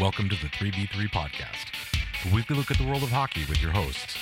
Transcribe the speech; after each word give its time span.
Welcome 0.00 0.30
to 0.30 0.36
the 0.36 0.48
3v3 0.48 1.10
podcast, 1.10 1.66
a 2.24 2.34
weekly 2.34 2.56
look 2.56 2.70
at 2.70 2.78
the 2.78 2.86
world 2.86 3.02
of 3.02 3.10
hockey 3.10 3.42
with 3.46 3.60
your 3.60 3.72
hosts, 3.72 4.16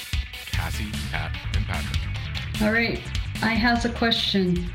Cassie, 0.51 0.91
Pat, 1.13 1.31
and 1.55 1.65
Patrick. 1.65 2.01
All 2.61 2.73
right, 2.73 3.01
I 3.41 3.55
has 3.55 3.85
a 3.85 3.93
question. 3.93 4.69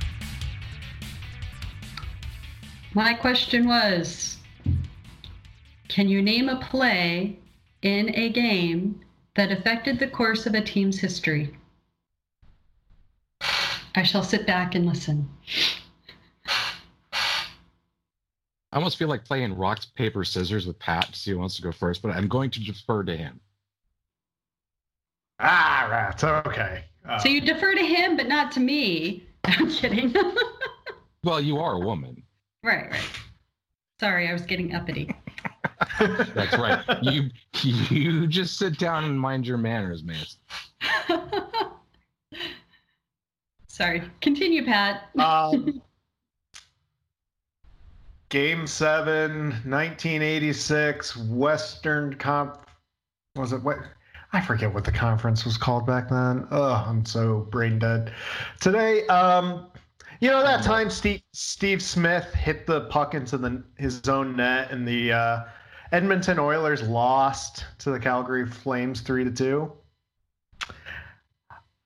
My 2.94 3.14
question 3.14 3.68
was 3.68 4.38
Can 5.90 6.08
you 6.08 6.22
name 6.22 6.48
a 6.48 6.62
play 6.62 7.40
in 7.82 8.16
a 8.16 8.30
game 8.30 9.02
that 9.36 9.52
affected 9.52 10.00
the 10.00 10.08
course 10.08 10.46
of 10.46 10.54
a 10.54 10.62
team's 10.62 10.98
history? 10.98 11.54
I 13.96 14.04
shall 14.04 14.24
sit 14.24 14.48
back 14.48 14.76
and 14.76 14.86
listen. 14.86 15.28
I 18.76 18.78
almost 18.78 18.98
feel 18.98 19.08
like 19.08 19.24
playing 19.24 19.56
rock, 19.56 19.80
paper, 19.96 20.26
scissors 20.26 20.68
with 20.68 20.78
Pat 20.80 21.06
to 21.14 21.18
see 21.18 21.32
who 21.32 21.40
wants 21.40 21.56
to 21.56 21.62
go 21.62 21.72
first, 21.72 22.02
but 22.02 22.12
I'm 22.12 22.28
going 22.28 22.50
to 22.52 22.60
defer 22.60 23.04
to 23.06 23.16
him. 23.16 23.40
Ah, 25.40 25.88
rats. 25.90 26.26
Okay. 26.26 26.84
Uh, 27.08 27.18
So 27.18 27.30
you 27.30 27.40
defer 27.40 27.74
to 27.74 27.86
him, 27.86 28.18
but 28.18 28.28
not 28.28 28.52
to 28.52 28.60
me. 28.60 29.24
I'm 29.46 29.70
kidding. 29.72 30.14
Well, 31.24 31.42
you 31.42 31.58
are 31.58 31.74
a 31.74 31.80
woman. 31.80 32.22
right, 32.64 32.88
right. 32.92 33.10
Sorry, 34.00 34.28
I 34.30 34.34
was 34.34 34.44
getting 34.44 34.76
uppity. 34.76 35.10
That's 36.00 36.56
right. 36.56 36.84
you 37.02 37.32
you 37.64 38.28
just 38.28 38.60
sit 38.60 38.78
down 38.78 39.06
and 39.06 39.20
mind 39.20 39.48
your 39.48 39.58
manners, 39.58 40.04
man. 40.04 40.24
Sorry. 43.68 44.04
Continue, 44.22 44.64
Pat. 44.66 45.10
um, 45.18 45.82
game 48.30 48.68
seven, 48.68 49.50
1986, 49.66 51.18
Western 51.28 52.16
Comp. 52.16 52.68
Was 53.36 53.54
it 53.54 53.64
what? 53.64 53.80
I 54.34 54.42
forget 54.42 54.74
what 54.74 54.84
the 54.84 54.92
conference 54.92 55.46
was 55.46 55.58
called 55.58 55.86
back 55.86 56.10
then. 56.10 56.48
Oh, 56.52 56.84
I'm 56.88 57.06
so 57.06 57.48
brain 57.52 57.80
dead. 57.80 58.12
Today, 58.60 59.06
um, 59.08 59.68
you 60.20 60.30
know 60.30 60.44
that 60.44 60.64
time 60.64 60.90
Steve 60.90 61.22
Steve 61.34 61.82
Smith 61.82 62.34
hit 62.34 62.66
the 62.66 62.82
puck 62.82 63.14
into 63.14 63.38
the 63.38 63.64
his 63.78 64.02
own 64.08 64.36
net, 64.36 64.72
and 64.72 64.88
the 64.88 65.14
uh, 65.14 65.44
Edmonton 65.92 66.40
Oilers 66.40 66.82
lost 66.84 67.66
to 67.80 67.92
the 67.92 68.00
Calgary 68.00 68.46
Flames 68.46 69.02
three 69.02 69.24
to 69.24 69.32
two. 69.32 69.72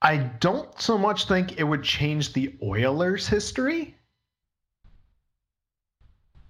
I 0.01 0.17
don't 0.39 0.79
so 0.79 0.97
much 0.97 1.27
think 1.27 1.59
it 1.59 1.63
would 1.63 1.83
change 1.83 2.31
the 2.31 2.55
Oilers' 2.63 3.27
history, 3.27 3.95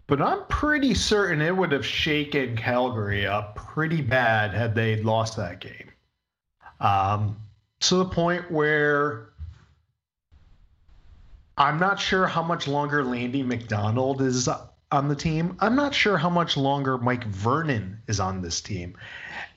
but 0.10 0.22
I'm 0.22 0.44
pretty 0.46 0.96
certain 0.96 1.40
it 1.40 1.56
would 1.56 1.72
have 1.72 1.86
shaken 1.86 2.58
Calgary 2.58 3.28
up 3.28 3.56
pretty 3.56 4.02
bad 4.02 4.56
had 4.56 4.74
they 4.74 5.02
lost 5.04 5.38
that 5.38 5.62
game. 5.62 5.92
Um, 6.80 7.38
to 7.82 7.98
the 7.98 8.06
point 8.06 8.52
where 8.52 9.30
I'm 11.58 11.80
not 11.80 12.00
sure 12.00 12.26
how 12.26 12.42
much 12.42 12.68
longer 12.68 13.04
Lanny 13.04 13.44
McDonald 13.44 14.22
is 14.22 14.50
on 14.92 15.08
the 15.08 15.16
team. 15.16 15.56
I'm 15.60 15.76
not 15.76 15.94
sure 15.94 16.18
how 16.18 16.30
much 16.30 16.58
longer 16.58 16.98
Mike 16.98 17.26
Vernon 17.26 18.02
is 18.08 18.20
on 18.20 18.42
this 18.42 18.62
team. 18.62 18.98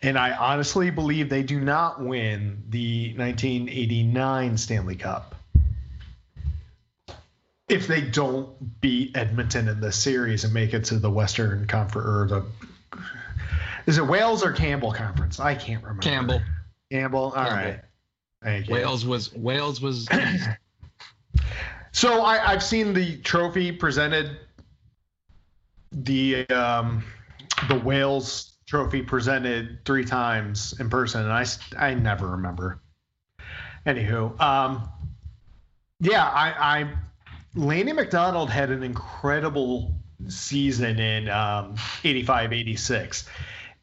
And 0.03 0.19
I 0.19 0.33
honestly 0.33 0.91
believe 0.91 1.30
they 1.30 1.42
do 1.42 1.61
not 1.61 2.05
win 2.05 2.62
the 2.69 3.14
1989 3.17 4.58
Stanley 4.58 4.97
Cup. 4.97 5.34
If 7.73 7.87
they 7.87 8.03
don't 8.03 8.81
beat 8.81 9.17
Edmonton 9.17 9.67
in 9.69 9.81
this 9.81 9.97
series 9.97 10.45
and 10.45 10.53
make 10.53 10.75
it 10.75 10.84
to 10.87 10.98
the 10.98 11.11
Western 11.11 11.67
Conference 11.67 12.06
or 12.06 12.27
the 12.27 12.45
is 13.87 13.98
it 13.98 14.06
Wales 14.06 14.45
or 14.45 14.53
Campbell 14.53 14.92
Conference? 14.92 15.41
I 15.41 15.55
can't 15.55 15.83
remember. 15.83 16.03
Campbell. 16.03 16.42
Campbell. 16.91 17.20
All 17.25 17.33
Campbell. 17.33 17.56
right. 17.56 17.81
Thank 18.42 18.69
you. 18.69 18.75
Wales 18.75 19.06
was 19.06 19.33
Wales 19.34 19.80
was 19.80 20.08
So 21.92 22.23
I, 22.23 22.52
I've 22.52 22.63
seen 22.63 22.95
the 22.95 23.19
trophy 23.19 23.70
presented, 23.70 24.39
the 25.92 26.48
um, 26.48 27.05
the 27.68 27.79
Wales 27.79 28.55
trophy 28.67 29.02
presented 29.02 29.85
three 29.85 30.05
times 30.05 30.74
in 30.80 30.89
person, 30.89 31.23
and 31.23 31.33
I 31.33 31.45
I 31.79 31.95
never 31.95 32.29
remember. 32.29 32.80
Anywho, 33.86 34.41
um, 34.41 34.89
yeah, 36.01 36.24
I, 36.24 36.80
I 36.80 36.95
Lanny 37.55 37.92
McDonald 37.92 38.51
had 38.51 38.70
an 38.70 38.83
incredible 38.83 39.95
season 40.29 40.98
in 40.98 41.29
um, 41.29 41.74
85 42.05 42.52
86 42.52 43.29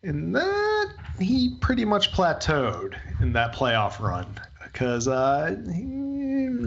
and 0.03 0.33
that 0.35 0.93
he 1.19 1.57
pretty 1.59 1.85
much 1.85 2.11
plateaued 2.13 2.95
in 3.21 3.33
that 3.33 3.53
playoff 3.53 3.99
run 3.99 4.25
because 4.63 5.07
uh, 5.07 5.55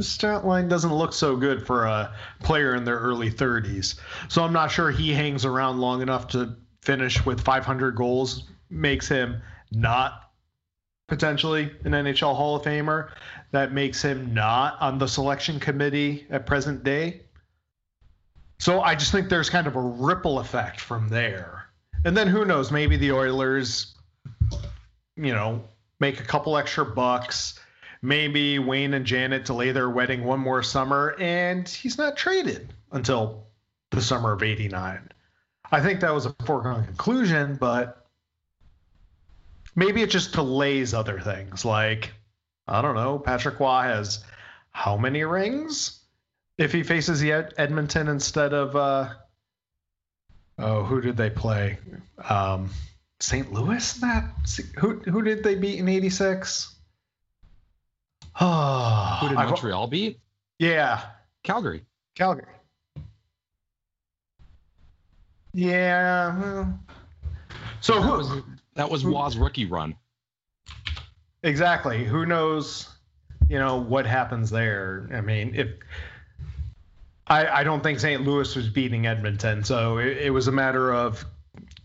stat 0.03 0.45
line 0.47 0.69
doesn't 0.69 0.95
look 0.95 1.13
so 1.13 1.37
good 1.37 1.67
for 1.67 1.85
a 1.85 2.15
player 2.43 2.75
in 2.75 2.85
their 2.85 2.99
early 2.99 3.31
30s. 3.31 3.99
So 4.29 4.43
I'm 4.43 4.53
not 4.53 4.71
sure 4.71 4.91
he 4.91 5.13
hangs 5.13 5.45
around 5.45 5.81
long 5.81 6.03
enough 6.03 6.29
to 6.29 6.57
finish 6.83 7.25
with 7.25 7.41
500 7.41 7.93
goals 7.93 8.45
makes 8.69 9.09
him 9.09 9.41
not 9.71 10.31
potentially 11.09 11.71
an 11.85 11.93
NHL 11.93 12.35
Hall 12.35 12.57
of 12.57 12.63
Famer. 12.63 13.11
That 13.53 13.73
makes 13.73 14.03
him 14.03 14.35
not 14.35 14.81
on 14.81 14.99
the 14.99 15.07
selection 15.07 15.61
committee 15.61 16.27
at 16.31 16.47
present 16.47 16.85
day. 16.85 17.23
So 18.59 18.81
I 18.81 18.95
just 18.95 19.13
think 19.13 19.29
there's 19.29 19.51
kind 19.51 19.67
of 19.67 19.77
a 19.77 19.81
ripple 19.81 20.39
effect 20.39 20.81
from 20.81 21.09
there. 21.09 21.67
And 22.05 22.17
then 22.17 22.29
who 22.29 22.45
knows, 22.45 22.71
maybe 22.71 22.97
the 22.97 23.13
Oilers, 23.13 23.95
you 25.17 25.33
know, 25.33 25.65
make 26.01 26.21
a 26.21 26.25
couple 26.25 26.57
extra 26.57 26.85
bucks. 26.85 27.59
Maybe 28.01 28.59
Wayne 28.59 28.95
and 28.95 29.05
Janet 29.05 29.45
delay 29.45 29.71
their 29.71 29.91
wedding 29.91 30.25
one 30.25 30.41
more 30.41 30.63
summer 30.63 31.15
and 31.21 31.69
he's 31.69 31.99
not 31.99 32.17
traded 32.17 32.73
until 32.91 33.47
the 33.91 34.03
summer 34.03 34.33
of 34.33 34.43
89. 34.43 35.09
I 35.71 35.81
think 35.81 36.01
that 36.01 36.13
was 36.13 36.27
a 36.27 36.35
foregone 36.45 36.85
conclusion, 36.85 37.57
but 37.57 38.07
maybe 39.77 40.03
it 40.03 40.11
just 40.11 40.33
delays 40.33 40.95
other 40.95 41.21
things. 41.21 41.65
Like, 41.65 42.13
I 42.69 42.81
don't 42.83 42.95
know, 42.95 43.19
Patrick 43.19 43.59
Roy 43.61 43.83
has 43.83 44.25
how 44.71 44.97
many 44.97 45.25
rings? 45.25 46.01
If 46.59 46.73
he 46.73 46.83
faces 46.83 47.21
the 47.21 47.33
Ed- 47.33 47.55
Edmonton 47.59 48.09
instead 48.09 48.53
of 48.55 48.77
uh 48.77 49.09
oh, 50.59 50.85
who 50.85 51.01
did 51.01 51.17
they 51.17 51.31
play? 51.31 51.79
Um 52.29 52.71
St. 53.21 53.53
Louis? 53.53 53.93
That 53.95 54.25
who 54.79 54.99
who 55.01 55.23
did 55.23 55.43
they 55.45 55.55
beat 55.55 55.79
in 55.79 55.89
'86? 55.89 56.75
Oh, 58.41 59.19
who 59.21 59.29
did 59.29 59.37
I've- 59.39 59.51
Montreal 59.51 59.87
beat? 59.89 60.19
Yeah, 60.59 61.03
Calgary. 61.43 61.85
Calgary. 62.15 62.47
Yeah. 65.53 66.39
well. 66.39 66.81
So 67.81 67.95
that 67.95 68.03
who 68.03 68.13
was 68.13 68.43
that 68.75 68.91
was 68.91 69.05
Roy's 69.05 69.37
rookie 69.37 69.67
run. 69.67 69.97
Exactly? 71.43 72.05
Who 72.05 72.27
knows? 72.27 72.89
You 73.49 73.59
know 73.59 73.77
what 73.79 74.07
happens 74.07 74.51
there? 74.51 75.09
I 75.13 75.21
mean, 75.21 75.55
if 75.55 75.69
I, 77.27 77.61
I 77.61 77.65
don't 77.65 77.83
think 77.83 78.01
St. 78.01 78.23
Louis 78.23 78.55
was 78.57 78.69
beating 78.69 79.07
Edmonton, 79.07 79.65
so 79.65 79.99
it, 79.99 80.19
it 80.19 80.31
was 80.31 80.49
a 80.49 80.53
matter 80.53 80.93
of 80.93 81.25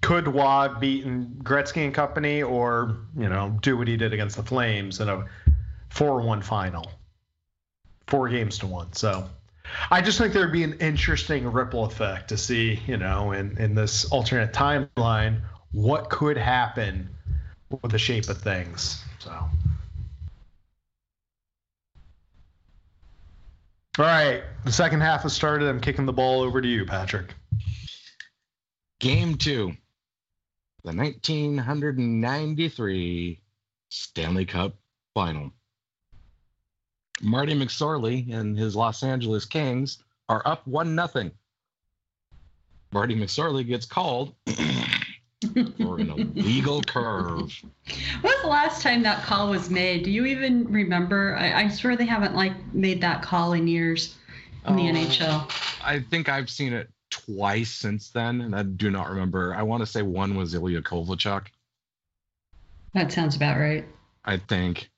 could 0.02 0.28
Wad 0.28 0.80
beaten 0.80 1.40
Gretzky 1.44 1.84
and 1.84 1.94
company, 1.94 2.44
or 2.44 2.98
you 3.18 3.30
know 3.30 3.58
do 3.62 3.78
what 3.78 3.88
he 3.88 3.98
did 3.98 4.14
against 4.14 4.36
the 4.38 4.44
Flames 4.44 5.00
in 5.00 5.10
a 5.10 5.26
four-one 5.90 6.42
final, 6.42 6.92
four 8.08 8.30
games 8.30 8.60
to 8.60 8.68
one. 8.68 8.94
So 8.94 9.28
I 9.90 10.02
just 10.02 10.18
think 10.18 10.34
there'd 10.34 10.52
be 10.52 10.64
an 10.64 10.78
interesting 10.80 11.52
ripple 11.52 11.86
effect 11.86 12.30
to 12.30 12.38
see, 12.38 12.80
you 12.88 12.98
know, 12.98 13.32
in 13.32 13.58
in 13.58 13.76
this 13.76 14.06
alternate 14.06 14.54
timeline, 14.54 15.42
what 15.72 16.10
could 16.10 16.38
happen 16.38 17.10
with 17.70 17.92
the 17.92 18.00
shape 18.00 18.30
of 18.30 18.42
things. 18.42 19.04
So. 19.20 19.32
All 24.00 24.06
right, 24.06 24.44
the 24.64 24.72
second 24.72 25.02
half 25.02 25.24
has 25.24 25.34
started. 25.34 25.68
I'm 25.68 25.82
kicking 25.82 26.06
the 26.06 26.14
ball 26.14 26.42
over 26.42 26.62
to 26.62 26.68
you, 26.68 26.86
Patrick. 26.86 27.34
Game 29.00 29.38
two. 29.38 29.74
The 30.84 30.96
1993 30.96 33.42
Stanley 33.90 34.46
Cup 34.46 34.76
final. 35.14 35.52
Marty 37.22 37.54
McSorley 37.56 38.30
and 38.32 38.56
his 38.58 38.76
Los 38.76 39.02
Angeles 39.02 39.46
Kings 39.46 40.04
are 40.30 40.44
up 40.46 40.68
one 40.68 40.94
nothing. 40.94 41.32
Marty 42.92 43.16
McSorley 43.16 43.66
gets 43.66 43.88
called 43.88 44.36
for 45.78 46.00
a 46.00 46.04
legal 46.04 46.82
curve. 46.82 47.52
When 48.22 48.24
was 48.24 48.42
the 48.42 48.48
last 48.48 48.82
time 48.82 49.04
that 49.04 49.24
call 49.24 49.50
was 49.50 49.70
made? 49.70 50.04
Do 50.04 50.12
you 50.12 50.26
even 50.26 50.66
remember? 50.72 51.36
I, 51.36 51.64
I 51.64 51.68
swear 51.70 51.96
they 51.96 52.06
haven't 52.06 52.36
like 52.36 52.54
made 52.74 53.02
that 53.02 53.22
call 53.22 53.54
in 53.54 53.68
years 53.68 54.16
in 54.68 54.76
the 54.76 54.90
Oh. 54.90 54.94
NHL. 54.94 55.52
I 55.84 56.00
think 56.00 56.28
I've 56.28 56.50
seen 56.50 56.74
it 56.74 56.90
twice 57.12 57.70
since 57.70 58.10
then, 58.10 58.42
and 58.42 58.56
I 58.56 58.64
do 58.64 58.90
not 58.90 59.10
remember. 59.10 59.54
I 59.54 59.62
want 59.62 59.82
to 59.82 59.86
say 59.86 60.02
one 60.02 60.36
was 60.36 60.54
Ilya 60.56 60.82
Kovalchuk. 60.82 61.48
That 62.94 63.12
sounds 63.12 63.36
about 63.36 63.60
right. 63.60 63.86
I 64.26 64.38
think. 64.38 64.90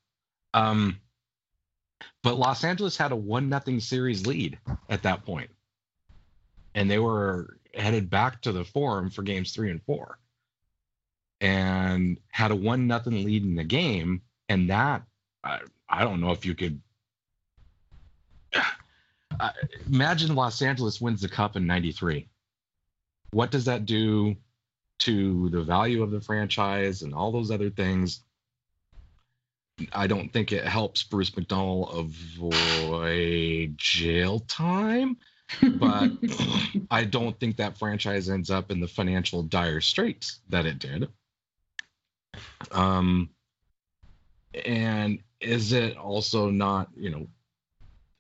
Um, 0.54 0.98
but 2.24 2.40
Los 2.40 2.64
Angeles 2.64 2.96
had 2.96 3.12
a 3.12 3.16
one 3.16 3.50
nothing 3.50 3.80
series 3.82 4.26
lead 4.26 4.58
at 4.90 5.04
that 5.04 5.26
point, 5.26 5.50
and 6.76 6.90
they 6.90 6.98
were 7.00 7.58
headed 7.76 8.10
back 8.10 8.42
to 8.44 8.52
the 8.54 8.64
Forum 8.64 9.10
for 9.10 9.22
games 9.22 9.52
three 9.52 9.70
and 9.70 9.84
four, 9.84 10.18
and 11.42 12.18
had 12.30 12.52
a 12.52 12.56
one 12.56 12.88
nothing 12.88 13.24
lead 13.24 13.44
in 13.44 13.56
the 13.56 13.64
game, 13.64 14.22
and 14.48 14.70
that 14.70 15.04
I, 15.44 15.60
I 15.88 16.04
don't 16.04 16.22
know 16.22 16.32
if 16.32 16.46
you 16.46 16.56
could. 16.56 16.82
Uh, 19.40 19.52
imagine 19.88 20.36
Los 20.36 20.62
Angeles 20.62 21.00
wins 21.00 21.22
the 21.22 21.30
cup 21.30 21.56
in 21.56 21.66
93. 21.66 22.28
What 23.32 23.52
does 23.52 23.66
that 23.66 23.86
do 23.86 24.36
to 24.98 25.50
the 25.50 25.62
value 25.62 26.04
of 26.04 26.12
the 26.12 26.20
franchise 26.20 27.04
and 27.04 27.14
all 27.14 27.32
those 27.32 27.50
other 27.50 27.70
things? 27.70 28.22
I 29.94 30.08
don't 30.08 30.34
think 30.34 30.52
it 30.52 30.66
helps 30.66 31.04
Bruce 31.04 31.34
McDonald 31.38 31.90
avoid 31.94 33.78
jail 33.78 34.40
time, 34.40 35.16
but 35.62 36.12
I 36.92 37.06
don't 37.06 37.40
think 37.40 37.58
that 37.58 37.78
franchise 37.78 38.30
ends 38.30 38.50
up 38.50 38.72
in 38.72 38.82
the 38.82 38.88
financial 38.88 39.44
dire 39.44 39.80
straits 39.80 40.42
that 40.50 40.66
it 40.66 40.80
did. 40.80 41.08
Um, 42.72 43.30
and 44.66 45.20
is 45.40 45.74
it 45.74 45.98
also 45.98 46.50
not, 46.50 46.90
you 46.96 47.10
know, 47.10 47.28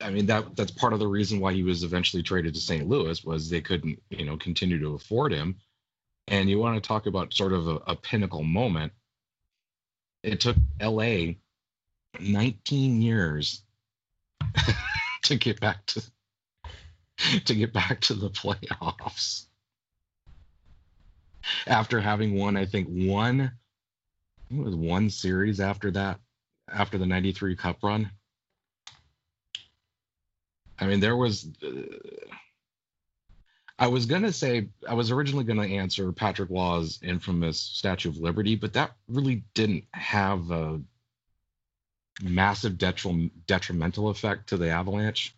I 0.01 0.11
mean 0.11 0.27
that 0.27 0.55
that's 0.55 0.71
part 0.71 0.93
of 0.93 0.99
the 0.99 1.07
reason 1.07 1.39
why 1.39 1.53
he 1.53 1.63
was 1.63 1.83
eventually 1.83 2.23
traded 2.23 2.53
to 2.53 2.61
St. 2.61 2.87
Louis 2.87 3.23
was 3.23 3.49
they 3.49 3.61
couldn't, 3.61 4.01
you 4.09 4.25
know, 4.25 4.37
continue 4.37 4.79
to 4.79 4.95
afford 4.95 5.33
him. 5.33 5.57
And 6.27 6.49
you 6.49 6.59
want 6.59 6.81
to 6.81 6.87
talk 6.87 7.05
about 7.05 7.33
sort 7.33 7.53
of 7.53 7.67
a, 7.67 7.75
a 7.87 7.95
pinnacle 7.95 8.43
moment. 8.43 8.93
It 10.23 10.39
took 10.39 10.55
LA 10.81 11.33
19 12.19 13.01
years 13.01 13.63
to 15.23 15.35
get 15.35 15.59
back 15.59 15.85
to 15.87 16.03
to 17.45 17.53
get 17.53 17.73
back 17.73 17.99
to 17.99 18.13
the 18.13 18.29
playoffs 18.29 19.45
after 21.67 21.99
having 21.99 22.35
won 22.37 22.55
i 22.55 22.65
think 22.65 22.87
one 22.87 23.51
it 24.51 24.57
was 24.57 24.75
one 24.75 25.09
series 25.09 25.59
after 25.59 25.91
that 25.91 26.19
after 26.71 26.97
the 26.97 27.05
93 27.05 27.55
cup 27.55 27.77
run 27.83 28.09
i 30.79 30.85
mean 30.85 30.99
there 30.99 31.17
was 31.17 31.47
uh, 31.63 31.81
i 33.77 33.87
was 33.87 34.05
going 34.05 34.23
to 34.23 34.33
say 34.33 34.69
i 34.87 34.93
was 34.93 35.11
originally 35.11 35.43
going 35.43 35.61
to 35.61 35.75
answer 35.75 36.11
Patrick 36.11 36.49
Roy's 36.49 36.99
infamous 37.01 37.59
statue 37.59 38.09
of 38.09 38.17
liberty 38.17 38.55
but 38.55 38.73
that 38.73 38.91
really 39.07 39.43
didn't 39.53 39.85
have 39.93 40.51
a 40.51 40.79
massive 42.21 42.73
detrim- 42.73 43.31
detrimental 43.47 44.09
effect 44.09 44.49
to 44.49 44.57
the 44.57 44.69
Avalanche. 44.69 45.35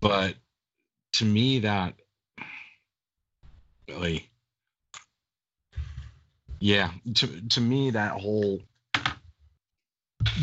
But 0.00 0.34
to 1.14 1.24
me, 1.24 1.60
that 1.60 1.94
really, 3.88 4.28
yeah, 6.66 6.90
to 7.14 7.48
to 7.50 7.60
me, 7.60 7.90
that 7.90 8.20
whole 8.20 8.60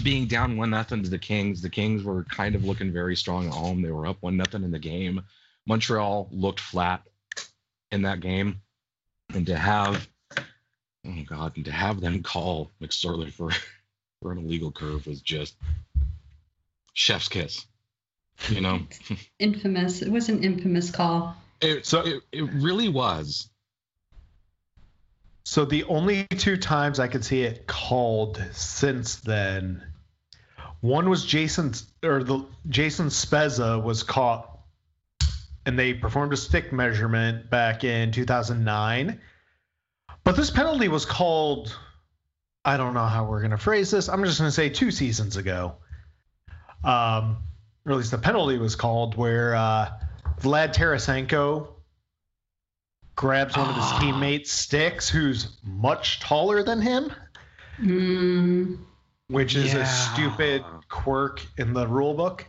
being 0.03 0.27
down 0.27 0.55
one 0.55 0.69
nothing 0.69 1.03
to 1.03 1.09
the 1.09 1.19
Kings, 1.19 1.61
the 1.61 1.69
Kings 1.69 2.01
were 2.01 2.23
kind 2.23 2.55
of 2.55 2.63
looking 2.63 2.93
very 2.93 3.17
strong 3.17 3.47
at 3.47 3.53
home. 3.53 3.81
They 3.81 3.91
were 3.91 4.07
up 4.07 4.21
one 4.21 4.37
nothing 4.37 4.63
in 4.63 4.71
the 4.71 4.79
game. 4.79 5.23
Montreal 5.65 6.29
looked 6.31 6.61
flat 6.61 7.01
in 7.91 8.03
that 8.03 8.21
game, 8.21 8.61
and 9.33 9.45
to 9.47 9.57
have 9.57 10.07
oh 11.05 11.23
god, 11.27 11.57
and 11.57 11.65
to 11.65 11.73
have 11.73 11.99
them 11.99 12.23
call 12.31 12.71
McSorley 12.81 13.29
for 13.29 13.51
for 14.21 14.31
an 14.31 14.37
illegal 14.37 14.71
curve 14.71 15.05
was 15.05 15.19
just 15.19 15.57
chef's 16.93 17.27
kiss. 17.27 17.65
You 18.47 18.61
know, 18.61 18.79
infamous. 19.39 20.01
It 20.01 20.09
was 20.09 20.29
an 20.29 20.41
infamous 20.41 20.89
call. 20.89 21.35
It, 21.59 21.85
so 21.85 21.99
it, 21.99 22.23
it 22.31 22.43
really 22.43 22.87
was. 22.87 23.49
So 25.43 25.65
the 25.65 25.83
only 25.85 26.25
two 26.25 26.57
times 26.57 26.99
I 26.99 27.07
could 27.07 27.25
see 27.25 27.43
it 27.43 27.67
called 27.67 28.41
since 28.53 29.17
then, 29.17 29.83
one 30.79 31.09
was 31.09 31.25
Jason 31.25 31.73
or 32.03 32.23
the 32.23 32.45
Jason 32.67 33.07
Spezza 33.07 33.81
was 33.81 34.03
caught, 34.03 34.59
and 35.65 35.77
they 35.77 35.93
performed 35.93 36.33
a 36.33 36.37
stick 36.37 36.71
measurement 36.71 37.49
back 37.49 37.83
in 37.83 38.11
2009. 38.11 39.19
But 40.23 40.35
this 40.37 40.49
penalty 40.49 40.87
was 40.87 41.05
called. 41.05 41.77
I 42.65 42.77
don't 42.77 42.93
know 42.93 43.05
how 43.05 43.25
we're 43.25 43.41
to 43.51 43.57
phrase 43.57 43.91
this. 43.91 44.07
I'm 44.07 44.23
just 44.23 44.37
to 44.39 44.51
say 44.51 44.69
two 44.69 44.91
seasons 44.91 45.35
ago. 45.35 45.75
Um, 46.85 47.37
or 47.85 47.91
at 47.91 47.97
least 47.97 48.11
the 48.11 48.17
penalty 48.17 48.57
was 48.57 48.75
called, 48.77 49.15
where 49.15 49.55
uh, 49.55 49.89
Vlad 50.39 50.73
Tarasenko 50.73 51.72
grabs 53.15 53.55
one 53.57 53.69
of 53.69 53.75
his 53.75 53.99
teammates' 53.99 54.51
sticks, 54.51 55.07
who's 55.09 55.57
much 55.63 56.19
taller 56.19 56.63
than 56.63 56.81
him, 56.81 57.11
Mm, 57.79 58.77
which 59.27 59.55
is 59.55 59.73
Yeah. 59.73 59.79
a 59.81 59.85
stupid 59.85 60.63
quirk 60.89 61.45
in 61.57 61.73
the 61.73 61.87
rule 61.87 62.13
book. 62.13 62.45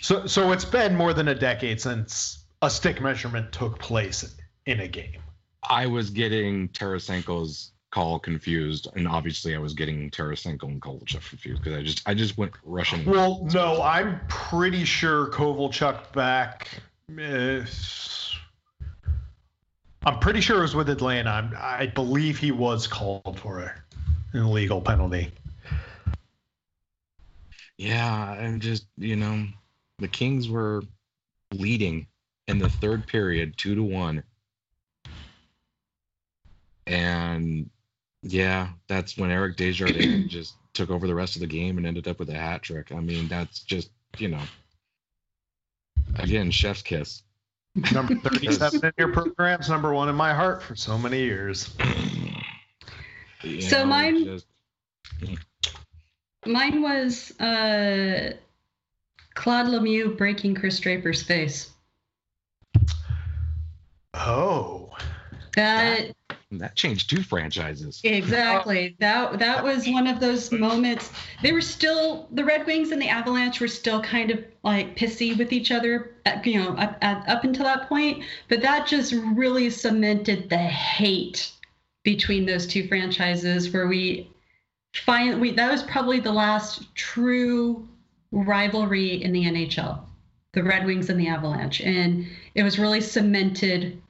So, 0.00 0.26
so 0.26 0.52
it's 0.52 0.64
been 0.64 0.96
more 0.96 1.12
than 1.12 1.28
a 1.28 1.34
decade 1.34 1.80
since 1.80 2.44
a 2.60 2.70
stick 2.70 3.00
measurement 3.00 3.50
took 3.52 3.78
place 3.78 4.34
in 4.66 4.80
a 4.80 4.88
game. 4.88 5.20
I 5.68 5.86
was 5.86 6.10
getting 6.10 6.68
Tarasenko's 6.68 7.72
call 7.90 8.18
confused, 8.18 8.88
and 8.94 9.06
obviously 9.08 9.54
I 9.54 9.58
was 9.58 9.74
getting 9.74 10.10
Tarasenko 10.10 10.64
and 10.64 10.80
Kovalchuk 10.80 11.28
confused 11.28 11.62
because 11.62 11.78
I 11.78 11.82
just 11.82 12.02
I 12.08 12.14
just 12.14 12.38
went 12.38 12.52
rushing. 12.64 13.04
Well, 13.04 13.44
no, 13.52 13.82
I'm 13.82 14.20
pretty 14.28 14.84
sure 14.84 15.26
Kovalchuk 15.28 16.12
back. 16.12 16.68
eh, 17.18 17.64
I'm 20.04 20.18
pretty 20.18 20.40
sure 20.40 20.58
it 20.58 20.62
was 20.62 20.74
with 20.74 20.88
Atlanta. 20.88 21.30
I'm, 21.30 21.56
I 21.56 21.86
believe 21.86 22.38
he 22.38 22.50
was 22.50 22.86
called 22.86 23.38
for 23.38 23.60
an 23.60 23.72
illegal 24.34 24.80
penalty. 24.80 25.30
Yeah, 27.78 28.12
I'm 28.12 28.60
just 28.60 28.86
you 28.96 29.16
know 29.16 29.46
the 29.98 30.08
Kings 30.08 30.48
were 30.48 30.82
leading 31.52 32.06
in 32.48 32.58
the 32.58 32.68
third 32.68 33.06
period, 33.06 33.56
two 33.56 33.74
to 33.76 33.82
one, 33.82 34.24
and 36.86 37.70
yeah, 38.22 38.68
that's 38.88 39.16
when 39.16 39.30
Eric 39.30 39.56
Desjardins 39.56 40.26
just 40.30 40.54
took 40.74 40.90
over 40.90 41.06
the 41.06 41.14
rest 41.14 41.36
of 41.36 41.40
the 41.40 41.46
game 41.46 41.76
and 41.78 41.86
ended 41.86 42.08
up 42.08 42.18
with 42.18 42.30
a 42.30 42.34
hat 42.34 42.62
trick. 42.62 42.90
I 42.92 43.00
mean, 43.00 43.28
that's 43.28 43.60
just 43.60 43.90
you 44.18 44.28
know, 44.28 44.42
again, 46.16 46.50
chef's 46.50 46.82
kiss. 46.82 47.22
Number 47.92 48.14
37 48.30 48.80
in 48.84 48.92
your 48.98 49.12
programs, 49.12 49.68
number 49.68 49.92
one 49.94 50.08
in 50.08 50.14
my 50.14 50.34
heart 50.34 50.62
for 50.62 50.76
so 50.76 50.98
many 50.98 51.20
years. 51.20 51.74
You 53.42 53.60
So 53.62 53.78
know, 53.80 53.86
mine- 53.86 54.24
just- 54.24 54.46
mine 56.46 56.82
was 56.82 57.30
uh, 57.40 58.34
Claude 59.34 59.66
Lemieux 59.66 60.16
breaking 60.16 60.54
Chris 60.54 60.78
Draper's 60.80 61.22
face. 61.22 61.70
Oh. 64.14 64.90
That 65.56 66.06
that 66.06 66.14
changed 66.74 67.10
two 67.10 67.22
franchises. 67.22 68.00
exactly. 68.04 68.90
Oh. 68.94 68.96
That 69.00 69.38
that 69.38 69.64
was 69.64 69.86
one 69.88 70.06
of 70.06 70.20
those 70.20 70.50
moments. 70.52 71.10
They 71.42 71.52
were 71.52 71.60
still 71.60 72.28
the 72.32 72.44
Red 72.44 72.66
Wings 72.66 72.92
and 72.92 73.00
the 73.00 73.08
Avalanche 73.08 73.60
were 73.60 73.68
still 73.68 74.02
kind 74.02 74.30
of 74.30 74.44
like 74.62 74.96
pissy 74.96 75.36
with 75.36 75.52
each 75.52 75.70
other, 75.70 76.14
at, 76.24 76.46
you 76.46 76.62
know, 76.62 76.70
up, 76.76 76.98
at, 77.02 77.28
up 77.28 77.44
until 77.44 77.64
that 77.64 77.88
point. 77.88 78.24
But 78.48 78.62
that 78.62 78.86
just 78.86 79.12
really 79.12 79.70
cemented 79.70 80.48
the 80.48 80.58
hate 80.58 81.52
between 82.02 82.46
those 82.46 82.66
two 82.66 82.88
franchises, 82.88 83.72
where 83.72 83.86
we 83.86 84.30
find 84.94 85.40
we 85.40 85.52
that 85.52 85.70
was 85.70 85.82
probably 85.84 86.20
the 86.20 86.32
last 86.32 86.94
true 86.94 87.88
rivalry 88.30 89.22
in 89.22 89.32
the 89.32 89.44
NHL, 89.44 90.00
the 90.52 90.62
Red 90.62 90.86
Wings 90.86 91.10
and 91.10 91.18
the 91.18 91.28
Avalanche, 91.28 91.80
and 91.80 92.26
it 92.54 92.62
was 92.62 92.78
really 92.78 93.00
cemented 93.00 94.00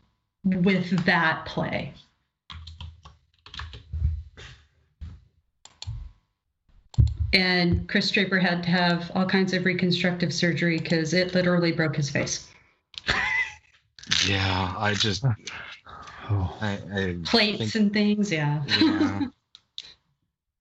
with 0.44 1.04
that 1.04 1.44
play. 1.46 1.92
And 7.32 7.88
Chris 7.88 8.10
Draper 8.10 8.38
had 8.38 8.62
to 8.64 8.68
have 8.70 9.10
all 9.14 9.24
kinds 9.26 9.52
of 9.54 9.64
reconstructive 9.64 10.32
surgery 10.34 10.78
because 10.78 11.14
it 11.14 11.34
literally 11.34 11.72
broke 11.72 11.96
his 11.96 12.10
face. 12.10 12.48
Yeah, 14.26 14.74
I 14.76 14.94
just 14.94 15.24
oh. 15.24 16.56
I, 16.60 16.78
I 16.92 17.16
Plates 17.24 17.58
think- 17.58 17.74
and 17.76 17.92
things, 17.92 18.32
yeah. 18.32 18.62
yeah. 18.68 19.20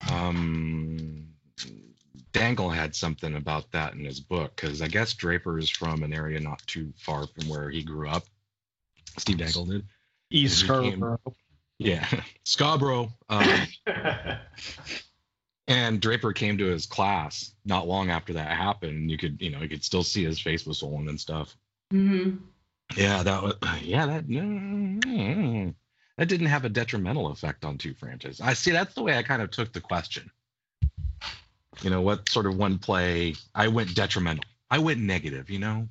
um, 0.12 1.28
Dangle 2.34 2.70
had 2.70 2.96
something 2.96 3.36
about 3.36 3.72
that 3.72 3.94
in 3.94 4.06
his 4.06 4.20
book 4.20 4.56
because 4.56 4.82
I 4.82 4.88
guess 4.88 5.14
Draper 5.14 5.58
is 5.60 5.70
from 5.70 6.04
an 6.04 6.14
area 6.14 6.40
not 6.40 6.66
too 6.68 6.94
far 6.98 7.28
from 7.28 7.50
where 7.50 7.70
he 7.70 7.84
grew 7.84 8.08
up, 8.08 8.24
Steve 9.18 9.38
Dangle 9.40 9.66
did. 9.66 9.86
East 10.30 10.62
He 10.62 10.68
came- 10.68 10.92
Scarborough. 11.00 11.36
Yeah, 11.80 12.08
Scarborough. 12.46 13.10
Um, 13.28 13.68
and 15.68 16.02
Draper 16.02 16.34
came 16.34 16.58
to 16.58 16.66
his 16.66 16.86
class 16.86 17.54
not 17.66 17.88
long 17.88 18.10
after 18.10 18.34
that 18.34 18.56
happened. 18.58 19.10
You 19.12 19.18
could, 19.18 19.42
you 19.42 19.50
know, 19.52 19.62
you 19.62 19.70
could 19.70 19.84
still 19.84 20.04
see 20.04 20.24
his 20.24 20.40
face 20.40 20.66
was 20.66 20.80
swollen 20.80 21.08
and 21.10 21.20
stuff. 21.20 21.56
hmm 21.92 22.38
Yeah, 22.96 23.24
that 23.24 23.44
was. 23.44 23.56
Yeah, 23.82 24.06
that. 24.08 24.28
mm, 24.28 25.74
That 26.18 26.28
didn't 26.28 26.48
have 26.48 26.66
a 26.66 26.70
detrimental 26.70 27.28
effect 27.32 27.64
on 27.66 27.78
two 27.78 27.94
franchises. 27.94 28.42
I 28.42 28.54
see. 28.54 28.72
That's 28.72 28.94
the 28.96 29.04
way 29.04 29.18
I 29.18 29.24
kind 29.24 29.42
of 29.42 29.52
took 29.52 29.72
the 29.74 29.82
question. 29.82 30.30
You 31.82 31.90
know, 31.90 32.02
what 32.02 32.30
sort 32.30 32.46
of 32.46 32.58
one 32.58 32.78
play? 32.78 33.36
I 33.56 33.68
went 33.70 33.96
detrimental. 33.96 34.44
I 34.70 34.80
went 34.80 35.00
negative. 35.00 35.50
You 35.50 35.60
know. 35.60 35.88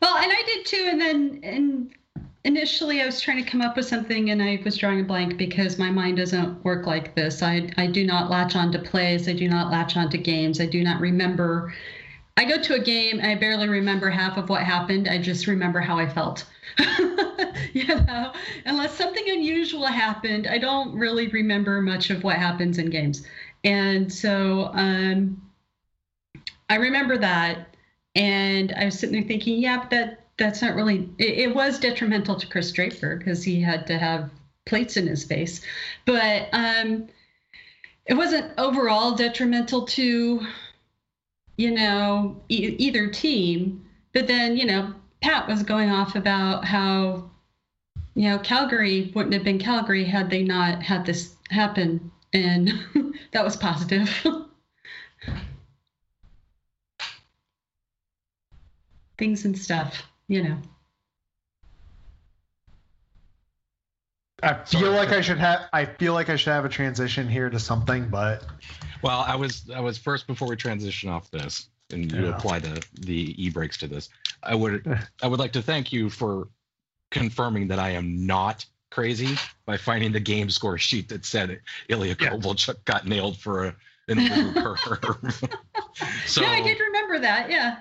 Well, 0.00 0.16
and 0.16 0.32
I 0.32 0.42
did 0.46 0.66
too. 0.66 0.88
And 0.90 1.00
then, 1.00 1.40
and 1.42 1.94
initially, 2.44 3.02
I 3.02 3.06
was 3.06 3.20
trying 3.20 3.42
to 3.42 3.50
come 3.50 3.60
up 3.60 3.76
with 3.76 3.86
something, 3.86 4.30
and 4.30 4.42
I 4.42 4.60
was 4.64 4.76
drawing 4.76 5.00
a 5.00 5.04
blank 5.04 5.36
because 5.36 5.78
my 5.78 5.90
mind 5.90 6.18
doesn't 6.18 6.62
work 6.64 6.86
like 6.86 7.14
this. 7.14 7.42
I 7.42 7.70
I 7.76 7.86
do 7.86 8.06
not 8.06 8.30
latch 8.30 8.54
on 8.54 8.70
to 8.72 8.78
plays. 8.78 9.28
I 9.28 9.32
do 9.32 9.48
not 9.48 9.70
latch 9.70 9.96
on 9.96 10.10
to 10.10 10.18
games. 10.18 10.60
I 10.60 10.66
do 10.66 10.84
not 10.84 11.00
remember. 11.00 11.74
I 12.36 12.44
go 12.44 12.60
to 12.60 12.74
a 12.74 12.80
game, 12.80 13.18
and 13.20 13.30
I 13.30 13.34
barely 13.36 13.68
remember 13.68 14.10
half 14.10 14.36
of 14.36 14.48
what 14.48 14.62
happened. 14.62 15.08
I 15.08 15.18
just 15.18 15.46
remember 15.46 15.80
how 15.80 15.98
I 15.98 16.08
felt. 16.08 16.44
you 17.72 17.86
know, 17.86 18.32
unless 18.66 18.94
something 18.94 19.24
unusual 19.28 19.86
happened, 19.86 20.46
I 20.46 20.58
don't 20.58 20.94
really 20.98 21.28
remember 21.28 21.80
much 21.80 22.10
of 22.10 22.24
what 22.24 22.36
happens 22.36 22.78
in 22.78 22.90
games. 22.90 23.26
And 23.62 24.12
so, 24.12 24.70
um, 24.74 25.40
I 26.68 26.76
remember 26.76 27.16
that. 27.18 27.76
And 28.16 28.72
I 28.76 28.84
was 28.84 28.98
sitting 28.98 29.14
there 29.18 29.26
thinking, 29.26 29.58
yeah, 29.58 29.78
but 29.78 29.90
that 29.90 30.23
that's 30.36 30.62
not 30.62 30.74
really. 30.74 31.08
It, 31.18 31.38
it 31.38 31.54
was 31.54 31.78
detrimental 31.78 32.36
to 32.36 32.46
Chris 32.46 32.72
Draper 32.72 33.16
because 33.16 33.42
he 33.44 33.60
had 33.60 33.86
to 33.88 33.98
have 33.98 34.30
plates 34.66 34.96
in 34.96 35.06
his 35.06 35.24
face, 35.24 35.60
but 36.06 36.48
um, 36.52 37.08
it 38.06 38.14
wasn't 38.14 38.52
overall 38.58 39.14
detrimental 39.14 39.86
to, 39.86 40.46
you 41.56 41.70
know, 41.70 42.40
e- 42.48 42.76
either 42.78 43.08
team. 43.08 43.84
But 44.12 44.26
then, 44.26 44.56
you 44.56 44.66
know, 44.66 44.94
Pat 45.22 45.48
was 45.48 45.62
going 45.62 45.90
off 45.90 46.16
about 46.16 46.64
how, 46.64 47.30
you 48.14 48.28
know, 48.28 48.38
Calgary 48.38 49.10
wouldn't 49.14 49.34
have 49.34 49.44
been 49.44 49.58
Calgary 49.58 50.04
had 50.04 50.30
they 50.30 50.42
not 50.42 50.82
had 50.82 51.06
this 51.06 51.34
happen, 51.50 52.10
and 52.32 52.72
that 53.32 53.44
was 53.44 53.56
positive. 53.56 54.10
Things 59.16 59.44
and 59.44 59.56
stuff, 59.56 60.02
you 60.28 60.42
know. 60.42 60.58
I 64.42 64.54
feel 64.64 64.80
Sorry. 64.80 64.90
like 64.94 65.08
I 65.10 65.20
should 65.20 65.38
have. 65.38 65.60
I 65.72 65.86
feel 65.86 66.12
like 66.12 66.28
I 66.28 66.36
should 66.36 66.52
have 66.52 66.64
a 66.64 66.68
transition 66.68 67.28
here 67.28 67.48
to 67.48 67.58
something, 67.58 68.08
but 68.08 68.44
Well, 69.02 69.20
I 69.26 69.36
was 69.36 69.70
I 69.74 69.80
was 69.80 69.96
first 69.96 70.26
before 70.26 70.48
we 70.48 70.56
transition 70.56 71.08
off 71.08 71.30
this 71.30 71.68
and 71.92 72.10
you 72.12 72.24
Yeah. 72.26 72.36
apply 72.36 72.58
the 72.58 72.84
the 73.00 73.42
e 73.42 73.48
brakes 73.50 73.78
to 73.78 73.86
this. 73.86 74.08
I 74.42 74.54
would 74.54 74.86
I 75.22 75.28
would 75.28 75.38
like 75.40 75.52
to 75.52 75.62
thank 75.62 75.92
you 75.92 76.10
for 76.10 76.48
confirming 77.10 77.68
that 77.68 77.78
I 77.78 77.90
am 77.90 78.26
not 78.26 78.66
crazy 78.90 79.36
by 79.66 79.76
finding 79.76 80.12
the 80.12 80.20
game 80.20 80.50
score 80.50 80.78
sheet 80.78 81.08
that 81.08 81.24
said 81.24 81.60
Ilya 81.88 82.16
Yeah. 82.20 82.30
Kovalchuk 82.30 82.84
got 82.84 83.06
nailed 83.06 83.38
for 83.38 83.66
a, 83.66 83.76
an 84.08 84.18
illegal 84.18 84.76
curve. 84.76 85.42
so 86.26 86.42
yeah, 86.42 86.50
I 86.50 86.60
did 86.62 86.78
remember 86.80 87.18
that. 87.20 87.50
Yeah. 87.50 87.78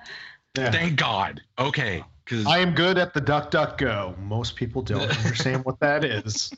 yeah. 0.58 0.72
thank 0.72 0.96
God. 0.96 1.42
Okay, 1.60 2.04
because 2.24 2.46
I 2.46 2.60
am 2.60 2.74
good 2.74 2.98
at 2.98 3.14
the 3.14 3.22
duck 3.22 3.52
duck 3.52 3.78
go. 3.78 4.16
Most 4.20 4.56
people 4.56 4.82
don't 4.82 5.02
understand 5.24 5.66
what 5.66 5.80
that 5.80 6.04
is, 6.04 6.54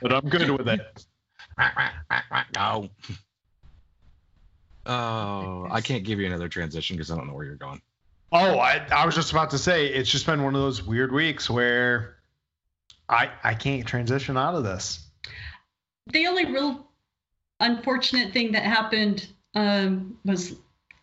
but 0.00 0.12
I'm 0.12 0.28
good 0.28 0.50
with 0.50 0.68
it. 0.68 1.04
no. 2.56 2.88
Oh, 4.84 5.68
I 5.70 5.80
can't 5.80 6.04
give 6.04 6.18
you 6.18 6.26
another 6.26 6.48
transition 6.48 6.96
because 6.96 7.10
I 7.10 7.16
don't 7.16 7.28
know 7.28 7.34
where 7.34 7.44
you're 7.44 7.54
going. 7.54 7.80
Oh, 8.32 8.58
I, 8.58 8.84
I 8.90 9.06
was 9.06 9.14
just 9.14 9.30
about 9.30 9.50
to 9.50 9.58
say 9.58 9.86
it's 9.86 10.10
just 10.10 10.26
been 10.26 10.42
one 10.42 10.54
of 10.54 10.60
those 10.60 10.82
weird 10.82 11.12
weeks 11.12 11.50
where 11.50 12.16
I 13.08 13.30
I 13.44 13.54
can't 13.54 13.86
transition 13.86 14.36
out 14.36 14.54
of 14.54 14.64
this. 14.64 15.06
The 16.06 16.26
only 16.26 16.46
real 16.46 16.88
unfortunate 17.60 18.32
thing 18.32 18.52
that 18.52 18.64
happened 18.64 19.28
um, 19.54 20.18
was 20.24 20.56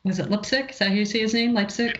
was 0.03 0.19
it 0.19 0.29
Lipsick? 0.29 0.71
Is 0.71 0.79
that 0.79 0.89
how 0.89 0.93
you 0.93 1.05
say 1.05 1.19
his 1.19 1.33
name? 1.33 1.53
Leipsic? 1.53 1.99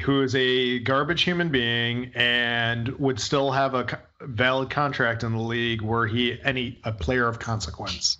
Who 0.00 0.22
is 0.22 0.34
a 0.34 0.80
garbage 0.80 1.22
human 1.22 1.50
being 1.50 2.10
and 2.14 2.88
would 2.98 3.20
still 3.20 3.52
have 3.52 3.74
a 3.74 4.00
valid 4.22 4.70
contract 4.70 5.22
in 5.22 5.32
the 5.32 5.40
league 5.42 5.80
were 5.82 6.06
he 6.06 6.38
any 6.42 6.80
a 6.84 6.92
player 6.92 7.28
of 7.28 7.38
consequence. 7.38 8.18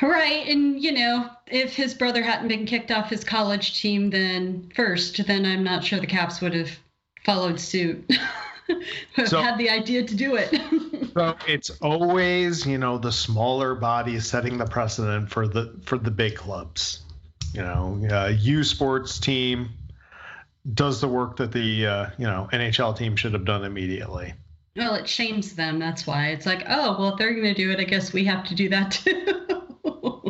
Right, 0.00 0.46
and 0.46 0.80
you 0.82 0.92
know, 0.92 1.30
if 1.46 1.74
his 1.74 1.94
brother 1.94 2.22
hadn't 2.22 2.48
been 2.48 2.66
kicked 2.66 2.90
off 2.90 3.08
his 3.08 3.24
college 3.24 3.80
team 3.80 4.10
then 4.10 4.70
first, 4.74 5.26
then 5.26 5.46
I'm 5.46 5.64
not 5.64 5.82
sure 5.84 5.98
the 5.98 6.06
Caps 6.06 6.40
would 6.40 6.54
have 6.54 6.70
followed 7.24 7.58
suit. 7.58 8.04
Would 9.16 9.28
So- 9.28 9.40
have 9.40 9.50
had 9.50 9.58
the 9.58 9.70
idea 9.70 10.04
to 10.04 10.14
do 10.14 10.36
it. 10.36 10.60
So 11.16 11.34
it's 11.48 11.70
always, 11.80 12.66
you 12.66 12.76
know, 12.76 12.98
the 12.98 13.10
smaller 13.10 13.74
bodies 13.74 14.26
setting 14.26 14.58
the 14.58 14.66
precedent 14.66 15.30
for 15.30 15.48
the 15.48 15.74
for 15.86 15.96
the 15.96 16.10
big 16.10 16.34
clubs. 16.36 17.00
You 17.54 17.62
know, 17.62 18.06
uh, 18.12 18.34
U 18.38 18.62
Sports 18.62 19.18
team 19.18 19.70
does 20.74 21.00
the 21.00 21.08
work 21.08 21.36
that 21.36 21.52
the 21.52 21.86
uh, 21.86 22.10
you 22.18 22.26
know 22.26 22.48
NHL 22.52 22.96
team 22.96 23.16
should 23.16 23.32
have 23.32 23.44
done 23.44 23.64
immediately. 23.64 24.34
well, 24.76 24.94
it 24.94 25.08
shames 25.08 25.54
them. 25.54 25.78
That's 25.78 26.06
why 26.06 26.28
it's 26.28 26.46
like, 26.46 26.64
oh, 26.68 26.96
well, 26.98 27.12
if 27.12 27.18
they're 27.18 27.34
going 27.34 27.44
to 27.44 27.54
do 27.54 27.70
it, 27.70 27.80
I 27.80 27.84
guess 27.84 28.12
we 28.12 28.24
have 28.24 28.44
to 28.48 28.54
do 28.54 28.68
that 28.70 28.90
too. 28.92 29.34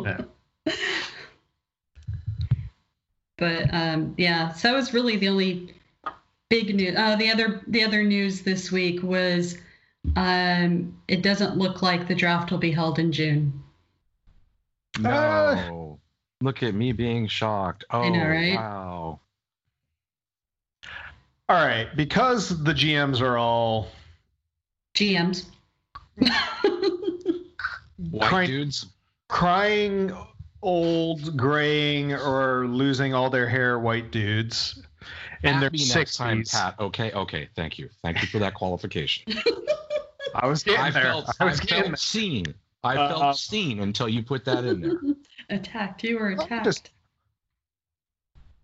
Yeah. 0.03 0.21
But 3.37 3.71
um, 3.71 4.15
yeah, 4.17 4.51
so 4.53 4.69
that 4.69 4.75
was 4.75 4.93
really 4.93 5.15
the 5.17 5.29
only 5.29 5.75
big 6.49 6.75
news. 6.75 6.95
Uh, 6.97 7.15
the 7.15 7.29
other 7.29 7.61
the 7.67 7.83
other 7.83 8.03
news 8.03 8.41
this 8.41 8.71
week 8.71 9.03
was 9.03 9.57
um, 10.15 10.97
it 11.07 11.21
doesn't 11.21 11.55
look 11.55 11.81
like 11.81 12.07
the 12.07 12.15
draft 12.15 12.51
will 12.51 12.57
be 12.57 12.71
held 12.71 12.97
in 12.97 13.11
June. 13.11 13.63
No. 14.99 15.99
Look 16.41 16.63
at 16.63 16.73
me 16.73 16.91
being 16.91 17.27
shocked. 17.27 17.85
Oh, 17.91 18.01
I 18.01 18.09
know, 18.09 18.27
right? 18.27 18.55
wow. 18.55 19.19
All 21.49 21.55
right, 21.65 21.87
because 21.95 22.61
the 22.63 22.73
GMs 22.73 23.21
are 23.21 23.37
all 23.37 23.87
GMs. 24.95 25.45
White 27.97 28.27
Cry- 28.29 28.45
dudes. 28.45 28.87
crying 29.27 30.15
old, 30.61 31.35
graying, 31.37 32.13
or 32.13 32.67
losing 32.67 33.13
all 33.13 33.29
their 33.29 33.47
hair 33.47 33.79
white 33.79 34.11
dudes 34.11 34.81
in 35.43 35.55
At 35.55 35.59
their 35.61 35.69
me 35.71 35.87
next 35.95 36.15
time. 36.17 36.43
Pat. 36.49 36.75
Okay, 36.79 37.11
okay. 37.11 37.49
Thank 37.55 37.79
you. 37.79 37.89
Thank 38.03 38.21
you 38.21 38.27
for 38.27 38.39
that 38.39 38.53
qualification. 38.53 39.33
I 40.35 40.45
was 40.47 40.63
getting 40.63 40.81
I 40.81 40.91
there. 40.91 41.03
felt, 41.03 41.29
I 41.39 41.43
I 41.43 41.45
was 41.45 41.59
getting 41.59 41.85
felt 41.91 41.99
seen. 41.99 42.53
I 42.83 42.95
Uh, 42.95 43.07
felt 43.09 43.23
uh, 43.23 43.33
seen 43.33 43.79
until 43.79 44.07
you 44.09 44.21
put 44.21 44.45
that 44.45 44.63
in 44.65 44.81
there. 44.81 44.99
attacked. 45.49 46.03
You 46.03 46.19
were 46.19 46.31
I'm 46.31 46.39
attacked. 46.39 46.65
just- 46.65 46.91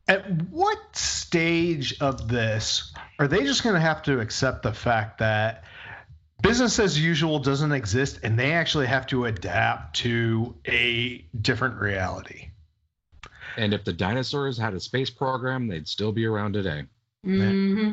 At 0.08 0.30
what 0.50 0.96
stage 0.96 1.96
of 2.02 2.28
this 2.28 2.94
are 3.20 3.28
they 3.28 3.44
just 3.44 3.64
going 3.64 3.76
to 3.76 3.82
have 3.82 4.02
to 4.04 4.20
accept 4.20 4.64
the 4.64 4.74
fact 4.74 5.20
that 5.20 5.64
business 6.42 6.78
as 6.80 7.00
usual 7.00 7.40
doesn't 7.40 7.72
exist 7.72 8.20
and 8.24 8.38
they 8.38 8.52
actually 8.52 8.88
have 8.88 9.08
to 9.08 9.26
adapt 9.26 9.96
to 9.98 10.56
a 10.68 11.26
different 11.42 11.80
reality? 11.80 12.50
And 13.56 13.74
if 13.74 13.86
the 13.86 13.94
dinosaurs 13.94 14.58
had 14.58 14.74
a 14.74 14.80
space 14.80 15.10
program, 15.10 15.68
they'd 15.68 15.88
still 15.88 16.12
be 16.12 16.26
around 16.26 16.54
today. 16.54 16.84
hmm 17.24 17.92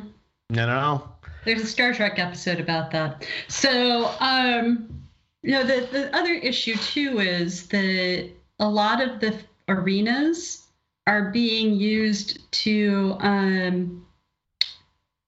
You 0.48 0.56
know? 0.56 1.08
There's 1.44 1.62
a 1.62 1.66
Star 1.66 1.94
Trek 1.94 2.18
episode 2.18 2.58
about 2.58 2.90
that. 2.90 3.24
So, 3.48 4.12
um, 4.20 5.00
you 5.42 5.52
know, 5.52 5.64
the, 5.64 5.86
the 5.92 6.16
other 6.16 6.32
issue 6.32 6.76
too 6.76 7.20
is 7.20 7.66
that 7.68 8.30
a 8.58 8.68
lot 8.68 9.00
of 9.00 9.20
the 9.20 9.38
arenas 9.68 10.66
are 11.10 11.32
being 11.32 11.74
used 11.74 12.38
to 12.52 13.16
um, 13.18 14.06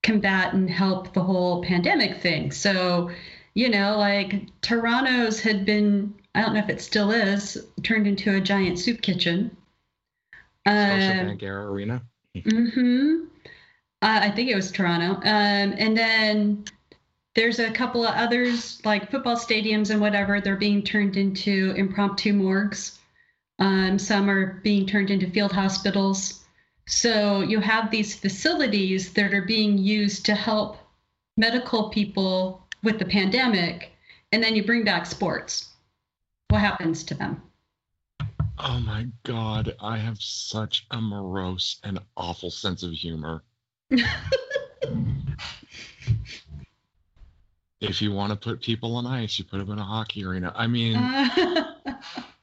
combat 0.04 0.54
and 0.54 0.70
help 0.70 1.12
the 1.12 1.20
whole 1.20 1.60
pandemic 1.64 2.22
thing. 2.22 2.52
So, 2.52 3.10
you 3.54 3.68
know, 3.68 3.98
like 3.98 4.46
Toronto's 4.60 5.40
had 5.40 5.66
been, 5.66 6.14
I 6.36 6.42
don't 6.42 6.54
know 6.54 6.60
if 6.60 6.68
it 6.68 6.80
still 6.80 7.10
is, 7.10 7.66
turned 7.82 8.06
into 8.06 8.36
a 8.36 8.40
giant 8.40 8.78
soup 8.78 9.02
kitchen. 9.02 9.56
Um, 10.66 10.76
Scotiabank 10.76 11.42
Arena. 11.42 12.02
Mm-hmm. 12.36 13.24
Uh, 14.02 14.20
I 14.22 14.30
think 14.30 14.50
it 14.50 14.54
was 14.54 14.70
Toronto. 14.70 15.16
Um, 15.16 15.74
and 15.78 15.96
then 15.96 16.64
there's 17.34 17.58
a 17.58 17.72
couple 17.72 18.06
of 18.06 18.14
others, 18.14 18.80
like 18.84 19.10
football 19.10 19.36
stadiums 19.36 19.90
and 19.90 20.00
whatever. 20.00 20.40
They're 20.40 20.54
being 20.54 20.84
turned 20.84 21.16
into 21.16 21.74
impromptu 21.76 22.32
morgues. 22.34 23.00
Um, 23.58 23.98
some 23.98 24.28
are 24.28 24.60
being 24.62 24.86
turned 24.86 25.10
into 25.10 25.30
field 25.30 25.52
hospitals. 25.52 26.44
So 26.86 27.40
you 27.40 27.60
have 27.60 27.90
these 27.90 28.14
facilities 28.14 29.12
that 29.12 29.32
are 29.32 29.42
being 29.42 29.78
used 29.78 30.26
to 30.26 30.34
help 30.34 30.78
medical 31.36 31.90
people 31.90 32.66
with 32.82 32.98
the 32.98 33.04
pandemic, 33.04 33.92
and 34.32 34.42
then 34.42 34.56
you 34.56 34.64
bring 34.64 34.84
back 34.84 35.06
sports. 35.06 35.70
What 36.48 36.60
happens 36.60 37.04
to 37.04 37.14
them? 37.14 37.42
Oh 38.58 38.78
my 38.80 39.06
god, 39.22 39.74
I 39.80 39.96
have 39.96 40.20
such 40.20 40.86
a 40.90 41.00
morose 41.00 41.78
and 41.84 41.98
awful 42.16 42.50
sense 42.50 42.82
of 42.82 42.92
humor. 42.92 43.42
if 47.80 48.00
you 48.00 48.12
want 48.12 48.30
to 48.30 48.36
put 48.36 48.60
people 48.60 48.96
on 48.96 49.06
ice, 49.06 49.38
you 49.38 49.44
put 49.44 49.58
them 49.58 49.70
in 49.70 49.78
a 49.78 49.84
hockey 49.84 50.24
arena. 50.24 50.52
I 50.54 50.66
mean, 50.66 50.94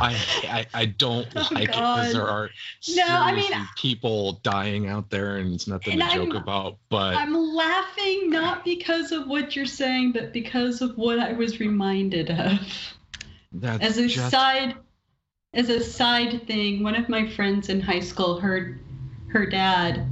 I, 0.00 0.16
I 0.44 0.66
I 0.74 0.84
don't 0.86 1.26
Oh, 1.36 1.48
like 1.52 1.64
it 1.64 1.66
because 1.68 2.12
there 2.12 2.26
are 2.26 2.50
No, 2.94 3.04
I 3.06 3.32
mean, 3.34 3.52
people 3.76 4.40
dying 4.42 4.88
out 4.88 5.10
there, 5.10 5.36
and 5.36 5.54
it's 5.54 5.66
nothing 5.66 6.00
And 6.00 6.10
to 6.10 6.16
joke 6.16 6.34
I'm- 6.34 6.42
about. 6.42 6.78
But 6.88 7.14
I'm 7.16 7.34
laughing 7.34 8.30
not 8.30 8.64
because 8.64 9.12
of 9.12 9.28
what 9.28 9.54
you're 9.54 9.66
saying, 9.66 10.12
but 10.12 10.32
because 10.32 10.80
of 10.80 10.96
what 10.96 11.18
I 11.18 11.32
was 11.32 11.60
reminded 11.60 12.30
of. 12.30 12.60
that's 13.52 13.84
As 13.84 13.98
a 13.98 14.06
just 14.08 14.30
side, 14.30 14.74
as 15.52 15.68
a 15.68 15.80
side 15.82 16.46
thing, 16.46 16.82
one 16.82 16.94
of 16.94 17.08
my 17.08 17.28
friends 17.28 17.68
in 17.68 17.80
high 17.80 18.00
school, 18.00 18.40
her, 18.40 18.80
her 19.28 19.46
dad 19.46 20.06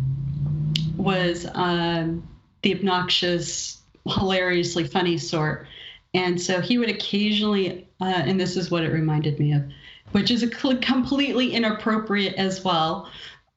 was 0.96 1.46
um, 1.54 2.26
the 2.62 2.74
obnoxious, 2.74 3.80
hilariously 4.06 4.84
funny 4.84 5.16
sort, 5.18 5.66
and 6.14 6.40
so 6.40 6.60
he 6.60 6.78
would 6.78 6.88
occasionally, 6.88 7.86
uh, 8.00 8.04
and 8.04 8.40
this 8.40 8.56
is 8.56 8.70
what 8.70 8.82
it 8.82 8.92
reminded 8.92 9.38
me 9.38 9.52
of, 9.52 9.62
which 10.12 10.30
is 10.30 10.42
a 10.42 10.48
cl- 10.48 10.78
completely 10.78 11.52
inappropriate 11.52 12.34
as 12.34 12.64
well. 12.64 13.10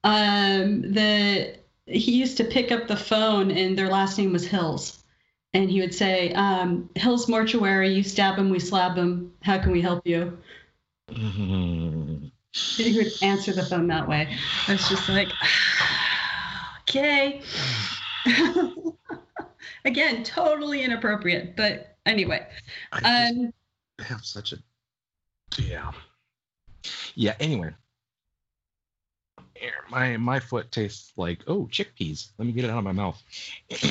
Um, 0.04 0.82
the 0.94 1.56
he 1.86 2.14
used 2.14 2.38
to 2.38 2.44
pick 2.44 2.72
up 2.72 2.88
the 2.88 2.96
phone, 2.98 3.52
and 3.52 3.78
their 3.78 3.90
last 3.90 4.18
name 4.18 4.32
was 4.34 4.46
Hills 4.46 5.02
and 5.54 5.70
he 5.70 5.82
would 5.82 5.94
say, 5.94 6.32
um, 6.34 6.90
"Hill's 6.96 7.28
mortuary. 7.28 7.94
You 7.94 8.04
stab 8.04 8.38
him, 8.38 8.50
we 8.50 8.60
slab 8.60 8.96
him. 8.96 9.34
How 9.42 9.58
can 9.58 9.72
we 9.72 9.82
help 9.82 10.06
you?" 10.08 10.38
He 12.54 12.98
would 12.98 13.14
answer 13.22 13.54
the 13.54 13.64
phone 13.64 13.88
that 13.88 14.10
way. 14.10 14.28
I 14.68 14.74
was 14.74 14.90
just 14.90 15.08
like, 15.08 15.30
"Okay." 16.82 17.42
Again, 19.86 20.24
totally 20.26 20.84
inappropriate, 20.84 21.56
but 21.56 21.96
anyway. 22.06 22.46
I 22.92 23.30
Um, 23.30 23.54
have 24.00 24.26
such 24.26 24.52
a 24.52 24.58
yeah 25.58 25.92
yeah. 27.16 27.36
Anyway, 27.40 27.74
my 29.90 30.18
my 30.18 30.40
foot 30.40 30.72
tastes 30.72 31.12
like 31.18 31.44
oh 31.48 31.68
chickpeas. 31.72 32.30
Let 32.38 32.46
me 32.46 32.52
get 32.54 32.66
it 32.66 32.70
out 32.70 32.78
of 32.80 32.84
my 32.84 32.92
mouth. 32.92 33.22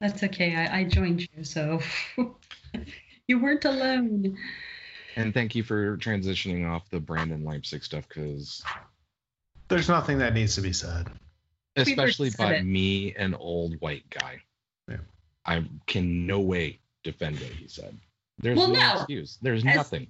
that's 0.00 0.22
okay. 0.22 0.54
I, 0.56 0.80
I 0.80 0.84
joined 0.84 1.26
you, 1.34 1.44
so 1.44 1.80
you 3.28 3.38
weren't 3.38 3.64
alone. 3.64 4.36
And 5.16 5.32
thank 5.32 5.54
you 5.54 5.62
for 5.62 5.96
transitioning 5.96 6.68
off 6.68 6.90
the 6.90 7.00
Brendan 7.00 7.44
Leipsic 7.44 7.82
stuff 7.84 8.06
because 8.08 8.62
There's 9.68 9.88
nothing 9.88 10.18
that 10.18 10.34
needs 10.34 10.56
to 10.56 10.60
be 10.60 10.72
said. 10.74 11.08
Especially 11.74 12.30
said 12.30 12.38
by 12.38 12.54
it. 12.56 12.64
me, 12.64 13.14
an 13.14 13.34
old 13.34 13.80
white 13.80 14.08
guy. 14.10 14.40
Yeah. 14.88 14.96
I 15.44 15.64
can 15.86 16.26
no 16.26 16.40
way 16.40 16.80
defend 17.02 17.38
what 17.38 17.50
he 17.50 17.68
said. 17.68 17.96
There's 18.38 18.58
Well, 18.58 18.68
no, 18.68 18.78
no. 18.78 18.94
excuse. 18.96 19.38
There's 19.40 19.64
As- 19.64 19.76
nothing. 19.76 20.08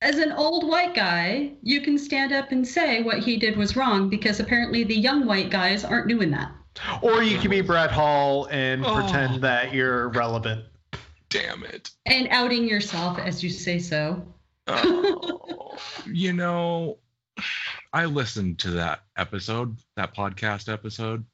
As 0.00 0.18
an 0.18 0.30
old 0.32 0.68
white 0.68 0.94
guy, 0.94 1.52
you 1.62 1.80
can 1.80 1.98
stand 1.98 2.32
up 2.32 2.52
and 2.52 2.66
say 2.66 3.02
what 3.02 3.18
he 3.18 3.36
did 3.36 3.56
was 3.56 3.74
wrong 3.76 4.08
because 4.08 4.38
apparently 4.38 4.84
the 4.84 4.94
young 4.94 5.26
white 5.26 5.50
guys 5.50 5.84
aren't 5.84 6.06
doing 6.08 6.30
that. 6.30 6.52
Or 7.02 7.24
you 7.24 7.38
can 7.38 7.50
be 7.50 7.60
Brett 7.62 7.90
Hull 7.90 8.46
and 8.52 8.84
Oh. 8.86 8.94
pretend 8.94 9.42
that 9.42 9.74
you're 9.74 10.08
relevant. 10.10 10.64
Damn 11.30 11.64
it. 11.64 11.90
And 12.06 12.28
outing 12.30 12.68
yourself 12.68 13.18
as 13.18 13.42
you 13.42 13.50
say 13.50 13.80
so. 13.80 14.24
Oh, 14.68 15.76
you 16.06 16.32
know, 16.32 16.98
I 17.92 18.04
listened 18.04 18.60
to 18.60 18.70
that 18.72 19.00
episode, 19.16 19.76
that 19.96 20.14
podcast 20.14 20.72
episode, 20.72 21.24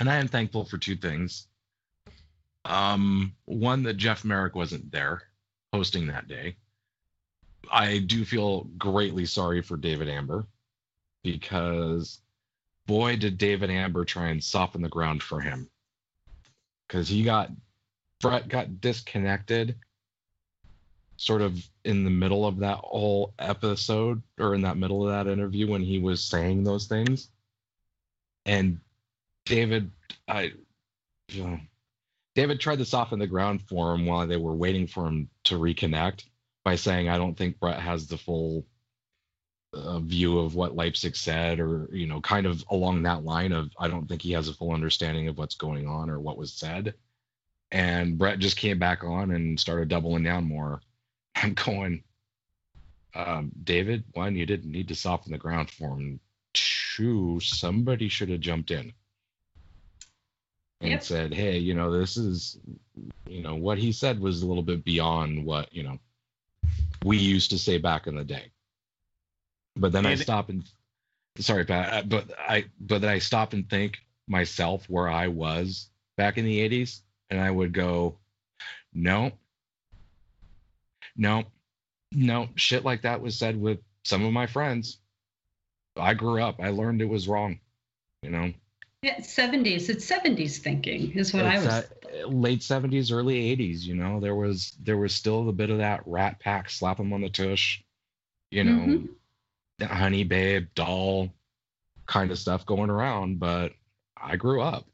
and 0.00 0.10
I 0.10 0.16
am 0.16 0.26
thankful 0.26 0.64
for 0.64 0.78
two 0.78 0.96
things. 0.96 1.46
Um, 2.64 3.32
one 3.44 3.84
that 3.84 3.96
Jeff 3.96 4.24
Marek 4.24 4.56
wasn't 4.56 4.90
there 4.90 5.22
hosting 5.72 6.08
that 6.08 6.26
day. 6.26 6.56
I 7.70 7.98
do 7.98 8.24
feel 8.24 8.64
greatly 8.78 9.26
sorry 9.26 9.62
for 9.62 9.76
David 9.76 10.08
Amber 10.08 10.46
because 11.22 12.20
boy 12.86 13.16
did 13.16 13.38
David 13.38 13.70
Amber 13.70 14.04
try 14.04 14.28
and 14.28 14.42
soften 14.42 14.82
the 14.82 14.88
ground 14.88 15.22
for 15.22 15.40
him. 15.40 15.68
Cause 16.88 17.08
he 17.08 17.24
got 17.24 17.50
Brett 18.20 18.48
got 18.48 18.80
disconnected 18.80 19.76
sort 21.16 21.42
of 21.42 21.66
in 21.84 22.04
the 22.04 22.10
middle 22.10 22.46
of 22.46 22.58
that 22.58 22.78
whole 22.78 23.32
episode 23.38 24.22
or 24.38 24.54
in 24.54 24.62
that 24.62 24.76
middle 24.76 25.06
of 25.06 25.10
that 25.10 25.30
interview 25.30 25.66
when 25.68 25.82
he 25.82 25.98
was 25.98 26.22
saying 26.22 26.62
those 26.62 26.86
things 26.86 27.30
and 28.44 28.78
david 29.46 29.90
i 30.28 30.52
you 31.28 31.44
know, 31.44 31.58
david 32.34 32.60
tried 32.60 32.78
to 32.78 32.84
soften 32.84 33.18
the 33.18 33.26
ground 33.26 33.62
for 33.62 33.94
him 33.94 34.04
while 34.04 34.26
they 34.26 34.36
were 34.36 34.54
waiting 34.54 34.86
for 34.86 35.06
him 35.06 35.28
to 35.44 35.58
reconnect 35.58 36.24
by 36.66 36.74
saying 36.76 37.08
i 37.08 37.16
don't 37.16 37.36
think 37.38 37.58
brett 37.60 37.80
has 37.80 38.06
the 38.06 38.18
full 38.18 38.66
uh, 39.72 39.98
view 40.00 40.38
of 40.38 40.54
what 40.54 40.74
Leipsic 40.74 41.16
said 41.16 41.60
or 41.60 41.88
you 41.92 42.06
know 42.06 42.20
kind 42.20 42.46
of 42.46 42.64
along 42.70 43.02
that 43.02 43.24
line 43.24 43.52
of 43.52 43.70
i 43.78 43.88
don't 43.88 44.08
think 44.08 44.22
he 44.22 44.32
has 44.32 44.48
a 44.48 44.54
full 44.54 44.72
understanding 44.72 45.28
of 45.28 45.38
what's 45.38 45.54
going 45.54 45.86
on 45.86 46.10
or 46.10 46.20
what 46.20 46.38
was 46.38 46.52
said 46.52 46.94
and 47.72 48.18
brett 48.18 48.38
just 48.38 48.56
came 48.56 48.78
back 48.78 49.04
on 49.04 49.32
and 49.32 49.60
started 49.60 49.88
doubling 49.88 50.22
down 50.22 50.44
more 50.44 50.80
I'm 51.42 51.54
going, 51.54 52.02
um, 53.14 53.52
David, 53.62 54.04
one, 54.12 54.36
you 54.36 54.46
didn't 54.46 54.72
need 54.72 54.88
to 54.88 54.94
soften 54.94 55.32
the 55.32 55.38
ground 55.38 55.70
for 55.70 55.96
him. 55.96 56.20
Two, 56.54 57.40
somebody 57.40 58.08
should 58.08 58.30
have 58.30 58.40
jumped 58.40 58.70
in 58.70 58.92
and 60.80 60.92
Yep. 60.92 61.02
said, 61.02 61.34
hey, 61.34 61.58
you 61.58 61.74
know, 61.74 61.90
this 61.90 62.16
is, 62.16 62.58
you 63.26 63.42
know, 63.42 63.54
what 63.54 63.78
he 63.78 63.92
said 63.92 64.18
was 64.18 64.42
a 64.42 64.46
little 64.46 64.62
bit 64.62 64.84
beyond 64.84 65.44
what, 65.44 65.72
you 65.74 65.82
know, 65.82 65.98
we 67.06 67.16
used 67.18 67.50
to 67.50 67.58
say 67.58 67.78
back 67.78 68.08
in 68.08 68.16
the 68.16 68.24
day. 68.24 68.50
But 69.76 69.92
then 69.92 70.06
I 70.06 70.16
stop 70.16 70.48
and, 70.48 70.64
sorry, 71.38 71.64
Pat, 71.64 71.92
uh, 71.92 72.02
but 72.06 72.32
I, 72.36 72.64
but 72.80 73.00
then 73.00 73.10
I 73.10 73.20
stop 73.20 73.52
and 73.52 73.68
think 73.70 73.98
myself 74.26 74.90
where 74.90 75.08
I 75.08 75.28
was 75.28 75.88
back 76.16 76.36
in 76.36 76.44
the 76.44 76.68
80s, 76.68 77.02
and 77.30 77.40
I 77.40 77.50
would 77.50 77.72
go, 77.72 78.18
no, 78.92 79.30
no, 81.16 81.44
no, 82.10 82.48
shit 82.56 82.84
like 82.84 83.02
that 83.02 83.20
was 83.20 83.38
said 83.38 83.60
with 83.60 83.78
some 84.04 84.24
of 84.24 84.32
my 84.32 84.46
friends. 84.46 84.98
I 85.96 86.14
grew 86.14 86.42
up, 86.42 86.56
I 86.60 86.70
learned 86.70 87.02
it 87.02 87.08
was 87.08 87.28
wrong, 87.28 87.60
you 88.22 88.30
know. 88.30 88.52
Yeah, 89.06 89.20
70s. 89.20 89.88
It's 89.88 90.04
70s 90.04 90.58
thinking 90.58 91.12
is 91.12 91.32
what 91.32 91.46
I 91.46 91.58
was. 91.58 91.66
uh, 91.68 92.26
late 92.26 92.58
70s, 92.58 93.12
early 93.12 93.36
80s, 93.56 93.86
you 93.86 93.94
know, 93.94 94.18
there 94.18 94.34
was 94.34 94.76
there 94.82 94.96
was 94.96 95.14
still 95.14 95.48
a 95.48 95.52
bit 95.52 95.70
of 95.70 95.78
that 95.78 96.02
rat 96.06 96.40
pack, 96.40 96.68
slap 96.68 96.96
them 96.96 97.12
on 97.12 97.20
the 97.20 97.30
tush, 97.30 97.84
you 98.50 98.64
know, 98.64 98.72
Mhm. 98.72 99.08
the 99.78 99.86
honey 99.86 100.24
babe, 100.24 100.66
doll 100.74 101.32
kind 102.06 102.32
of 102.32 102.38
stuff 102.40 102.66
going 102.66 102.90
around, 102.90 103.38
but 103.38 103.74
I 104.16 104.34
grew 104.34 104.60
up. 104.60 104.88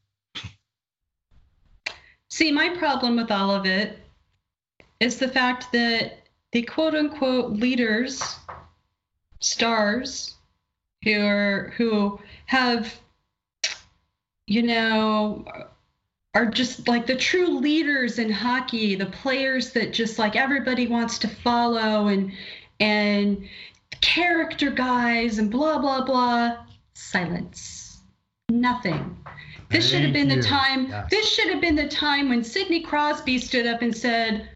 See, 2.29 2.53
my 2.53 2.68
problem 2.77 3.16
with 3.16 3.31
all 3.31 3.51
of 3.51 3.64
it 3.64 3.98
is 5.01 5.18
the 5.18 5.29
fact 5.29 5.72
that 5.72 6.18
the 6.51 6.61
quote 6.61 6.94
unquote 6.94 7.53
leaders, 7.53 8.37
stars, 9.40 10.35
who 11.03 11.18
are 11.18 11.72
who 11.79 12.20
have, 12.44 13.01
you 14.46 14.62
know, 14.62 15.44
are 16.35 16.46
just 16.46 16.88
like 16.88 17.07
the 17.07 17.16
true 17.16 17.59
leaders 17.59 18.18
in 18.18 18.31
hockey, 18.31 18.94
the 18.94 19.07
players 19.07 19.72
that 19.72 19.92
just 19.92 20.18
like 20.18 20.35
everybody 20.37 20.87
wants 20.87 21.18
to 21.18 21.28
follow 21.28 22.09
and 22.09 22.33
and 22.81 23.46
character 24.00 24.70
guys 24.70 25.38
and 25.38 25.50
blah 25.50 25.78
blah 25.78 26.05
blah. 26.05 26.57
Silence. 26.94 28.00
Nothing. 28.48 29.16
This 29.70 29.88
should 29.88 30.02
have 30.02 30.12
Thank 30.12 30.28
been 30.28 30.38
the 30.38 30.42
time. 30.42 30.88
Yes. 30.88 31.11
This 31.11 31.33
should 31.33 31.48
have 31.48 31.61
been 31.61 31.76
the 31.76 31.88
time 31.88 32.28
when 32.28 32.44
Sidney 32.44 32.81
Crosby 32.81 33.38
stood 33.38 33.66
up 33.66 33.81
and 33.81 33.96
said, 33.96 34.48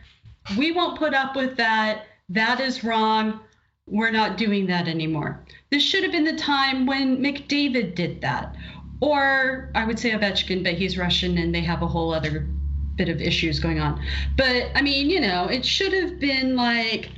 "We 0.58 0.72
won't 0.72 0.98
put 0.98 1.14
up 1.14 1.36
with 1.36 1.56
that. 1.56 2.06
That 2.28 2.60
is 2.60 2.84
wrong. 2.84 3.40
We're 3.86 4.10
not 4.10 4.36
doing 4.36 4.66
that 4.66 4.88
anymore." 4.88 5.44
This 5.70 5.82
should 5.82 6.02
have 6.02 6.12
been 6.12 6.24
the 6.24 6.36
time 6.36 6.86
when 6.86 7.18
McDavid 7.18 7.94
did 7.94 8.20
that, 8.20 8.54
or 9.00 9.70
I 9.74 9.84
would 9.84 9.98
say 9.98 10.10
Ovechkin, 10.10 10.62
but 10.62 10.74
he's 10.74 10.96
Russian 10.96 11.38
and 11.38 11.54
they 11.54 11.60
have 11.60 11.82
a 11.82 11.86
whole 11.86 12.12
other 12.12 12.46
bit 12.96 13.08
of 13.08 13.20
issues 13.20 13.60
going 13.60 13.78
on. 13.78 14.02
But 14.36 14.70
I 14.74 14.82
mean, 14.82 15.10
you 15.10 15.20
know, 15.20 15.46
it 15.46 15.64
should 15.64 15.92
have 15.92 16.18
been 16.18 16.56
like 16.56 17.10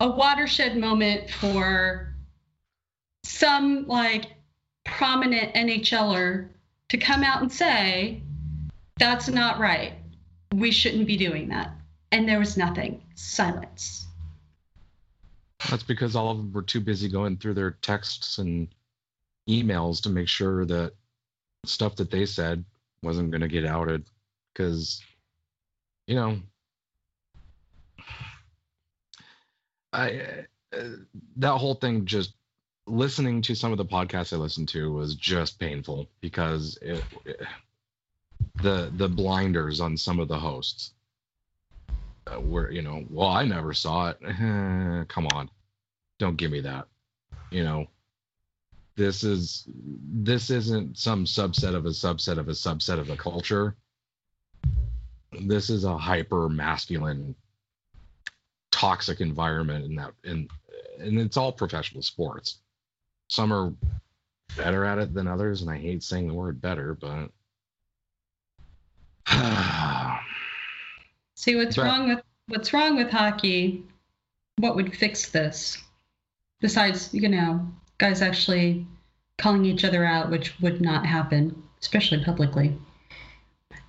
a 0.00 0.10
watershed 0.10 0.76
moment 0.76 1.30
for 1.30 2.14
some 3.22 3.86
like 3.86 4.32
prominent 4.84 5.54
NHLer 5.54 6.48
to 6.88 6.98
come 6.98 7.22
out 7.22 7.42
and 7.42 7.52
say, 7.52 8.22
that's 8.98 9.28
not 9.28 9.58
right. 9.58 9.92
We 10.54 10.72
shouldn't 10.72 11.06
be 11.06 11.16
doing 11.16 11.48
that. 11.48 11.72
And 12.12 12.28
there 12.28 12.40
was 12.40 12.56
nothing. 12.56 13.02
Silence. 13.14 14.08
That's 15.68 15.82
because 15.82 16.16
all 16.16 16.30
of 16.30 16.38
them 16.38 16.52
were 16.52 16.62
too 16.62 16.80
busy 16.80 17.08
going 17.08 17.36
through 17.36 17.54
their 17.54 17.72
texts 17.72 18.38
and 18.38 18.66
emails 19.50 20.02
to 20.02 20.08
make 20.08 20.28
sure 20.28 20.64
that 20.64 20.92
stuff 21.64 21.96
that 21.96 22.10
they 22.10 22.26
said 22.26 22.64
wasn't 23.02 23.30
going 23.30 23.40
to 23.40 23.48
get 23.48 23.66
outed. 23.66 24.04
Because, 24.52 25.02
you 26.06 26.14
know, 26.14 26.38
I 29.92 30.46
uh, 30.76 30.84
that 31.36 31.58
whole 31.58 31.74
thing 31.74 32.04
just 32.04 32.34
listening 32.86 33.42
to 33.42 33.54
some 33.54 33.72
of 33.72 33.78
the 33.78 33.84
podcasts 33.84 34.32
I 34.32 34.36
listened 34.36 34.68
to 34.70 34.92
was 34.92 35.14
just 35.14 35.58
painful 35.58 36.08
because 36.20 36.78
it, 36.82 37.02
it, 37.24 37.40
the 38.62 38.92
the 38.96 39.08
blinders 39.08 39.80
on 39.80 39.96
some 39.96 40.18
of 40.20 40.28
the 40.28 40.38
hosts 40.38 40.92
uh, 42.32 42.40
were 42.40 42.70
you 42.70 42.82
know 42.82 43.04
well 43.10 43.28
I 43.28 43.44
never 43.44 43.72
saw 43.72 44.10
it 44.10 44.18
come 45.08 45.26
on 45.34 45.50
don't 46.18 46.36
give 46.36 46.50
me 46.50 46.60
that 46.60 46.86
you 47.50 47.64
know 47.64 47.86
this 49.00 49.24
is 49.24 49.64
this 50.12 50.50
isn't 50.50 50.98
some 50.98 51.24
subset 51.24 51.74
of 51.74 51.86
a 51.86 51.88
subset 51.88 52.36
of 52.36 52.48
a 52.48 52.52
subset 52.52 52.98
of 52.98 53.08
a 53.08 53.16
culture. 53.16 53.74
This 55.40 55.70
is 55.70 55.84
a 55.84 55.96
hyper 55.96 56.50
masculine 56.50 57.34
toxic 58.70 59.22
environment 59.22 59.86
in 59.86 59.94
that 59.94 60.12
and 60.24 60.50
and 60.98 61.18
it's 61.18 61.38
all 61.38 61.50
professional 61.50 62.02
sports. 62.02 62.58
Some 63.28 63.54
are 63.54 63.72
better 64.54 64.84
at 64.84 64.98
it 64.98 65.14
than 65.14 65.26
others 65.28 65.62
and 65.62 65.70
i 65.70 65.78
hate 65.78 66.02
saying 66.02 66.26
the 66.26 66.34
word 66.34 66.60
better 66.60 66.92
but 66.92 67.30
see 71.36 71.54
what's 71.54 71.76
but, 71.76 71.84
wrong 71.84 72.08
with 72.08 72.20
what's 72.48 72.72
wrong 72.74 72.96
with 72.96 73.10
hockey? 73.10 73.86
What 74.58 74.74
would 74.76 74.94
fix 74.94 75.30
this? 75.30 75.78
Besides 76.60 77.14
you 77.14 77.28
know 77.28 77.66
guys 78.00 78.22
actually 78.22 78.84
calling 79.38 79.64
each 79.64 79.84
other 79.84 80.04
out 80.04 80.30
which 80.30 80.58
would 80.60 80.80
not 80.80 81.06
happen 81.06 81.62
especially 81.80 82.22
publicly 82.24 82.76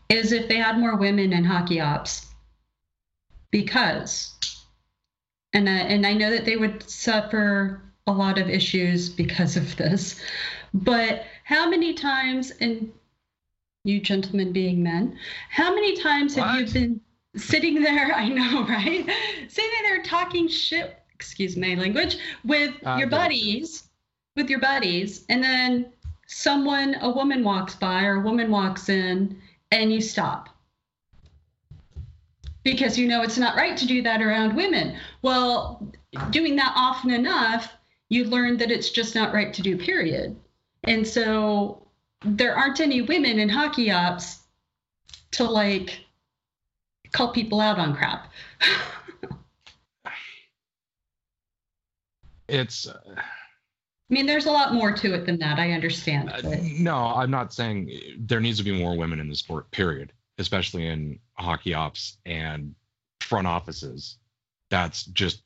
is 0.10 0.32
if 0.32 0.48
they 0.48 0.58
had 0.58 0.78
more 0.78 0.96
women 0.96 1.34
in 1.34 1.44
hockey 1.44 1.82
ops 1.82 2.28
because 3.50 4.36
and 5.54 5.68
I, 5.68 5.78
and 5.80 6.06
I 6.06 6.14
know 6.14 6.32
that 6.32 6.46
they 6.46 6.56
would 6.56 6.90
suffer 6.90 7.82
a 8.08 8.12
lot 8.12 8.38
of 8.38 8.50
issues 8.50 9.10
because 9.10 9.58
of 9.58 9.76
this. 9.76 10.20
But 10.74 11.26
how 11.44 11.70
many 11.70 11.94
times, 11.94 12.52
and 12.62 12.92
you 13.84 14.00
gentlemen 14.00 14.54
being 14.54 14.82
men, 14.82 15.18
how 15.50 15.74
many 15.74 15.98
times 15.98 16.36
what? 16.36 16.48
have 16.48 16.60
you 16.68 16.74
been 16.74 17.02
sitting 17.36 17.82
there? 17.82 18.14
I 18.16 18.30
know, 18.30 18.66
right? 18.66 19.10
Sitting 19.50 19.72
there 19.84 20.02
talking 20.04 20.48
shit, 20.48 20.98
excuse 21.14 21.58
my 21.58 21.76
language, 21.76 22.18
with 22.46 22.74
uh, 22.86 22.96
your 22.98 23.10
buddies, 23.10 23.90
with 24.42 24.50
your 24.50 24.60
buddies, 24.60 25.24
and 25.30 25.44
then 25.44 25.94
someone, 26.26 26.96
a 27.02 27.10
woman 27.10 27.44
walks 27.44 27.76
by 27.76 28.04
or 28.04 28.16
a 28.16 28.22
woman 28.22 28.50
walks 28.50 28.90
in, 28.90 29.40
and 29.72 29.94
you 29.94 30.02
stop 30.02 30.50
because 32.64 32.98
you 32.98 33.08
know 33.08 33.22
it's 33.22 33.38
not 33.38 33.56
right 33.56 33.78
to 33.78 33.86
do 33.86 34.02
that 34.02 34.22
around 34.22 34.56
women. 34.56 34.98
Well, 35.22 35.88
doing 36.32 36.56
that 36.58 36.74
often 36.76 37.12
enough, 37.12 37.72
you 38.10 38.26
learn 38.26 38.58
that 38.58 38.72
it's 38.72 38.90
just 38.90 39.14
not 39.16 39.34
right 39.34 39.54
to 39.54 39.62
do, 39.62 39.78
period. 39.78 40.36
And 40.84 41.08
so 41.08 41.86
there 42.26 42.56
aren't 42.56 42.80
any 42.80 43.02
women 43.02 43.40
in 43.40 43.50
hockey 43.50 43.92
ops 43.92 44.40
to 45.32 45.44
like 45.44 46.00
call 47.12 47.32
people 47.32 47.62
out 47.62 47.80
on 47.80 47.96
crap. 47.96 48.32
it's. 52.48 52.88
Uh, 52.88 53.22
I 54.12 54.14
mean, 54.14 54.26
there's 54.26 54.46
a 54.46 54.52
lot 54.52 54.74
more 54.74 54.92
to 54.92 55.14
it 55.14 55.26
than 55.26 55.40
that. 55.40 55.58
I 55.58 55.72
understand. 55.72 56.30
Uh, 56.30 56.58
no, 56.78 56.98
I'm 56.98 57.32
not 57.32 57.54
saying 57.54 57.90
there 58.20 58.42
needs 58.42 58.58
to 58.58 58.64
be 58.64 58.78
more 58.78 58.98
women 58.98 59.22
in 59.22 59.30
the 59.30 59.36
sport, 59.36 59.72
period 59.72 60.12
especially 60.42 60.88
in 60.88 61.20
hockey 61.36 61.74
ops 61.74 62.18
and 62.26 62.76
front 63.22 63.48
offices. 63.48 64.18
That's 64.70 65.06
just 65.06 65.44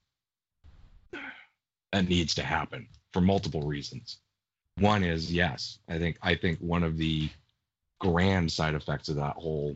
that 1.91 2.07
needs 2.07 2.33
to 2.35 2.43
happen 2.43 2.87
for 3.13 3.21
multiple 3.21 3.61
reasons. 3.61 4.17
One 4.79 5.03
is 5.03 5.31
yes, 5.31 5.79
I 5.87 5.99
think 5.99 6.17
I 6.21 6.35
think 6.35 6.59
one 6.59 6.83
of 6.83 6.97
the 6.97 7.29
grand 7.99 8.51
side 8.51 8.73
effects 8.73 9.09
of 9.09 9.15
that 9.17 9.35
whole 9.35 9.75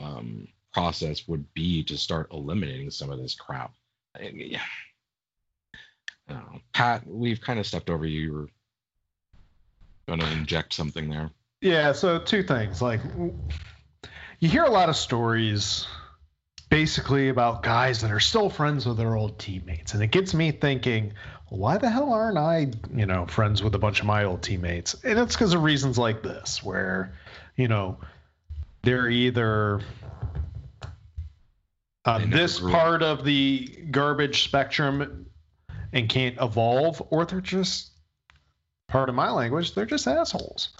um, 0.00 0.48
process 0.72 1.28
would 1.28 1.52
be 1.54 1.82
to 1.84 1.96
start 1.96 2.32
eliminating 2.32 2.90
some 2.90 3.10
of 3.10 3.18
this 3.18 3.34
crap. 3.34 3.72
Yeah. 4.20 4.60
Pat, 6.72 7.06
we've 7.06 7.40
kind 7.40 7.58
of 7.58 7.66
stepped 7.66 7.90
over 7.90 8.06
you. 8.06 8.20
You 8.20 8.32
were 8.32 8.48
going 10.08 10.20
to 10.20 10.32
inject 10.32 10.72
something 10.72 11.08
there. 11.08 11.30
Yeah. 11.60 11.92
So 11.92 12.18
two 12.18 12.42
things. 12.42 12.82
Like 12.82 13.00
you 14.40 14.48
hear 14.48 14.64
a 14.64 14.70
lot 14.70 14.88
of 14.88 14.96
stories 14.96 15.86
basically 16.70 17.28
about 17.28 17.62
guys 17.62 18.00
that 18.00 18.10
are 18.10 18.18
still 18.18 18.48
friends 18.48 18.86
with 18.86 18.96
their 18.96 19.14
old 19.14 19.38
teammates. 19.38 19.92
And 19.92 20.02
it 20.02 20.10
gets 20.10 20.32
me 20.32 20.52
thinking, 20.52 21.12
why 21.50 21.76
the 21.76 21.90
hell 21.90 22.14
aren't 22.14 22.38
I, 22.38 22.72
you 22.94 23.04
know, 23.04 23.26
friends 23.26 23.62
with 23.62 23.74
a 23.74 23.78
bunch 23.78 24.00
of 24.00 24.06
my 24.06 24.24
old 24.24 24.42
teammates? 24.42 24.94
And 25.04 25.18
it's 25.18 25.34
because 25.34 25.52
of 25.52 25.62
reasons 25.62 25.98
like 25.98 26.22
this, 26.22 26.62
where, 26.62 27.14
you 27.56 27.68
know, 27.68 27.98
they're 28.82 29.10
either 29.10 29.82
uh, 32.06 32.12
on 32.12 32.30
this 32.30 32.58
part 32.58 33.02
of 33.02 33.22
the 33.22 33.66
garbage 33.90 34.44
spectrum 34.44 35.26
and 35.92 36.08
can't 36.08 36.36
evolve, 36.40 37.02
or 37.10 37.24
they're 37.24 37.40
just 37.40 37.90
part 38.88 39.08
of 39.08 39.14
my 39.14 39.30
language, 39.30 39.74
they're 39.74 39.86
just 39.86 40.06
assholes. 40.06 40.70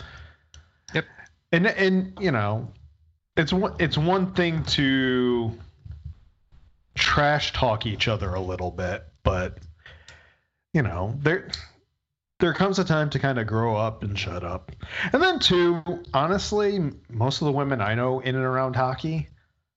Yep. 0.95 1.07
And 1.53 1.67
and 1.67 2.19
you 2.21 2.31
know, 2.31 2.73
it's 3.37 3.53
one 3.53 3.75
it's 3.79 3.99
one 3.99 4.33
thing 4.35 4.65
to 4.65 5.53
trash 6.95 7.53
talk 7.53 7.87
each 7.87 8.09
other 8.09 8.35
a 8.35 8.41
little 8.41 8.71
bit, 8.71 9.05
but 9.23 9.59
you 10.73 10.83
know, 10.83 11.19
there 11.23 11.51
there 12.41 12.53
comes 12.53 12.79
a 12.79 12.85
time 12.85 13.09
to 13.11 13.19
kind 13.19 13.39
of 13.39 13.47
grow 13.47 13.77
up 13.77 14.03
and 14.03 14.19
shut 14.19 14.43
up. 14.43 14.73
And 15.13 15.23
then 15.23 15.39
two, 15.39 15.83
honestly, 16.13 16.91
most 17.09 17.41
of 17.41 17.47
the 17.47 17.53
women 17.53 17.81
I 17.81 17.95
know 17.95 18.21
in 18.21 18.35
and 18.35 18.45
around 18.45 18.75
hockey 18.75 19.29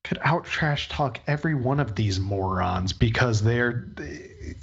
could 0.04 0.20
out 0.24 0.46
trash 0.46 0.90
talk 0.90 1.20
every 1.28 1.56
one 1.56 1.80
of 1.80 1.96
these 1.96 2.20
morons 2.20 2.94
because 2.94 3.42
they're 3.42 3.92
they, 3.96 4.56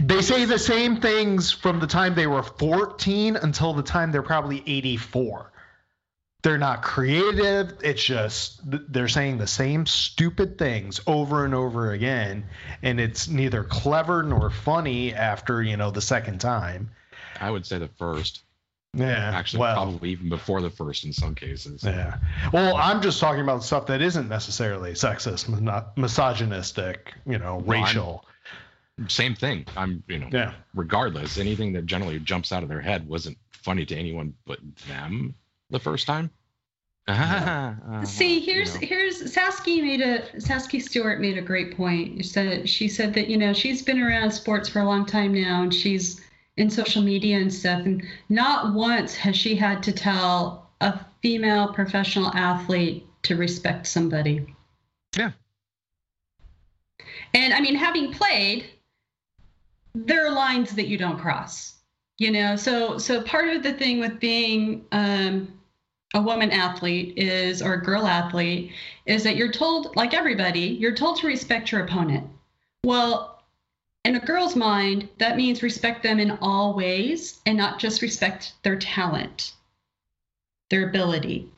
they 0.00 0.22
say 0.22 0.44
the 0.44 0.58
same 0.58 1.00
things 1.00 1.52
from 1.52 1.80
the 1.80 1.86
time 1.86 2.14
they 2.14 2.26
were 2.26 2.42
14 2.42 3.36
until 3.36 3.72
the 3.74 3.82
time 3.82 4.12
they're 4.12 4.22
probably 4.22 4.62
84 4.66 5.52
they're 6.42 6.58
not 6.58 6.82
creative. 6.82 7.78
It's 7.82 8.02
just 8.02 8.60
they're 8.64 9.08
saying 9.08 9.38
the 9.38 9.46
same 9.46 9.86
stupid 9.86 10.58
things 10.58 11.00
over 11.06 11.44
and 11.44 11.54
over 11.54 11.92
again, 11.92 12.44
and 12.82 13.00
it's 13.00 13.28
neither 13.28 13.62
clever 13.62 14.22
nor 14.22 14.50
funny 14.50 15.14
after 15.14 15.62
you 15.62 15.76
know 15.76 15.90
the 15.90 16.00
second 16.00 16.40
time. 16.40 16.90
I 17.40 17.50
would 17.50 17.64
say 17.64 17.78
the 17.78 17.88
first. 17.88 18.42
Yeah, 18.94 19.30
actually, 19.34 19.60
well, 19.60 19.74
probably 19.74 20.10
even 20.10 20.28
before 20.28 20.60
the 20.60 20.68
first 20.68 21.04
in 21.04 21.14
some 21.14 21.34
cases. 21.34 21.82
Yeah. 21.82 22.18
Well, 22.52 22.76
I'm 22.76 23.00
just 23.00 23.20
talking 23.20 23.40
about 23.40 23.64
stuff 23.64 23.86
that 23.86 24.02
isn't 24.02 24.28
necessarily 24.28 24.92
sexist, 24.92 25.48
not 25.60 25.96
misogynistic, 25.96 27.14
you 27.24 27.38
know, 27.38 27.56
well, 27.64 27.80
racial. 27.80 28.26
I'm, 29.02 29.08
same 29.08 29.34
thing. 29.34 29.66
I'm, 29.76 30.02
you 30.06 30.18
know, 30.18 30.28
yeah. 30.32 30.54
regardless, 30.74 31.38
anything 31.38 31.72
that 31.74 31.86
generally 31.86 32.18
jumps 32.20 32.52
out 32.52 32.62
of 32.62 32.68
their 32.68 32.80
head 32.80 33.06
wasn't 33.08 33.36
funny 33.50 33.84
to 33.86 33.96
anyone 33.96 34.34
but 34.46 34.58
them 34.88 35.34
the 35.70 35.80
first 35.80 36.06
time. 36.06 36.30
Uh-huh, 37.08 38.04
See, 38.04 38.38
here's 38.38 38.76
you 38.76 38.82
know. 38.82 38.86
here's 38.86 39.22
Sasky 39.34 39.82
made 39.82 40.00
a 40.00 40.20
Sasky 40.36 40.80
Stewart 40.80 41.20
made 41.20 41.36
a 41.36 41.42
great 41.42 41.76
point. 41.76 42.18
She 42.18 42.22
said 42.22 42.68
she 42.68 42.86
said 42.86 43.12
that 43.14 43.26
you 43.26 43.36
know 43.36 43.52
she's 43.52 43.82
been 43.82 44.00
around 44.00 44.30
sports 44.30 44.68
for 44.68 44.78
a 44.78 44.84
long 44.84 45.04
time 45.04 45.34
now, 45.34 45.64
and 45.64 45.74
she's 45.74 46.20
in 46.56 46.70
social 46.70 47.02
media 47.02 47.38
and 47.38 47.52
stuff, 47.52 47.84
and 47.84 48.04
not 48.28 48.72
once 48.72 49.16
has 49.16 49.34
she 49.36 49.56
had 49.56 49.82
to 49.82 49.90
tell 49.90 50.70
a 50.80 51.00
female 51.22 51.72
professional 51.74 52.32
athlete 52.34 53.04
to 53.24 53.34
respect 53.34 53.88
somebody. 53.88 54.54
Yeah. 55.16 55.32
And 57.34 57.52
I 57.52 57.60
mean, 57.60 57.74
having 57.74 58.12
played, 58.12 58.66
there 59.94 60.26
are 60.26 60.32
lines 60.32 60.74
that 60.74 60.88
you 60.88 60.98
don't 60.98 61.18
cross. 61.18 61.74
You 62.18 62.30
know, 62.30 62.56
so 62.56 62.98
so 62.98 63.22
part 63.22 63.48
of 63.48 63.62
the 63.62 63.72
thing 63.72 63.98
with 63.98 64.20
being 64.20 64.84
um, 64.92 65.58
a 66.14 66.22
woman 66.22 66.50
athlete 66.50 67.14
is 67.16 67.62
or 67.62 67.74
a 67.74 67.82
girl 67.82 68.06
athlete 68.06 68.72
is 69.06 69.24
that 69.24 69.36
you're 69.36 69.50
told 69.50 69.96
like 69.96 70.14
everybody 70.14 70.60
you're 70.60 70.94
told 70.94 71.16
to 71.18 71.26
respect 71.26 71.72
your 71.72 71.82
opponent 71.84 72.28
well 72.84 73.42
In 74.04 74.16
a 74.16 74.20
girl's 74.20 74.56
mind, 74.56 75.08
that 75.18 75.36
means 75.36 75.62
respect 75.62 76.02
them 76.02 76.18
in 76.18 76.38
all 76.42 76.74
ways 76.74 77.40
and 77.46 77.56
not 77.56 77.78
just 77.78 78.02
respect 78.02 78.54
their 78.64 78.76
talent, 78.76 79.52
their 80.70 80.88
ability. 80.88 81.48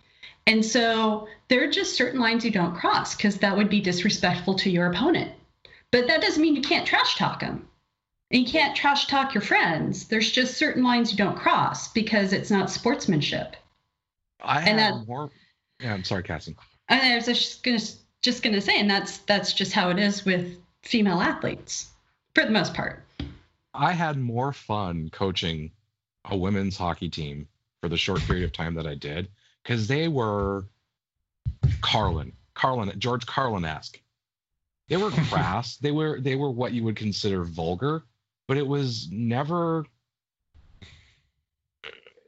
And 0.46 0.64
so 0.64 1.26
there 1.48 1.64
are 1.64 1.70
just 1.70 1.96
certain 1.96 2.20
lines 2.20 2.44
you 2.44 2.50
don't 2.50 2.76
cross 2.76 3.14
because 3.16 3.38
that 3.38 3.56
would 3.56 3.70
be 3.70 3.80
disrespectful 3.80 4.54
to 4.56 4.70
your 4.70 4.86
opponent. 4.86 5.32
But 5.90 6.06
that 6.08 6.20
doesn't 6.20 6.42
mean 6.42 6.54
you 6.54 6.60
can't 6.62 6.86
trash 6.86 7.16
talk 7.16 7.40
them. 7.40 7.66
And 8.30 8.44
you 8.46 8.50
can't 8.50 8.74
trash 8.76 9.06
talk 9.06 9.34
your 9.34 9.42
friends. 9.42 10.06
There's 10.08 10.30
just 10.30 10.56
certain 10.56 10.82
lines 10.82 11.10
you 11.12 11.16
don't 11.18 11.36
cross 11.36 11.92
because 11.92 12.32
it's 12.32 12.50
not 12.50 12.70
sportsmanship. 12.70 13.56
I 14.42 14.58
And 14.60 14.78
had 14.80 14.94
that- 14.94 15.06
more. 15.06 15.30
Yeah, 15.80 15.94
I'm 15.94 16.04
sorry, 16.04 16.22
Cassie. 16.22 16.56
And 16.88 17.00
I 17.00 17.14
was 17.16 17.26
just 17.26 17.62
gonna 17.62 17.78
just 18.22 18.42
gonna 18.42 18.60
say, 18.60 18.78
and 18.78 18.88
that's 18.90 19.18
that's 19.18 19.52
just 19.52 19.72
how 19.72 19.90
it 19.90 19.98
is 19.98 20.24
with 20.24 20.58
female 20.82 21.20
athletes 21.20 21.90
for 22.34 22.44
the 22.44 22.50
most 22.50 22.74
part. 22.74 23.04
I 23.74 23.92
had 23.92 24.18
more 24.18 24.52
fun 24.52 25.10
coaching 25.10 25.70
a 26.26 26.36
women's 26.36 26.76
hockey 26.76 27.08
team 27.10 27.48
for 27.80 27.88
the 27.88 27.96
short 27.96 28.20
period 28.22 28.44
of 28.44 28.52
time 28.52 28.74
that 28.74 28.86
I 28.86 28.94
did 28.94 29.28
because 29.62 29.86
they 29.86 30.08
were 30.08 30.66
Carlin, 31.80 32.32
Carlin, 32.54 32.92
George 32.98 33.26
Carlin-esque. 33.26 34.00
They 34.88 34.96
were 34.96 35.10
crass. 35.28 35.76
they 35.76 35.90
were 35.90 36.20
they 36.20 36.36
were 36.36 36.50
what 36.50 36.72
you 36.72 36.82
would 36.84 36.96
consider 36.96 37.44
vulgar, 37.44 38.04
but 38.46 38.56
it 38.56 38.66
was 38.66 39.08
never 39.10 39.86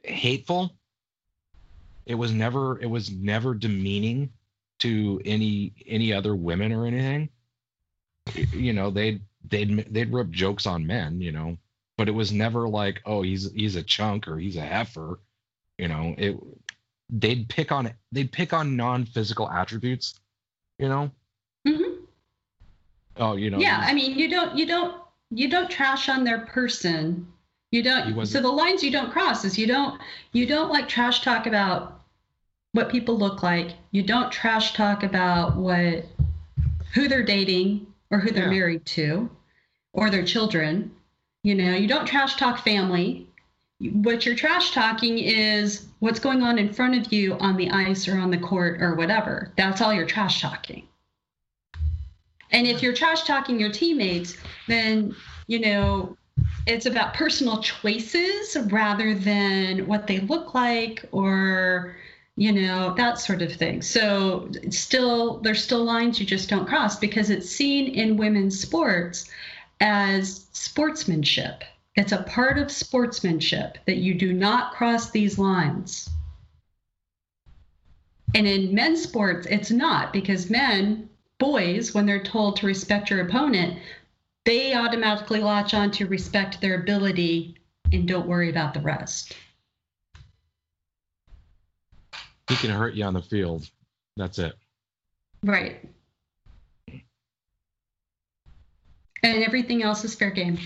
hateful. 0.03 0.73
It 2.05 2.15
was 2.15 2.31
never 2.31 2.79
it 2.79 2.89
was 2.89 3.11
never 3.11 3.53
demeaning 3.53 4.31
to 4.79 5.21
any 5.25 5.73
any 5.85 6.13
other 6.13 6.35
women 6.35 6.71
or 6.71 6.85
anything. 6.85 7.29
You 8.51 8.73
know, 8.73 8.89
they'd 8.89 9.21
they'd 9.49 9.93
they'd 9.93 10.13
rip 10.13 10.29
jokes 10.29 10.65
on 10.65 10.87
men, 10.87 11.21
you 11.21 11.31
know, 11.31 11.57
but 11.97 12.07
it 12.07 12.13
was 12.13 12.31
never 12.31 12.67
like, 12.67 13.01
oh, 13.05 13.21
he's 13.21 13.51
he's 13.51 13.75
a 13.75 13.83
chunk 13.83 14.27
or 14.27 14.37
he's 14.37 14.57
a 14.57 14.61
heifer, 14.61 15.19
you 15.77 15.87
know. 15.87 16.15
It 16.17 16.37
they'd 17.09 17.47
pick 17.49 17.71
on 17.71 17.91
they'd 18.11 18.31
pick 18.31 18.53
on 18.53 18.75
non-physical 18.75 19.49
attributes, 19.49 20.19
you 20.79 20.87
know. 20.87 21.11
Mm-hmm. 21.67 22.03
Oh, 23.17 23.35
you 23.35 23.49
know. 23.49 23.59
Yeah, 23.59 23.81
I 23.83 23.93
mean, 23.93 24.17
you 24.17 24.29
don't 24.29 24.57
you 24.57 24.65
don't 24.65 25.01
you 25.31 25.49
don't 25.49 25.69
trash 25.69 26.09
on 26.09 26.23
their 26.23 26.39
person. 26.39 27.27
You 27.71 27.83
don't. 27.83 28.25
So 28.25 28.41
the 28.41 28.49
lines 28.49 28.81
you 28.83 28.91
don't 28.91 29.11
cross 29.11 29.43
is 29.43 29.57
you 29.57 29.67
don't 29.67 29.99
you 30.31 30.45
don't 30.45 30.69
like 30.69 30.87
trash 30.87 31.21
talk 31.21 31.47
about 31.47 32.01
what 32.71 32.89
people 32.89 33.17
look 33.17 33.43
like. 33.43 33.71
You 33.91 34.03
don't 34.03 34.31
trash 34.31 34.73
talk 34.73 35.03
about 35.03 35.57
what 35.57 36.05
who 36.93 37.07
they're 37.07 37.23
dating 37.23 37.87
or 38.09 38.19
who 38.19 38.31
they're 38.31 38.45
Yeah. 38.45 38.59
married 38.59 38.85
to 38.85 39.29
or 39.93 40.09
their 40.09 40.23
children. 40.23 40.91
You 41.43 41.55
know, 41.55 41.73
you 41.73 41.87
don't 41.87 42.05
trash 42.05 42.35
talk 42.35 42.59
family. 42.63 43.27
What 43.79 44.25
you're 44.25 44.35
trash 44.35 44.71
talking 44.71 45.19
is 45.19 45.87
what's 45.99 46.19
going 46.19 46.41
on 46.41 46.57
in 46.57 46.73
front 46.73 46.95
of 46.95 47.11
you 47.13 47.33
on 47.35 47.57
the 47.57 47.69
ice 47.69 48.07
or 48.07 48.17
on 48.17 48.31
the 48.31 48.37
court 48.37 48.81
or 48.81 48.95
whatever. 48.95 49.51
That's 49.57 49.81
all 49.81 49.93
you're 49.93 50.05
trash 50.07 50.41
talking. 50.41 50.87
And 52.51 52.67
if 52.67 52.81
you're 52.81 52.93
trash 52.93 53.23
talking 53.23 53.59
your 53.59 53.71
teammates, 53.71 54.37
then, 54.67 55.15
you 55.47 55.59
know, 55.59 56.17
it's 56.65 56.85
about 56.85 57.13
personal 57.13 57.61
choices 57.61 58.57
rather 58.71 59.13
than 59.13 59.87
what 59.87 60.07
they 60.07 60.19
look 60.19 60.53
like 60.53 61.05
or, 61.11 61.95
you 62.35 62.51
know, 62.51 62.93
that 62.95 63.19
sort 63.19 63.41
of 63.41 63.53
thing. 63.53 63.81
So 63.81 64.49
still, 64.69 65.39
there's 65.39 65.63
still 65.63 65.83
lines 65.83 66.19
you 66.19 66.25
just 66.25 66.49
don't 66.49 66.67
cross 66.67 66.97
because 66.99 67.29
it's 67.29 67.49
seen 67.49 67.87
in 67.93 68.17
women's 68.17 68.59
sports 68.59 69.29
as 69.79 70.45
sportsmanship. 70.53 71.63
It's 71.95 72.11
a 72.11 72.23
part 72.23 72.59
of 72.59 72.71
sportsmanship 72.71 73.79
that 73.85 73.97
you 73.97 74.13
do 74.13 74.31
not 74.31 74.73
cross 74.73 75.09
these 75.09 75.39
lines. 75.39 76.09
And 78.35 78.45
in 78.45 78.75
men's 78.75 79.01
sports, 79.01 79.47
it's 79.49 79.71
not 79.71 80.13
because 80.13 80.49
men, 80.49 81.09
boys, 81.39 81.93
when 81.93 82.05
they're 82.05 82.23
told 82.23 82.57
to 82.57 82.65
respect 82.65 83.09
your 83.09 83.21
opponent, 83.21 83.79
they 84.45 84.73
automatically 84.73 85.39
latch 85.39 85.73
on 85.73 85.91
to 85.91 86.07
respect 86.07 86.61
their 86.61 86.81
ability 86.81 87.55
and 87.91 88.07
don't 88.07 88.27
worry 88.27 88.49
about 88.49 88.73
the 88.73 88.79
rest. 88.79 89.35
he 92.47 92.55
can 92.55 92.69
hurt 92.69 92.93
you 92.93 93.03
on 93.03 93.13
the 93.13 93.21
field. 93.21 93.69
That's 94.15 94.39
it. 94.39 94.53
Right. 95.43 95.85
And 99.23 99.43
everything 99.43 99.83
else 99.83 100.03
is 100.05 100.15
fair 100.15 100.31
game. 100.31 100.57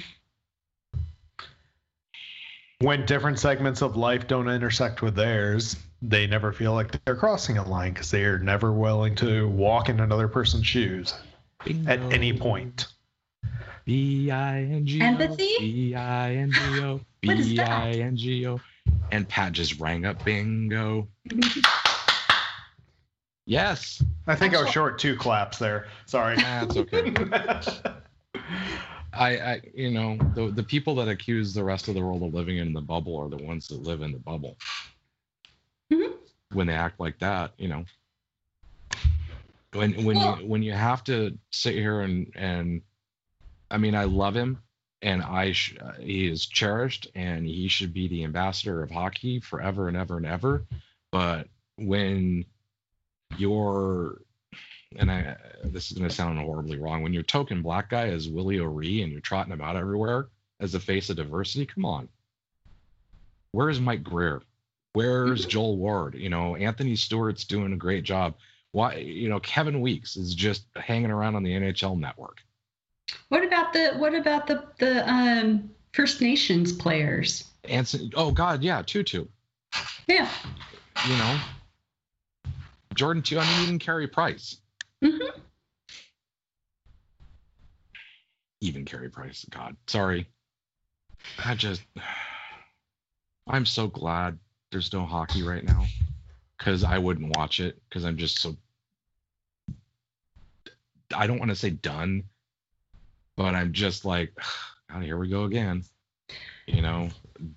when 2.79 3.05
different 3.05 3.37
segments 3.37 3.83
of 3.83 3.95
life 3.95 4.27
don't 4.27 4.49
intersect 4.49 5.03
with 5.03 5.15
theirs, 5.15 5.75
they 6.01 6.27
never 6.27 6.51
feel 6.51 6.73
like 6.73 7.03
they're 7.05 7.15
crossing 7.15 7.57
a 7.57 7.67
line 7.67 7.93
because 7.93 8.09
they 8.11 8.23
are 8.23 8.39
never 8.39 8.71
willing 8.71 9.15
to 9.15 9.47
walk 9.49 9.89
in 9.89 9.99
another 9.99 10.27
person's 10.27 10.65
shoes 10.65 11.13
at 11.87 11.99
any 12.11 12.33
point. 12.33 12.87
B 13.85 14.31
I 14.31 14.59
N 14.61 14.85
G 14.85 15.01
O. 15.01 15.05
Empathy? 15.05 15.55
B 15.59 15.95
I 15.95 16.35
N 16.35 16.51
G 16.51 16.81
O. 16.81 17.01
What 17.23 17.37
is 17.37 17.49
B 17.49 17.57
that? 17.57 17.69
I 17.69 17.91
N 17.91 18.17
G 18.17 18.47
O. 18.47 18.59
And 19.11 19.27
Pat 19.29 19.51
just 19.51 19.79
rang 19.79 20.05
up 20.05 20.23
bingo. 20.25 21.07
Yes. 23.45 24.03
I 24.25 24.35
think 24.35 24.55
I 24.55 24.61
was 24.61 24.71
short 24.71 24.97
two 24.97 25.15
claps 25.15 25.59
there. 25.59 25.87
Sorry. 26.05 26.35
That's 26.37 26.77
okay. 26.77 27.13
I, 29.13 29.37
I, 29.37 29.61
you 29.73 29.91
know, 29.91 30.17
the 30.35 30.49
the 30.51 30.63
people 30.63 30.95
that 30.95 31.07
accuse 31.09 31.53
the 31.53 31.63
rest 31.63 31.87
of 31.87 31.95
the 31.95 32.01
world 32.01 32.23
of 32.23 32.33
living 32.33 32.57
in 32.57 32.73
the 32.73 32.81
bubble 32.81 33.17
are 33.17 33.29
the 33.29 33.43
ones 33.43 33.67
that 33.67 33.83
live 33.83 34.01
in 34.01 34.11
the 34.13 34.19
bubble. 34.19 34.57
When 36.53 36.67
they 36.67 36.73
act 36.73 36.99
like 36.99 37.19
that, 37.19 37.51
you 37.57 37.67
know. 37.67 37.85
When 39.73 40.03
when 40.03 40.17
you 40.17 40.31
when 40.47 40.63
you 40.63 40.73
have 40.73 41.03
to 41.05 41.37
sit 41.49 41.75
here 41.75 42.01
and 42.01 42.31
and, 42.35 42.81
I 43.69 43.77
mean, 43.77 43.95
I 43.95 44.03
love 44.03 44.35
him, 44.35 44.61
and 45.01 45.23
I 45.23 45.53
sh- 45.53 45.77
he 45.99 46.27
is 46.27 46.45
cherished, 46.45 47.07
and 47.15 47.45
he 47.45 47.69
should 47.69 47.93
be 47.93 48.07
the 48.09 48.25
ambassador 48.25 48.83
of 48.83 48.91
hockey 48.91 49.39
forever 49.39 49.87
and 49.87 49.95
ever 49.95 50.17
and 50.17 50.25
ever. 50.25 50.65
But 51.09 51.47
when 51.77 52.45
you're 53.37 54.21
and 54.97 55.11
I 55.11 55.37
this 55.63 55.91
is 55.91 55.97
going 55.97 56.09
to 56.09 56.15
sound 56.15 56.39
horribly 56.39 56.77
wrong. 56.77 57.01
When 57.01 57.13
your 57.13 57.23
token 57.23 57.61
black 57.61 57.89
guy 57.89 58.07
is 58.07 58.29
Willie 58.29 58.59
O'Ree 58.59 59.01
and 59.01 59.11
you're 59.11 59.21
trotting 59.21 59.53
him 59.53 59.61
out 59.61 59.75
everywhere 59.75 60.27
as 60.59 60.73
the 60.73 60.79
face 60.79 61.09
of 61.09 61.17
diversity, 61.17 61.65
come 61.65 61.85
on. 61.85 62.09
Where's 63.51 63.79
Mike 63.79 64.03
Grier? 64.03 64.41
Where's 64.93 65.45
Joel 65.45 65.77
Ward? 65.77 66.15
You 66.15 66.29
know, 66.29 66.55
Anthony 66.55 66.95
Stewart's 66.95 67.45
doing 67.45 67.73
a 67.73 67.77
great 67.77 68.03
job. 68.03 68.35
Why, 68.71 68.95
you 68.95 69.29
know, 69.29 69.39
Kevin 69.39 69.81
Weekes 69.81 70.17
is 70.17 70.35
just 70.35 70.65
hanging 70.75 71.11
around 71.11 71.35
on 71.35 71.43
the 71.43 71.51
NHL 71.51 71.99
network. 71.99 72.37
What 73.29 73.43
about 73.43 73.73
the 73.73 73.93
what 73.97 74.13
about 74.13 74.47
the 74.47 74.63
the 74.79 75.09
um, 75.09 75.69
First 75.93 76.21
Nations 76.21 76.71
players? 76.71 77.45
Anson, 77.65 78.11
oh 78.15 78.31
God, 78.31 78.63
yeah, 78.63 78.81
Tootoo. 78.81 79.27
Yeah. 80.07 80.29
You 81.07 81.17
know, 81.17 81.39
Jordan 82.93 83.23
too. 83.23 83.39
I 83.39 83.45
mean, 83.45 83.63
even 83.63 83.79
Carey 83.79 84.07
Price. 84.07 84.57
hmm 85.01 85.17
even 88.61 88.85
Carey 88.85 89.09
Price. 89.09 89.45
God, 89.49 89.75
sorry. 89.87 90.27
I 91.43 91.55
just, 91.55 91.81
I'm 93.47 93.65
so 93.65 93.87
glad 93.87 94.37
there's 94.71 94.91
no 94.93 95.05
hockey 95.05 95.43
right 95.43 95.63
now 95.63 95.85
because 96.57 96.83
I 96.83 96.97
wouldn't 96.97 97.35
watch 97.37 97.59
it 97.59 97.81
because 97.89 98.03
I'm 98.05 98.17
just 98.17 98.39
so, 98.39 98.55
I 101.15 101.27
don't 101.27 101.39
want 101.39 101.49
to 101.49 101.55
say 101.55 101.71
done, 101.71 102.23
but 103.35 103.53
I'm 103.55 103.73
just 103.73 104.05
like, 104.05 104.33
God, 104.91 105.03
here 105.03 105.17
we 105.17 105.29
go 105.29 105.43
again. 105.43 105.83
You 106.67 106.81
know, 106.81 107.09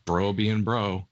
bro 0.05 0.33
being 0.33 0.63
bro. 0.63 1.07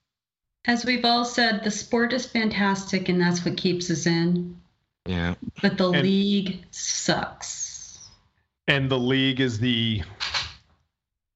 As 0.65 0.85
we've 0.85 1.05
all 1.05 1.25
said, 1.25 1.63
the 1.65 1.71
sport 1.71 2.13
is 2.13 2.27
fantastic 2.27 3.09
and 3.09 3.21
that's 3.21 3.45
what 3.45 3.57
keeps 3.57 3.91
us 3.91 4.07
in. 4.07 4.61
Yeah. 5.07 5.35
But 5.61 5.79
the 5.79 5.91
And- 5.91 6.03
league 6.03 6.65
sucks. 6.71 7.99
and 8.69 8.91
the 8.91 8.99
league 8.99 9.41
is 9.41 9.59
the 9.59 10.03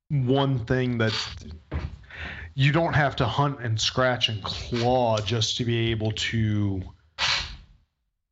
one 0.09 0.65
thing 0.67 0.99
that 0.99 1.13
you 2.57 2.73
don't 2.73 2.95
have 2.95 3.15
to 3.17 3.27
hunt 3.27 3.61
and 3.61 3.79
scratch 3.79 4.31
and 4.31 4.43
claw 4.43 5.19
just 5.19 5.59
to 5.59 5.65
be 5.65 5.91
able 5.91 6.11
to 6.13 6.83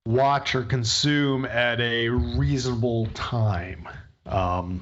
watch 0.07 0.55
or 0.55 0.63
consume 0.63 1.45
at 1.45 1.79
a 1.81 2.09
reasonable 2.09 3.07
time. 3.15 3.87
Um, 4.27 4.81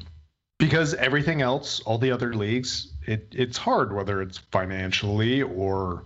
because 0.58 0.94
everything 0.94 1.42
else 1.42 1.80
all 1.80 1.98
the 1.98 2.12
other 2.12 2.32
leagues 2.32 2.92
it, 3.04 3.26
it's 3.32 3.58
hard 3.58 3.92
whether 3.92 4.22
it's 4.22 4.38
financially 4.38 5.42
or 5.42 6.04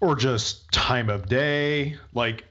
or 0.00 0.14
just 0.14 0.70
time 0.70 1.10
of 1.10 1.28
day. 1.28 1.96
Like 2.14 2.44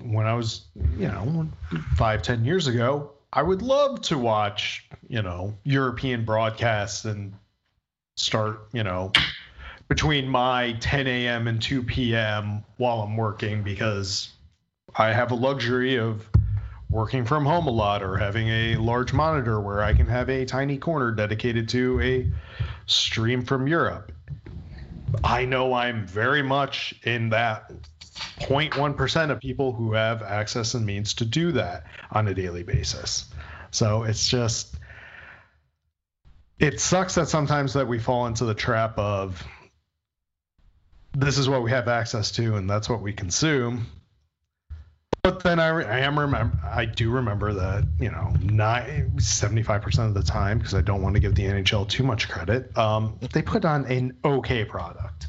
when 0.00 0.26
I 0.26 0.34
was, 0.34 0.66
you 0.96 1.08
know, 1.08 1.48
five, 1.96 2.22
ten 2.22 2.44
years 2.44 2.68
ago, 2.68 3.12
I 3.32 3.42
would 3.42 3.62
love 3.62 4.02
to 4.02 4.18
watch, 4.18 4.88
you 5.08 5.22
know, 5.22 5.56
European 5.64 6.24
broadcasts 6.24 7.04
and 7.04 7.34
start, 8.16 8.68
you 8.72 8.82
know, 8.82 9.12
between 9.88 10.28
my 10.28 10.72
10 10.80 11.06
a.m. 11.06 11.46
and 11.48 11.60
2 11.62 11.82
p.m. 11.82 12.64
while 12.78 13.02
I'm 13.02 13.16
working 13.16 13.62
because 13.62 14.30
I 14.96 15.08
have 15.08 15.30
a 15.30 15.34
luxury 15.34 15.96
of 15.96 16.28
working 16.88 17.24
from 17.24 17.44
home 17.44 17.66
a 17.66 17.70
lot 17.70 18.02
or 18.02 18.16
having 18.16 18.48
a 18.48 18.76
large 18.76 19.12
monitor 19.12 19.60
where 19.60 19.82
I 19.82 19.92
can 19.92 20.06
have 20.06 20.30
a 20.30 20.44
tiny 20.44 20.78
corner 20.78 21.10
dedicated 21.12 21.68
to 21.70 22.00
a 22.00 22.30
stream 22.86 23.44
from 23.44 23.66
Europe. 23.66 24.12
I 25.22 25.44
know 25.44 25.74
I'm 25.74 26.06
very 26.06 26.42
much 26.42 26.94
in 27.04 27.28
that 27.30 27.70
0.1% 28.40 29.30
of 29.30 29.40
people 29.40 29.72
who 29.72 29.92
have 29.92 30.22
access 30.22 30.74
and 30.74 30.86
means 30.86 31.14
to 31.14 31.24
do 31.24 31.52
that 31.52 31.84
on 32.12 32.28
a 32.28 32.34
daily 32.34 32.62
basis. 32.62 33.26
So 33.70 34.04
it's 34.04 34.28
just 34.28 34.76
it 36.58 36.80
sucks 36.80 37.16
that 37.16 37.28
sometimes 37.28 37.74
that 37.74 37.86
we 37.86 37.98
fall 37.98 38.26
into 38.26 38.44
the 38.44 38.54
trap 38.54 38.98
of 38.98 39.44
this 41.12 41.38
is 41.38 41.48
what 41.48 41.62
we 41.62 41.70
have 41.70 41.88
access 41.88 42.30
to 42.32 42.56
and 42.56 42.68
that's 42.68 42.88
what 42.88 43.00
we 43.00 43.12
consume. 43.12 43.86
But 45.22 45.42
then 45.42 45.58
I, 45.58 45.68
I 45.68 45.98
am 46.00 46.18
remember 46.18 46.56
I 46.64 46.84
do 46.84 47.10
remember 47.10 47.52
that 47.54 47.84
you 47.98 48.10
know 48.10 48.32
not 48.40 48.86
75% 48.86 50.06
of 50.06 50.14
the 50.14 50.22
time 50.22 50.58
because 50.58 50.74
I 50.74 50.82
don't 50.82 51.02
want 51.02 51.14
to 51.14 51.20
give 51.20 51.34
the 51.34 51.44
NHL 51.44 51.88
too 51.88 52.04
much 52.04 52.28
credit 52.28 52.76
um, 52.78 53.18
they 53.32 53.42
put 53.42 53.64
on 53.64 53.84
an 53.86 54.16
okay 54.24 54.64
product. 54.64 55.26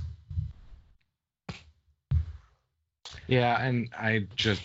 Yeah 3.28 3.60
and 3.60 3.90
I 3.98 4.28
just 4.36 4.62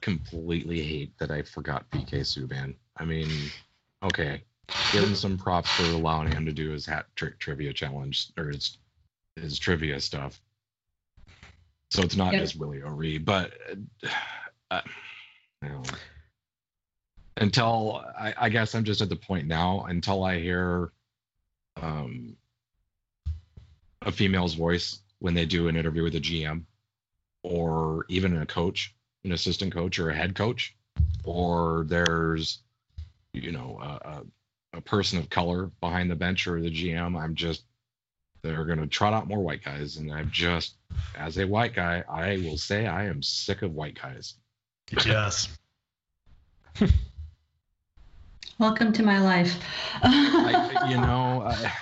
completely 0.00 0.82
hate 0.82 1.16
that 1.18 1.30
I 1.30 1.42
forgot 1.42 1.88
PK 1.90 2.20
Subban. 2.20 2.74
I 2.96 3.04
mean 3.04 3.28
okay 4.02 4.42
give 4.92 5.04
him 5.04 5.14
some 5.14 5.36
props 5.36 5.70
for 5.70 5.84
allowing 5.84 6.30
him 6.30 6.46
to 6.46 6.52
do 6.52 6.70
his 6.70 6.86
hat 6.86 7.06
trick 7.14 7.38
trivia 7.38 7.72
challenge 7.72 8.30
or 8.36 8.48
his 8.48 8.78
his 9.36 9.58
trivia 9.58 10.00
stuff 10.00 10.40
so 11.90 12.02
it's 12.02 12.16
not 12.16 12.32
yep. 12.32 12.42
just 12.42 12.56
Willie 12.56 12.82
O'Ree 12.82 13.18
but 13.18 13.52
uh, 14.70 14.80
you 15.62 15.68
know, 15.68 15.82
until 17.36 18.02
I, 18.18 18.34
I, 18.36 18.48
guess 18.48 18.74
I'm 18.74 18.84
just 18.84 19.00
at 19.00 19.08
the 19.08 19.16
point 19.16 19.46
now 19.46 19.84
until 19.84 20.24
I 20.24 20.40
hear 20.40 20.92
um, 21.80 22.36
a 24.00 24.12
female's 24.12 24.54
voice 24.54 25.00
when 25.18 25.34
they 25.34 25.44
do 25.44 25.68
an 25.68 25.76
interview 25.76 26.02
with 26.02 26.14
a 26.14 26.20
GM 26.20 26.62
or 27.42 28.06
even 28.08 28.36
a 28.36 28.46
coach, 28.46 28.94
an 29.24 29.32
assistant 29.32 29.72
coach 29.72 29.98
or 29.98 30.10
a 30.10 30.14
head 30.14 30.34
coach, 30.34 30.74
or 31.24 31.84
there's 31.86 32.60
you 33.32 33.52
know 33.52 33.78
a, 33.82 34.08
a 34.08 34.22
person 34.80 35.18
of 35.18 35.28
color 35.28 35.70
behind 35.80 36.10
the 36.10 36.16
bench 36.16 36.46
or 36.46 36.60
the 36.60 36.70
GM. 36.70 37.20
I'm 37.20 37.34
just 37.34 37.64
they're 38.42 38.64
going 38.64 38.80
to 38.80 38.86
trot 38.86 39.12
out 39.12 39.28
more 39.28 39.40
white 39.40 39.64
guys, 39.64 39.96
and 39.96 40.12
I'm 40.12 40.30
just 40.30 40.74
as 41.16 41.38
a 41.38 41.46
white 41.46 41.74
guy, 41.74 42.02
I 42.08 42.38
will 42.38 42.58
say 42.58 42.86
I 42.86 43.04
am 43.06 43.22
sick 43.22 43.62
of 43.62 43.72
white 43.72 44.00
guys. 44.00 44.34
Yes. 45.06 45.48
Welcome 48.58 48.92
to 48.94 49.02
my 49.02 49.20
life. 49.20 49.58
I, 50.02 50.86
you 50.90 50.96
know, 50.96 51.42
I, 51.46 51.72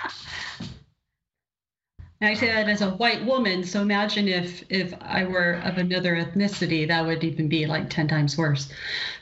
I 2.21 2.33
say 2.35 2.47
that 2.47 2.69
as 2.69 2.81
a 2.81 2.91
white 2.91 3.25
woman. 3.25 3.63
So 3.63 3.81
imagine 3.81 4.27
if 4.27 4.63
if 4.69 4.93
I 5.01 5.25
were 5.25 5.61
of 5.63 5.77
another 5.77 6.15
ethnicity, 6.15 6.87
that 6.87 7.05
would 7.05 7.23
even 7.23 7.47
be 7.49 7.65
like 7.65 7.89
ten 7.89 8.07
times 8.07 8.37
worse. 8.37 8.69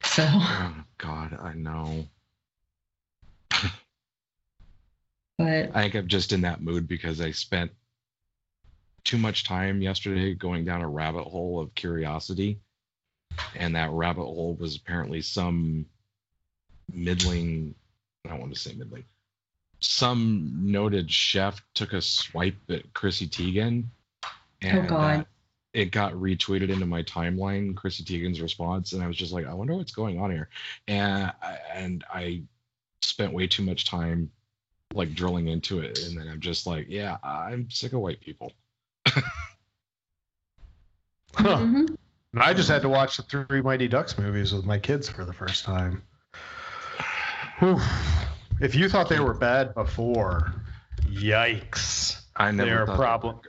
So. 0.03 0.25
Oh 0.29 0.75
God, 0.97 1.37
I 1.41 1.53
know. 1.53 2.05
But 5.39 5.71
I 5.73 5.81
think 5.83 5.95
I'm 5.95 6.07
just 6.07 6.33
in 6.33 6.41
that 6.41 6.61
mood 6.61 6.87
because 6.87 7.21
I 7.21 7.31
spent 7.31 7.71
too 9.05 9.17
much 9.17 9.45
time 9.45 9.81
yesterday 9.81 10.35
going 10.35 10.65
down 10.65 10.81
a 10.81 10.89
rabbit 10.89 11.23
hole 11.23 11.61
of 11.61 11.73
curiosity 11.73 12.59
and 13.55 13.75
that 13.75 13.89
rabbit 13.91 14.25
hole 14.25 14.57
was 14.59 14.75
apparently 14.75 15.21
some 15.21 15.85
middling 16.91 17.73
I 18.25 18.29
don't 18.29 18.41
want 18.41 18.53
to 18.53 18.59
say 18.59 18.73
middling. 18.73 19.05
Some 19.79 20.51
noted 20.71 21.09
chef 21.09 21.61
took 21.73 21.93
a 21.93 22.01
swipe 22.01 22.57
at 22.69 22.93
Chrissy 22.93 23.27
Teigen, 23.27 23.85
oh, 24.25 24.29
and 24.61 24.87
oh 24.87 24.89
God. 24.89 25.25
it 25.73 25.91
got 25.91 26.11
retweeted 26.13 26.69
into 26.69 26.85
my 26.85 27.01
timeline. 27.03 27.75
Chrissy 27.77 28.03
Teigen's 28.03 28.41
response, 28.41 28.91
and 28.91 29.01
I 29.01 29.07
was 29.07 29.15
just 29.15 29.31
like, 29.31 29.47
I 29.47 29.53
wonder 29.53 29.73
what's 29.75 29.93
going 29.93 30.19
on 30.19 30.31
here, 30.31 30.49
and 30.89 31.31
and 31.73 32.03
I 32.13 32.43
spent 33.01 33.31
way 33.31 33.47
too 33.47 33.63
much 33.63 33.85
time 33.85 34.29
like 34.93 35.13
drilling 35.13 35.47
into 35.47 35.79
it, 35.79 35.99
and 36.03 36.17
then 36.17 36.27
I'm 36.27 36.39
just 36.39 36.65
like, 36.65 36.87
yeah, 36.89 37.17
I'm 37.23 37.69
sick 37.69 37.93
of 37.93 37.99
white 37.99 38.19
people. 38.21 38.53
huh. 39.07 39.21
Mm-hmm. 41.35 41.85
I 42.37 42.53
just 42.53 42.69
had 42.69 42.81
to 42.83 42.89
watch 42.89 43.17
the 43.17 43.23
three 43.23 43.61
Mighty 43.61 43.87
Ducks 43.87 44.17
movies 44.17 44.53
with 44.53 44.65
my 44.65 44.77
kids 44.77 45.09
for 45.09 45.25
the 45.25 45.33
first 45.33 45.65
time. 45.65 46.03
Whew. 47.59 47.79
If 48.61 48.75
you 48.75 48.87
thought 48.89 49.09
they 49.09 49.19
were 49.19 49.33
bad 49.33 49.73
before, 49.73 50.53
yikes! 51.07 52.21
I 52.35 52.51
never 52.51 52.69
They're 52.69 52.83
a 52.83 52.95
problem. 52.95 53.39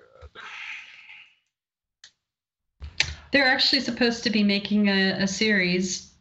They're 3.33 3.47
actually 3.47 3.83
supposed 3.83 4.25
to 4.25 4.31
be 4.31 4.43
making 4.43 4.89
a, 4.89 5.23
a 5.23 5.29
series, 5.29 6.13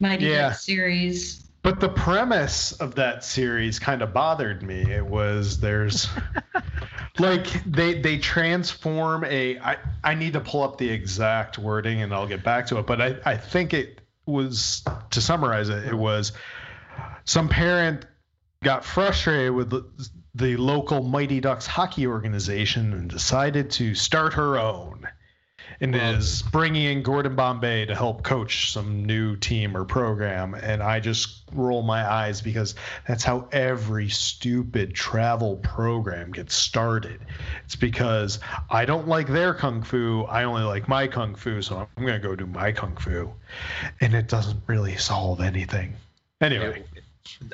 Mighty 0.00 0.26
yeah. 0.26 0.50
Ducks 0.50 0.64
series. 0.64 1.47
But 1.68 1.80
the 1.80 1.90
premise 1.90 2.72
of 2.72 2.94
that 2.94 3.22
series 3.22 3.78
kind 3.78 4.00
of 4.00 4.14
bothered 4.14 4.62
me. 4.62 4.90
It 4.90 5.04
was 5.04 5.60
there's 5.60 6.08
like 7.18 7.62
they 7.64 8.00
they 8.00 8.16
transform 8.16 9.22
a 9.24 9.58
I, 9.58 9.76
I 10.02 10.14
need 10.14 10.32
to 10.32 10.40
pull 10.40 10.62
up 10.62 10.78
the 10.78 10.88
exact 10.88 11.58
wording 11.58 12.00
and 12.00 12.14
I'll 12.14 12.26
get 12.26 12.42
back 12.42 12.68
to 12.68 12.78
it, 12.78 12.86
but 12.86 13.02
I, 13.02 13.16
I 13.26 13.36
think 13.36 13.74
it 13.74 14.00
was 14.24 14.82
to 15.10 15.20
summarize 15.20 15.68
it, 15.68 15.84
it 15.84 15.94
was 15.94 16.32
some 17.26 17.50
parent 17.50 18.06
got 18.64 18.82
frustrated 18.82 19.52
with 19.52 19.68
the, 19.68 19.84
the 20.36 20.56
local 20.56 21.02
Mighty 21.02 21.38
Ducks 21.38 21.66
hockey 21.66 22.06
organization 22.06 22.94
and 22.94 23.10
decided 23.10 23.72
to 23.72 23.94
start 23.94 24.32
her 24.32 24.58
own 24.58 25.06
and 25.80 25.94
is 25.94 26.42
bringing 26.42 26.84
in 26.84 27.02
Gordon 27.02 27.36
Bombay 27.36 27.86
to 27.86 27.94
help 27.94 28.22
coach 28.22 28.72
some 28.72 29.04
new 29.04 29.36
team 29.36 29.76
or 29.76 29.84
program. 29.84 30.54
And 30.54 30.82
I 30.82 30.98
just 30.98 31.42
roll 31.52 31.82
my 31.82 32.10
eyes 32.10 32.40
because 32.40 32.74
that's 33.06 33.22
how 33.22 33.48
every 33.52 34.08
stupid 34.08 34.94
travel 34.94 35.56
program 35.56 36.32
gets 36.32 36.54
started. 36.54 37.20
It's 37.64 37.76
because 37.76 38.40
I 38.70 38.84
don't 38.84 39.06
like 39.06 39.28
their 39.28 39.54
kung 39.54 39.82
fu, 39.82 40.24
I 40.24 40.44
only 40.44 40.62
like 40.62 40.88
my 40.88 41.06
kung 41.06 41.34
fu, 41.34 41.62
so 41.62 41.88
I'm 41.96 42.04
going 42.04 42.20
to 42.20 42.28
go 42.28 42.34
do 42.34 42.46
my 42.46 42.72
kung 42.72 42.96
fu. 42.96 43.32
And 44.00 44.14
it 44.14 44.26
doesn't 44.28 44.60
really 44.66 44.96
solve 44.96 45.40
anything. 45.40 45.94
Anyway. 46.40 46.84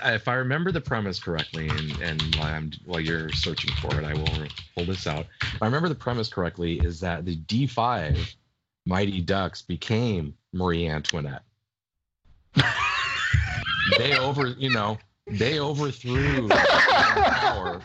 If 0.04 0.28
I 0.28 0.34
remember 0.34 0.72
the 0.72 0.80
premise 0.80 1.18
correctly, 1.18 1.68
and, 1.68 2.00
and 2.00 2.34
while, 2.36 2.54
I'm, 2.54 2.70
while 2.84 3.00
you're 3.00 3.30
searching 3.32 3.72
for 3.76 3.98
it, 3.98 4.04
I 4.04 4.14
will 4.14 4.46
pull 4.74 4.84
this 4.84 5.06
out. 5.06 5.26
If 5.42 5.62
I 5.62 5.66
remember 5.66 5.88
the 5.88 5.94
premise 5.94 6.28
correctly, 6.28 6.78
is 6.80 7.00
that 7.00 7.24
the 7.24 7.36
D5 7.36 8.34
Mighty 8.86 9.20
Ducks 9.20 9.62
became 9.62 10.34
Marie 10.52 10.88
Antoinette. 10.88 11.42
they 13.98 14.16
over, 14.18 14.48
you 14.48 14.70
know, 14.70 14.98
they 15.26 15.58
overthrew 15.58 16.48
power 16.50 17.80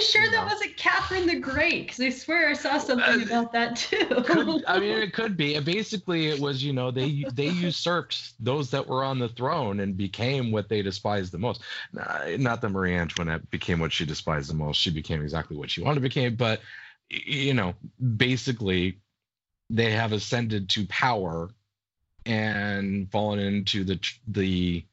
you 0.00 0.06
sure 0.06 0.30
that 0.30 0.46
wasn't 0.46 0.76
Catherine 0.76 1.26
the 1.26 1.38
Great? 1.38 1.86
Because 1.86 2.00
I 2.00 2.10
swear 2.10 2.48
I 2.48 2.54
saw 2.54 2.78
something 2.78 3.22
uh, 3.22 3.26
about 3.26 3.52
that 3.52 3.76
too. 3.76 4.06
could, 4.06 4.64
I 4.66 4.78
mean, 4.80 4.98
it 5.02 5.12
could 5.12 5.36
be. 5.36 5.58
Basically, 5.60 6.28
it 6.28 6.40
was 6.40 6.62
you 6.62 6.72
know 6.72 6.90
they 6.90 7.24
they 7.32 7.48
usurped 7.48 8.32
those 8.42 8.70
that 8.70 8.86
were 8.86 9.04
on 9.04 9.18
the 9.18 9.28
throne 9.28 9.80
and 9.80 9.96
became 9.96 10.50
what 10.50 10.68
they 10.68 10.82
despised 10.82 11.32
the 11.32 11.38
most. 11.38 11.62
Not 11.92 12.60
that 12.60 12.68
Marie 12.70 12.96
Antoinette 12.96 13.50
became 13.50 13.78
what 13.78 13.92
she 13.92 14.04
despised 14.04 14.50
the 14.50 14.54
most. 14.54 14.78
She 14.78 14.90
became 14.90 15.22
exactly 15.22 15.56
what 15.56 15.70
she 15.70 15.82
wanted 15.82 15.96
to 15.96 16.08
become. 16.08 16.34
But 16.36 16.60
you 17.08 17.54
know, 17.54 17.74
basically, 18.16 18.98
they 19.68 19.92
have 19.92 20.12
ascended 20.12 20.68
to 20.70 20.86
power 20.86 21.50
and 22.26 23.10
fallen 23.10 23.38
into 23.38 23.84
the 23.84 24.00
the 24.26 24.84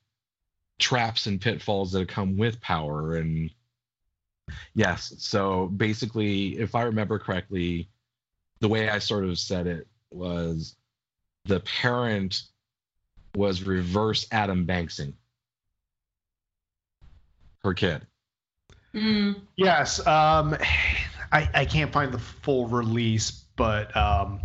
traps 0.80 1.26
and 1.26 1.41
pitfalls 1.41 1.91
that 1.91 2.08
come 2.08 2.38
with 2.38 2.62
power 2.62 3.16
and 3.16 3.49
Yes. 4.74 5.14
So 5.18 5.68
basically, 5.68 6.58
if 6.60 6.76
I 6.76 6.84
remember 6.84 7.20
correctly, 7.20 7.89
the 8.60 8.68
way 8.68 8.89
I 8.89 9.00
sort 9.00 9.26
of 9.26 9.38
said 9.38 9.68
it 9.68 9.88
was 10.12 10.76
the 11.45 11.60
parent 11.60 12.43
was 13.36 13.64
reverse 13.64 14.26
Adam 14.32 14.66
Banksing 14.66 15.14
her 17.68 17.74
kid. 17.74 18.08
Mm. 18.93 19.41
Yes. 19.56 20.00
Um, 20.06 20.56
I, 21.32 21.50
I 21.54 21.66
can't 21.66 21.91
find 21.91 22.12
the 22.12 22.20
full 22.20 22.68
release, 22.68 23.32
but 23.56 23.95
um, 23.95 24.39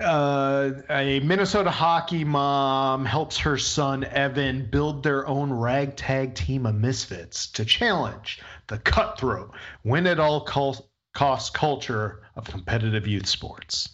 uh, 0.00 0.70
a 0.90 1.20
Minnesota 1.20 1.70
hockey 1.70 2.24
mom 2.24 3.04
helps 3.04 3.38
her 3.38 3.58
son 3.58 4.04
Evan 4.04 4.68
build 4.70 5.02
their 5.02 5.26
own 5.26 5.52
ragtag 5.52 6.34
team 6.34 6.66
of 6.66 6.74
misfits 6.74 7.46
to 7.52 7.64
challenge 7.64 8.40
the 8.66 8.78
cutthroat, 8.78 9.52
win 9.84 10.06
at 10.06 10.20
all 10.20 10.40
cost 10.40 11.54
culture 11.54 12.22
of 12.36 12.44
competitive 12.44 13.06
youth 13.06 13.26
sports. 13.26 13.90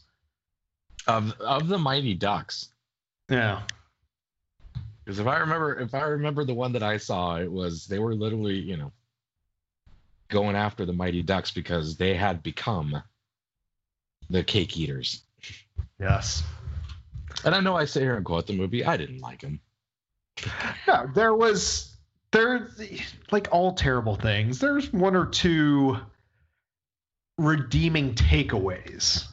Of 1.06 1.38
of 1.40 1.68
the 1.68 1.78
Mighty 1.78 2.14
Ducks. 2.14 2.68
Yeah. 3.28 3.62
Because 5.04 5.18
if 5.18 5.26
I 5.26 5.38
remember, 5.38 5.80
if 5.80 5.94
I 5.94 6.02
remember 6.02 6.44
the 6.44 6.54
one 6.54 6.72
that 6.72 6.82
I 6.82 6.98
saw, 6.98 7.36
it 7.36 7.50
was 7.50 7.86
they 7.86 7.98
were 7.98 8.14
literally, 8.14 8.58
you 8.58 8.76
know, 8.76 8.92
going 10.28 10.56
after 10.56 10.84
the 10.84 10.92
Mighty 10.92 11.22
Ducks 11.22 11.50
because 11.50 11.96
they 11.96 12.14
had 12.14 12.42
become 12.42 13.02
the 14.28 14.44
cake 14.44 14.76
eaters. 14.76 15.22
Yes. 15.98 16.42
And 17.44 17.54
I 17.54 17.60
know 17.60 17.76
I 17.76 17.86
sit 17.86 18.02
here 18.02 18.16
and 18.16 18.24
quote 18.24 18.46
the 18.46 18.52
movie. 18.52 18.84
I 18.84 18.96
didn't 18.96 19.20
like 19.20 19.42
him. 19.42 19.60
Yeah, 20.86 21.06
there 21.14 21.34
was 21.34 21.89
there 22.32 22.68
like 23.30 23.48
all 23.50 23.72
terrible 23.72 24.16
things. 24.16 24.58
There's 24.58 24.92
one 24.92 25.16
or 25.16 25.26
two 25.26 25.98
redeeming 27.38 28.14
takeaways. 28.14 29.26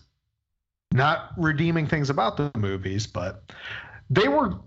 Not 0.93 1.31
redeeming 1.37 1.87
things 1.87 2.09
about 2.09 2.37
the 2.37 2.51
movies, 2.55 3.05
but 3.05 3.51
they 4.09 4.27
were 4.27 4.59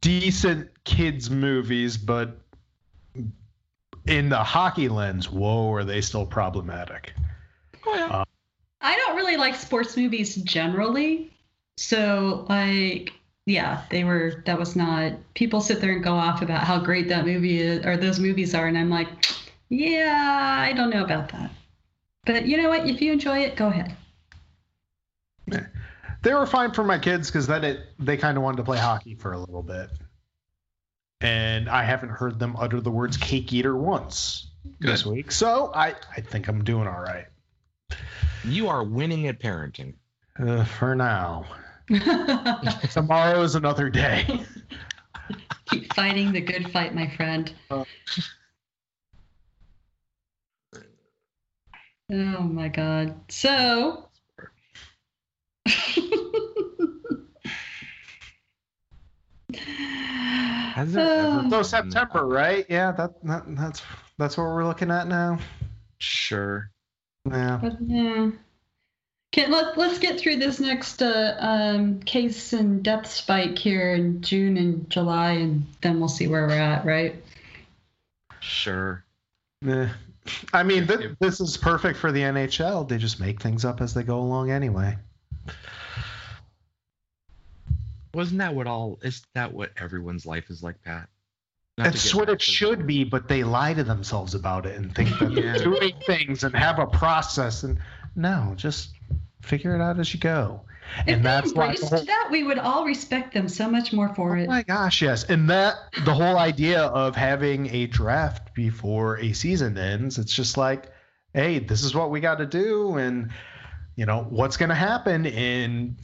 decent 0.00 0.70
kids 0.84 1.30
movies, 1.30 1.96
but 1.96 2.40
in 4.06 4.28
the 4.30 4.42
hockey 4.42 4.88
lens, 4.88 5.30
whoa, 5.30 5.72
are 5.74 5.84
they 5.84 6.00
still 6.00 6.24
problematic? 6.24 7.12
Oh, 7.86 7.94
yeah. 7.94 8.06
Uh, 8.06 8.24
I 8.80 8.96
don't 8.96 9.16
really 9.16 9.36
like 9.36 9.54
sports 9.54 9.96
movies 9.96 10.36
generally. 10.36 11.30
So, 11.76 12.46
like, 12.48 13.12
yeah, 13.48 13.82
they 13.88 14.04
were, 14.04 14.42
that 14.44 14.58
was 14.58 14.76
not, 14.76 15.14
people 15.32 15.62
sit 15.62 15.80
there 15.80 15.92
and 15.92 16.04
go 16.04 16.12
off 16.12 16.42
about 16.42 16.64
how 16.64 16.78
great 16.78 17.08
that 17.08 17.24
movie 17.24 17.58
is, 17.58 17.84
or 17.84 17.96
those 17.96 18.20
movies 18.20 18.54
are. 18.54 18.66
And 18.66 18.76
I'm 18.76 18.90
like, 18.90 19.08
yeah, 19.70 20.56
I 20.60 20.74
don't 20.74 20.90
know 20.90 21.02
about 21.02 21.30
that. 21.30 21.50
But 22.26 22.46
you 22.46 22.58
know 22.58 22.68
what? 22.68 22.86
If 22.86 23.00
you 23.00 23.10
enjoy 23.10 23.38
it, 23.38 23.56
go 23.56 23.68
ahead. 23.68 23.96
They 26.20 26.34
were 26.34 26.46
fine 26.46 26.72
for 26.72 26.84
my 26.84 26.98
kids 26.98 27.28
because 27.30 27.46
then 27.46 27.64
it, 27.64 27.80
they 27.98 28.18
kind 28.18 28.36
of 28.36 28.42
wanted 28.42 28.58
to 28.58 28.64
play 28.64 28.76
hockey 28.76 29.14
for 29.14 29.32
a 29.32 29.38
little 29.38 29.62
bit. 29.62 29.88
And 31.22 31.70
I 31.70 31.84
haven't 31.84 32.10
heard 32.10 32.38
them 32.38 32.54
utter 32.58 32.82
the 32.82 32.90
words 32.90 33.16
cake 33.16 33.50
eater 33.52 33.74
once 33.74 34.48
Good. 34.78 34.90
this 34.90 35.06
week. 35.06 35.32
So 35.32 35.72
I, 35.74 35.94
I 36.14 36.20
think 36.20 36.48
I'm 36.48 36.64
doing 36.64 36.86
all 36.86 37.00
right. 37.00 37.26
You 38.44 38.68
are 38.68 38.84
winning 38.84 39.26
at 39.26 39.40
parenting. 39.40 39.94
Uh, 40.38 40.64
for 40.64 40.94
now. 40.94 41.46
Tomorrow 42.92 43.42
is 43.42 43.54
another 43.54 43.88
day. 43.88 44.26
Keep 45.70 45.94
fighting 45.94 46.32
the 46.32 46.40
good 46.40 46.70
fight, 46.70 46.94
my 46.94 47.08
friend. 47.16 47.52
Uh, 47.70 47.84
oh 52.12 52.40
my 52.42 52.68
god. 52.68 53.14
So. 53.30 54.08
Has 60.74 60.92
there 60.92 61.08
ever 61.08 61.46
so 61.50 61.62
September, 61.62 62.26
right? 62.26 62.66
Yeah, 62.68 62.92
that, 62.92 63.24
that 63.24 63.44
that's 63.56 63.82
that's 64.18 64.36
what 64.36 64.44
we're 64.44 64.64
looking 64.64 64.90
at 64.90 65.08
now. 65.08 65.38
Sure. 65.98 66.70
Yeah. 67.28 67.58
But, 67.60 67.76
yeah. 67.80 68.30
Okay, 69.32 69.46
let, 69.46 69.76
let's 69.76 69.98
get 69.98 70.18
through 70.18 70.36
this 70.36 70.58
next 70.58 71.02
uh, 71.02 71.36
um, 71.38 72.00
case 72.00 72.54
and 72.54 72.82
death 72.82 73.06
spike 73.06 73.58
here 73.58 73.94
in 73.94 74.22
June 74.22 74.56
and 74.56 74.88
July, 74.88 75.32
and 75.32 75.66
then 75.82 76.00
we'll 76.00 76.08
see 76.08 76.26
where 76.26 76.46
we're 76.46 76.54
at, 76.54 76.86
right? 76.86 77.22
Sure. 78.40 79.04
Yeah. 79.60 79.90
I 80.52 80.62
mean, 80.62 80.86
th- 80.86 81.16
this 81.20 81.40
is 81.40 81.56
perfect 81.56 81.98
for 81.98 82.10
the 82.10 82.20
NHL. 82.20 82.88
They 82.88 82.96
just 82.96 83.20
make 83.20 83.42
things 83.42 83.64
up 83.64 83.80
as 83.80 83.92
they 83.92 84.02
go 84.02 84.18
along 84.18 84.50
anyway. 84.50 84.96
Wasn't 88.14 88.38
that 88.38 88.54
what 88.54 88.66
all? 88.66 88.98
Is 89.02 89.22
that 89.34 89.52
what 89.52 89.72
everyone's 89.76 90.24
life 90.24 90.48
is 90.50 90.62
like, 90.62 90.82
Pat? 90.82 91.08
That's 91.76 92.14
what 92.14 92.28
it 92.28 92.42
should 92.42 92.86
be, 92.86 93.04
but 93.04 93.28
they 93.28 93.44
lie 93.44 93.74
to 93.74 93.84
themselves 93.84 94.34
about 94.34 94.66
it 94.66 94.76
and 94.76 94.94
think 94.94 95.16
that 95.18 95.34
they're 95.34 95.58
doing 95.58 95.94
things 96.06 96.42
and 96.42 96.54
have 96.56 96.78
a 96.78 96.86
process. 96.86 97.62
And 97.62 97.78
no, 98.16 98.54
just 98.56 98.94
figure 99.40 99.74
it 99.74 99.80
out 99.80 99.98
as 99.98 100.12
you 100.12 100.20
go. 100.20 100.62
If 101.06 101.16
and 101.16 101.24
that's 101.24 101.52
why 101.52 101.74
whole, 101.78 102.02
that 102.02 102.28
we 102.30 102.42
would 102.42 102.58
all 102.58 102.84
respect 102.84 103.34
them 103.34 103.48
so 103.48 103.68
much 103.68 103.92
more 103.92 104.14
for 104.14 104.36
oh 104.36 104.40
it. 104.40 104.44
Oh 104.44 104.48
my 104.48 104.62
gosh, 104.62 105.02
yes. 105.02 105.24
And 105.24 105.50
that 105.50 105.76
the 106.04 106.14
whole 106.14 106.38
idea 106.38 106.82
of 106.82 107.14
having 107.14 107.72
a 107.74 107.86
draft 107.86 108.54
before 108.54 109.18
a 109.18 109.32
season 109.32 109.76
ends, 109.76 110.18
it's 110.18 110.32
just 110.32 110.56
like, 110.56 110.90
hey, 111.34 111.58
this 111.58 111.84
is 111.84 111.94
what 111.94 112.10
we 112.10 112.20
got 112.20 112.38
to 112.38 112.46
do, 112.46 112.96
and 112.96 113.30
you 113.96 114.06
know 114.06 114.26
what's 114.30 114.56
going 114.56 114.70
to 114.70 114.74
happen 114.74 115.26
in 115.26 115.96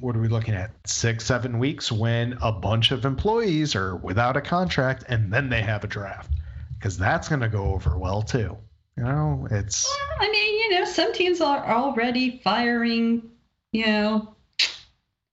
what 0.00 0.16
are 0.16 0.20
we 0.20 0.28
looking 0.28 0.54
at? 0.54 0.70
Six, 0.86 1.24
seven 1.24 1.58
weeks 1.58 1.90
when 1.90 2.38
a 2.42 2.52
bunch 2.52 2.90
of 2.90 3.04
employees 3.04 3.74
are 3.74 3.96
without 3.96 4.36
a 4.36 4.40
contract 4.40 5.04
and 5.08 5.32
then 5.32 5.48
they 5.48 5.62
have 5.62 5.84
a 5.84 5.86
draft 5.86 6.30
because 6.78 6.98
that's 6.98 7.28
going 7.28 7.40
to 7.40 7.48
go 7.48 7.72
over 7.72 7.96
well 7.98 8.22
too. 8.22 8.56
You 8.96 9.04
know, 9.04 9.46
it's. 9.50 9.84
Well, 9.84 10.28
I 10.28 10.30
mean, 10.30 10.58
you 10.60 10.70
know, 10.70 10.84
some 10.84 11.12
teams 11.12 11.40
are 11.40 11.64
already 11.66 12.40
firing, 12.42 13.30
you 13.72 13.86
know, 13.86 14.34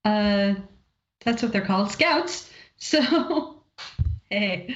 uh, 0.03 0.55
that's 1.23 1.41
what 1.41 1.51
they're 1.51 1.65
called, 1.65 1.91
scouts. 1.91 2.49
So, 2.75 3.61
hey, 4.29 4.75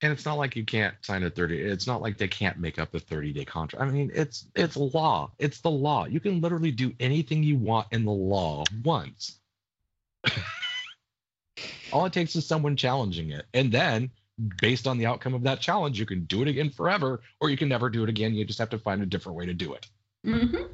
and 0.00 0.12
it's 0.12 0.24
not 0.24 0.38
like 0.38 0.56
you 0.56 0.64
can't 0.64 0.94
sign 1.02 1.22
a 1.22 1.30
30 1.30 1.60
it's 1.60 1.86
not 1.86 2.00
like 2.00 2.18
they 2.18 2.28
can't 2.28 2.58
make 2.58 2.78
up 2.78 2.94
a 2.94 3.00
30 3.00 3.32
day 3.32 3.44
contract 3.44 3.82
i 3.82 3.90
mean 3.90 4.10
it's 4.14 4.46
it's 4.54 4.76
law 4.76 5.30
it's 5.38 5.60
the 5.60 5.70
law 5.70 6.06
you 6.06 6.20
can 6.20 6.40
literally 6.40 6.70
do 6.70 6.92
anything 7.00 7.42
you 7.42 7.56
want 7.56 7.86
in 7.92 8.04
the 8.04 8.10
law 8.10 8.64
once 8.84 9.38
all 11.92 12.06
it 12.06 12.12
takes 12.12 12.36
is 12.36 12.46
someone 12.46 12.76
challenging 12.76 13.30
it 13.30 13.46
and 13.54 13.72
then 13.72 14.10
based 14.60 14.86
on 14.86 14.98
the 14.98 15.06
outcome 15.06 15.34
of 15.34 15.42
that 15.42 15.60
challenge 15.60 15.98
you 15.98 16.06
can 16.06 16.24
do 16.24 16.42
it 16.42 16.48
again 16.48 16.70
forever 16.70 17.20
or 17.40 17.50
you 17.50 17.56
can 17.56 17.68
never 17.68 17.90
do 17.90 18.02
it 18.02 18.08
again 18.08 18.34
you 18.34 18.44
just 18.44 18.58
have 18.58 18.70
to 18.70 18.78
find 18.78 19.02
a 19.02 19.06
different 19.06 19.36
way 19.36 19.46
to 19.46 19.54
do 19.54 19.72
it 19.74 19.86
mm-hmm 20.24 20.64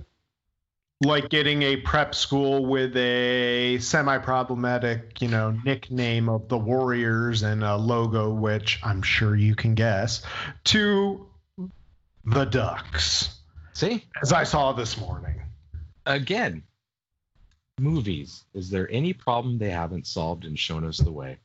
like 1.03 1.29
getting 1.29 1.63
a 1.63 1.77
prep 1.77 2.15
school 2.15 2.67
with 2.67 2.97
a 2.97 3.79
semi-problematic, 3.79 5.21
you 5.21 5.29
know, 5.29 5.51
nickname 5.65 6.29
of 6.29 6.49
the 6.49 6.59
Warriors 6.59 7.43
and 7.43 7.63
a 7.63 7.77
logo, 7.77 8.31
which 8.31 8.81
I'm 8.83 9.03
sure 9.03 9.37
you 9.37 9.55
can 9.55 9.75
guess, 9.75 10.23
to 10.65 11.27
the 12.25 12.45
Ducks. 12.45 13.41
See, 13.73 14.05
as 14.23 14.33
I 14.33 14.45
saw 14.45 14.73
this 14.73 14.99
morning. 14.99 15.43
Again, 16.07 16.63
movies. 17.81 18.45
Is 18.55 18.71
there 18.71 18.91
any 18.91 19.13
problem 19.13 19.59
they 19.59 19.71
haven't 19.71 20.07
solved 20.07 20.45
and 20.45 20.59
shown 20.59 20.85
us 20.85 20.99
the 20.99 21.13
way? 21.13 21.39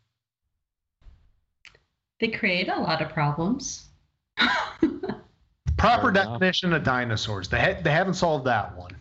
They 2.19 2.27
create 2.27 2.67
a 2.67 2.79
lot 2.79 3.01
of 3.01 3.09
problems. 3.09 3.87
Proper 5.77 6.11
definition 6.11 6.73
of 6.73 6.83
dinosaurs. 6.83 7.47
They 7.47 7.59
ha- 7.59 7.81
they 7.81 7.91
haven't 7.91 8.15
solved 8.15 8.45
that 8.45 8.75
one. 8.77 8.91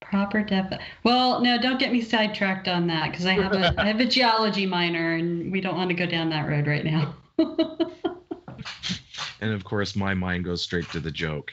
Proper 0.00 0.42
def. 0.42 0.72
Well, 1.02 1.42
no, 1.42 1.60
don't 1.60 1.78
get 1.78 1.92
me 1.92 2.00
sidetracked 2.00 2.68
on 2.68 2.86
that 2.86 3.10
because 3.10 3.26
I 3.26 3.34
have 3.34 3.52
a 3.52 3.74
I 3.78 3.86
have 3.86 4.00
a 4.00 4.06
geology 4.06 4.64
minor 4.64 5.14
and 5.14 5.52
we 5.52 5.60
don't 5.60 5.76
want 5.76 5.90
to 5.90 5.94
go 5.94 6.06
down 6.06 6.30
that 6.30 6.48
road 6.48 6.66
right 6.66 6.84
now. 6.84 7.14
and 9.40 9.52
of 9.52 9.64
course, 9.64 9.96
my 9.96 10.14
mind 10.14 10.44
goes 10.44 10.62
straight 10.62 10.88
to 10.90 11.00
the 11.00 11.10
joke. 11.10 11.52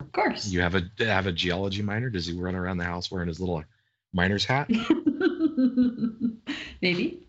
Of 0.00 0.12
course. 0.12 0.48
You 0.48 0.60
have 0.60 0.76
a 0.76 0.82
have 0.98 1.26
a 1.26 1.32
geology 1.32 1.82
minor? 1.82 2.10
Does 2.10 2.26
he 2.26 2.38
run 2.38 2.54
around 2.54 2.76
the 2.76 2.84
house 2.84 3.10
wearing 3.10 3.28
his 3.28 3.40
little 3.40 3.64
miner's 4.12 4.44
hat? 4.44 4.70
Maybe. 6.82 7.26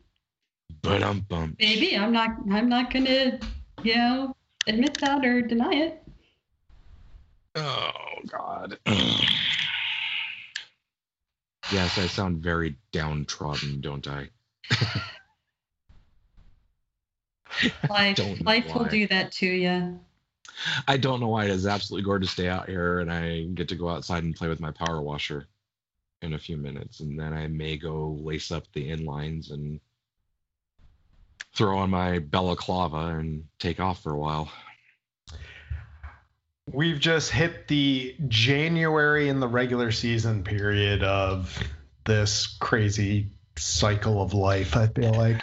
But 0.82 1.04
I'm 1.04 1.20
bummed. 1.22 1.56
Maybe 1.60 1.98
I'm 1.98 2.12
not. 2.12 2.32
I'm 2.52 2.68
not 2.70 2.92
gonna, 2.92 3.40
you 3.84 3.96
know, 3.96 4.36
admit 4.68 4.98
that 5.00 5.26
or 5.26 5.42
deny 5.42 5.74
it. 5.74 6.04
Oh 7.56 7.92
God. 8.28 8.78
yes, 11.72 11.98
I 11.98 12.08
sound 12.08 12.38
very 12.44 12.76
downtrodden, 12.92 13.82
don't 13.82 14.08
I? 14.08 14.30
life 17.90 18.20
life 18.42 18.74
will 18.74 18.86
do 18.86 19.08
that 19.08 19.32
to 19.34 19.46
you. 19.46 20.00
I 20.88 20.98
don't 20.98 21.20
know 21.20 21.28
why 21.28 21.46
it 21.46 21.52
is 21.52 21.66
absolutely 21.66 22.06
gorgeous 22.06 22.30
to 22.30 22.34
stay 22.34 22.48
out 22.48 22.70
here 22.70 23.00
and 23.00 23.12
I 23.12 23.44
get 23.54 23.68
to 23.70 23.76
go 23.76 23.90
outside 23.90 24.24
and 24.24 24.36
play 24.36 24.48
with 24.48 24.60
my 24.60 24.72
power 24.72 25.02
washer 25.02 25.48
in 26.24 26.34
a 26.34 26.40
few 26.40 26.58
minutes. 26.58 27.02
And 27.02 27.20
then 27.20 27.34
I 27.34 27.48
may 27.48 27.78
go 27.78 28.18
lace 28.22 28.52
up 28.52 28.64
the 28.74 28.90
inlines 28.90 29.52
and 29.52 29.80
throw 31.54 31.78
on 31.78 31.90
my 31.90 32.20
balaclava 32.20 33.18
and 33.20 33.46
take 33.60 33.80
off 33.80 34.02
for 34.02 34.14
a 34.14 34.18
while. 34.18 34.50
we've 36.72 37.00
just 37.00 37.30
hit 37.30 37.68
the 37.68 38.16
January 38.28 39.30
in 39.30 39.40
the 39.40 39.48
regular 39.48 39.92
season 39.92 40.44
period 40.44 41.04
of 41.04 41.62
this 42.06 42.58
crazy 42.60 43.30
cycle 43.58 44.22
of 44.22 44.34
life. 44.34 44.76
I 44.76 44.88
feel 44.88 45.14
like 45.14 45.42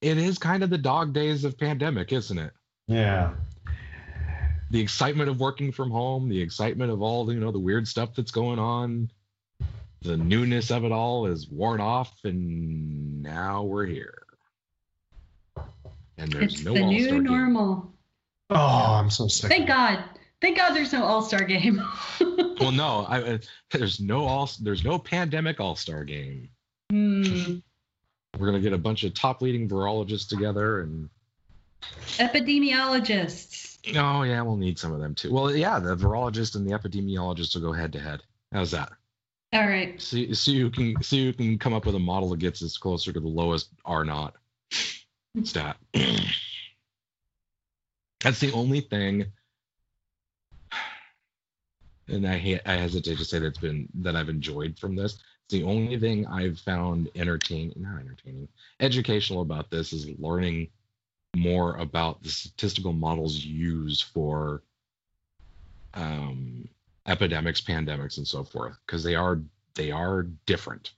it 0.00 0.18
is 0.18 0.38
kind 0.38 0.62
of 0.62 0.70
the 0.70 0.78
dog 0.78 1.12
days 1.14 1.44
of 1.44 1.58
pandemic, 1.58 2.12
isn't 2.12 2.38
it? 2.38 2.52
Yeah. 2.86 3.32
The 4.70 4.80
excitement 4.80 5.30
of 5.30 5.40
working 5.40 5.72
from 5.72 5.90
home, 5.90 6.28
the 6.28 6.40
excitement 6.40 6.92
of 6.92 7.00
all 7.00 7.32
you 7.32 7.40
know 7.40 7.52
the 7.52 7.58
weird 7.58 7.88
stuff 7.88 8.14
that's 8.14 8.30
going 8.30 8.58
on, 8.58 9.10
the 10.04 10.16
newness 10.18 10.70
of 10.70 10.84
it 10.84 10.92
all 10.92 11.26
is 11.26 11.48
worn 11.48 11.80
off, 11.80 12.12
and 12.24 13.22
now 13.22 13.62
we're 13.62 13.86
here. 13.86 14.22
And 16.18 16.30
there's 16.30 16.54
it's 16.54 16.64
no 16.64 16.74
the 16.74 16.84
new 16.84 17.20
normal. 17.20 17.74
Game. 17.76 17.90
Oh, 18.50 18.94
I'm 18.94 19.10
so 19.10 19.26
sick. 19.26 19.50
Thank 19.50 19.66
God. 19.66 20.04
Thank 20.40 20.58
God 20.58 20.74
there's 20.74 20.92
no 20.92 21.04
All 21.04 21.22
Star 21.22 21.42
game. 21.42 21.82
well, 22.20 22.70
no, 22.70 23.06
I, 23.08 23.40
there's 23.70 23.98
no 23.98 24.26
all 24.26 24.50
there's 24.60 24.84
no 24.84 24.98
pandemic 24.98 25.58
All 25.58 25.74
Star 25.74 26.04
game. 26.04 26.50
Hmm. 26.90 27.56
We're 28.38 28.46
gonna 28.46 28.60
get 28.60 28.74
a 28.74 28.78
bunch 28.78 29.04
of 29.04 29.14
top 29.14 29.40
leading 29.40 29.68
virologists 29.68 30.28
together 30.28 30.82
and 30.82 31.08
epidemiologists. 32.18 33.78
Oh 33.96 34.22
yeah, 34.22 34.42
we'll 34.42 34.56
need 34.56 34.78
some 34.78 34.92
of 34.92 35.00
them 35.00 35.14
too. 35.14 35.32
Well, 35.32 35.54
yeah, 35.54 35.78
the 35.78 35.96
virologist 35.96 36.56
and 36.56 36.68
the 36.68 36.78
epidemiologist 36.78 37.54
will 37.54 37.62
go 37.62 37.72
head 37.72 37.92
to 37.94 38.00
head. 38.00 38.22
How's 38.52 38.70
that? 38.72 38.92
All 39.54 39.68
right. 39.68 40.00
See, 40.02 40.34
see 40.34 40.58
who 40.58 40.68
can 40.68 41.00
see 41.00 41.26
who 41.26 41.32
can 41.32 41.58
come 41.58 41.74
up 41.74 41.86
with 41.86 41.94
a 41.94 42.00
model 42.00 42.30
that 42.30 42.40
gets 42.40 42.60
us 42.60 42.76
closer 42.76 43.12
to 43.12 43.20
the 43.20 43.28
lowest 43.28 43.68
R 43.84 44.04
naught 44.04 44.34
stat. 45.44 45.76
That's 48.20 48.40
the 48.40 48.50
only 48.52 48.80
thing. 48.80 49.26
And 52.08 52.26
I 52.26 52.60
I 52.66 52.72
hesitate 52.72 53.18
to 53.18 53.24
say 53.24 53.38
that's 53.38 53.58
been 53.58 53.88
that 53.94 54.16
I've 54.16 54.28
enjoyed 54.28 54.76
from 54.76 54.96
this. 54.96 55.14
It's 55.44 55.52
the 55.52 55.62
only 55.62 56.00
thing 56.00 56.26
I've 56.26 56.58
found 56.58 57.08
entertaining, 57.14 57.74
not 57.76 58.00
entertaining, 58.00 58.48
educational 58.80 59.42
about 59.42 59.70
this 59.70 59.92
is 59.92 60.08
learning 60.18 60.68
more 61.36 61.76
about 61.76 62.24
the 62.24 62.30
statistical 62.30 62.92
models 62.92 63.44
used 63.44 64.04
for 64.04 64.62
um, 65.94 66.68
epidemics, 67.06 67.60
pandemics, 67.60 68.18
and 68.18 68.26
so 68.26 68.44
forth, 68.44 68.76
because 68.86 69.02
they 69.02 69.14
are 69.14 69.40
they 69.74 69.90
are 69.90 70.22
different. 70.46 70.92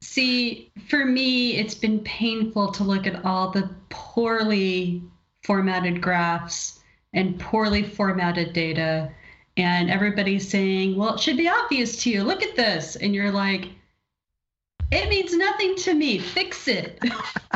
See, 0.00 0.70
for 0.88 1.04
me, 1.04 1.56
it's 1.56 1.74
been 1.74 2.00
painful 2.00 2.70
to 2.72 2.84
look 2.84 3.06
at 3.06 3.24
all 3.24 3.50
the 3.50 3.68
poorly 3.88 5.02
formatted 5.42 6.00
graphs 6.00 6.80
and 7.12 7.38
poorly 7.38 7.82
formatted 7.82 8.52
data. 8.52 9.10
And 9.56 9.90
everybody's 9.90 10.48
saying, 10.48 10.96
well, 10.96 11.14
it 11.14 11.20
should 11.20 11.36
be 11.36 11.48
obvious 11.48 12.02
to 12.02 12.10
you. 12.10 12.24
Look 12.24 12.42
at 12.42 12.56
this. 12.56 12.96
And 12.96 13.14
you're 13.14 13.32
like, 13.32 13.68
it 14.92 15.08
means 15.08 15.34
nothing 15.34 15.74
to 15.76 15.94
me. 15.94 16.18
Fix 16.18 16.68
it. 16.68 17.02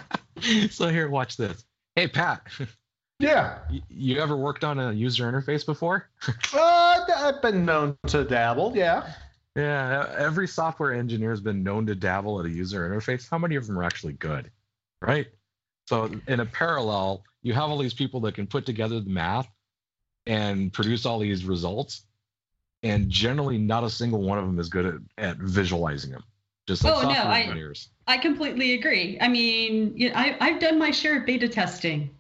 so 0.70 0.89
here, 0.89 1.09
watch 1.09 1.37
this. 1.37 1.64
Hey, 1.95 2.09
Pat. 2.09 2.47
Yeah. 3.20 3.58
You, 3.88 4.18
ever 4.20 4.36
worked 4.36 4.64
on 4.64 4.80
a 4.80 4.92
user 4.92 5.30
interface 5.30 5.64
before? 5.64 6.08
uh, 6.54 7.04
I've 7.16 7.42
been 7.42 7.64
known 7.64 7.96
to 8.08 8.24
dabble. 8.24 8.72
Yeah. 8.74 9.12
Yeah. 9.54 10.14
Every 10.18 10.48
software 10.48 10.94
engineer 10.94 11.30
has 11.30 11.40
been 11.40 11.62
known 11.62 11.86
to 11.86 11.94
dabble 11.94 12.40
at 12.40 12.46
a 12.46 12.50
user 12.50 12.88
interface. 12.88 13.28
How 13.30 13.38
many 13.38 13.56
of 13.56 13.66
them 13.66 13.78
are 13.78 13.84
actually 13.84 14.14
good? 14.14 14.50
Right. 15.02 15.28
So 15.86 16.10
in 16.28 16.40
a 16.40 16.46
parallel, 16.46 17.24
you 17.42 17.52
have 17.52 17.70
all 17.70 17.78
these 17.78 17.94
people 17.94 18.20
that 18.20 18.34
can 18.34 18.46
put 18.46 18.64
together 18.64 19.00
the 19.00 19.10
math 19.10 19.48
and 20.26 20.72
produce 20.72 21.04
all 21.04 21.18
these 21.18 21.44
results, 21.44 22.04
and 22.82 23.10
generally 23.10 23.58
not 23.58 23.84
a 23.84 23.90
single 23.90 24.22
one 24.22 24.38
of 24.38 24.46
them 24.46 24.58
is 24.58 24.68
good 24.68 24.86
at, 24.86 24.94
at 25.18 25.36
visualizing 25.38 26.12
them. 26.12 26.22
Just 26.66 26.84
like 26.84 26.94
oh 26.94 27.02
no, 27.02 27.08
I, 27.08 27.72
I 28.06 28.18
completely 28.18 28.74
agree. 28.74 29.18
I 29.20 29.28
mean, 29.28 29.92
you 29.96 30.12
I, 30.14 30.36
I've 30.40 30.60
done 30.60 30.78
my 30.78 30.92
share 30.92 31.18
of 31.18 31.26
beta 31.26 31.48
testing. 31.48 32.10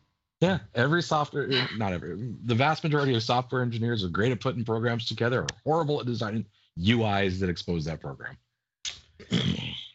Yeah, 0.40 0.60
every 0.74 1.02
software, 1.02 1.50
not 1.76 1.92
every, 1.92 2.34
the 2.44 2.54
vast 2.54 2.82
majority 2.82 3.14
of 3.14 3.22
software 3.22 3.62
engineers 3.62 4.02
are 4.02 4.08
great 4.08 4.32
at 4.32 4.40
putting 4.40 4.64
programs 4.64 5.04
together, 5.06 5.42
are 5.42 5.48
horrible 5.64 6.00
at 6.00 6.06
designing 6.06 6.46
UIs 6.78 7.38
that 7.40 7.50
expose 7.50 7.84
that 7.84 8.00
program. 8.00 8.36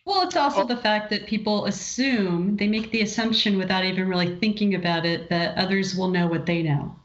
Well, 0.05 0.21
it's 0.21 0.35
also 0.35 0.61
oh. 0.61 0.67
the 0.67 0.77
fact 0.77 1.09
that 1.09 1.25
people 1.25 1.65
assume, 1.65 2.57
they 2.57 2.67
make 2.67 2.91
the 2.91 3.01
assumption 3.01 3.57
without 3.57 3.83
even 3.85 4.07
really 4.07 4.35
thinking 4.35 4.75
about 4.75 5.03
it, 5.03 5.29
that 5.29 5.57
others 5.57 5.95
will 5.95 6.09
know 6.09 6.27
what 6.27 6.45
they 6.45 6.61
know. 6.61 6.95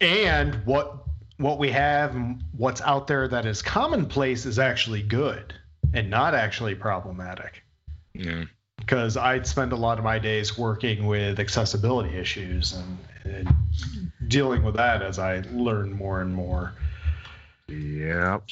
And 0.00 0.54
what 0.66 0.98
what 1.38 1.58
we 1.58 1.70
have, 1.70 2.16
what's 2.56 2.80
out 2.82 3.06
there 3.06 3.28
that 3.28 3.46
is 3.46 3.62
commonplace 3.62 4.44
is 4.44 4.58
actually 4.58 5.02
good 5.02 5.54
and 5.94 6.10
not 6.10 6.34
actually 6.34 6.74
problematic. 6.74 7.62
Yeah. 8.12 8.44
Because 8.88 9.18
I'd 9.18 9.46
spend 9.46 9.72
a 9.72 9.76
lot 9.76 9.98
of 9.98 10.04
my 10.04 10.18
days 10.18 10.56
working 10.56 11.06
with 11.06 11.38
accessibility 11.38 12.16
issues 12.16 12.72
and, 12.72 12.98
and 13.24 14.10
dealing 14.28 14.62
with 14.62 14.76
that 14.76 15.02
as 15.02 15.18
I 15.18 15.42
learn 15.52 15.92
more 15.92 16.22
and 16.22 16.34
more. 16.34 16.72
Yep. 17.68 18.44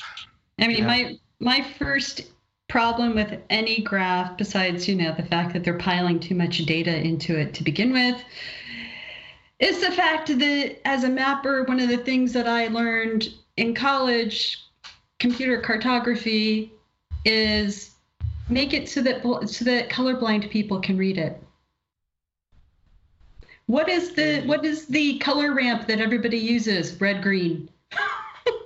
I 0.59 0.69
mean, 0.69 0.79
yeah. 0.79 0.87
my 0.87 1.19
my 1.41 1.63
first 1.79 2.21
problem 2.69 3.15
with 3.15 3.41
any 3.49 3.81
graph, 3.81 4.37
besides 4.37 4.87
you 4.87 4.95
know 4.95 5.15
the 5.15 5.23
fact 5.23 5.55
that 5.55 5.65
they're 5.65 5.79
piling 5.79 6.21
too 6.21 6.35
much 6.35 6.59
data 6.67 6.95
into 6.95 7.35
it 7.39 7.55
to 7.55 7.65
begin 7.65 7.95
with, 7.95 8.23
is 9.59 9.81
the 9.81 9.93
fact 9.93 10.29
that 10.29 10.77
as 10.87 11.05
a 11.05 11.09
mapper, 11.09 11.65
one 11.65 11.81
of 11.81 11.89
the 11.89 11.97
things 11.97 12.35
that 12.35 12.47
I 12.47 12.69
learned 12.69 13.33
in 13.57 13.75
college, 13.75 14.63
computer 15.19 15.63
cartography, 15.63 16.73
is 17.25 17.96
make 18.49 18.73
it 18.73 18.89
so 18.89 19.03
that 19.03 19.23
so 19.49 19.65
that 19.65 19.89
colorblind 19.89 20.51
people 20.51 20.81
can 20.81 20.97
read 20.97 21.19
it. 21.19 21.43
What 23.67 23.89
is 23.89 24.15
the 24.15 24.43
what 24.43 24.65
is 24.65 24.87
the 24.87 25.19
color 25.19 25.53
ramp 25.53 25.89
that 25.89 26.01
everybody 26.01 26.39
uses? 26.39 27.01
Red 27.01 27.23
green. 27.23 27.69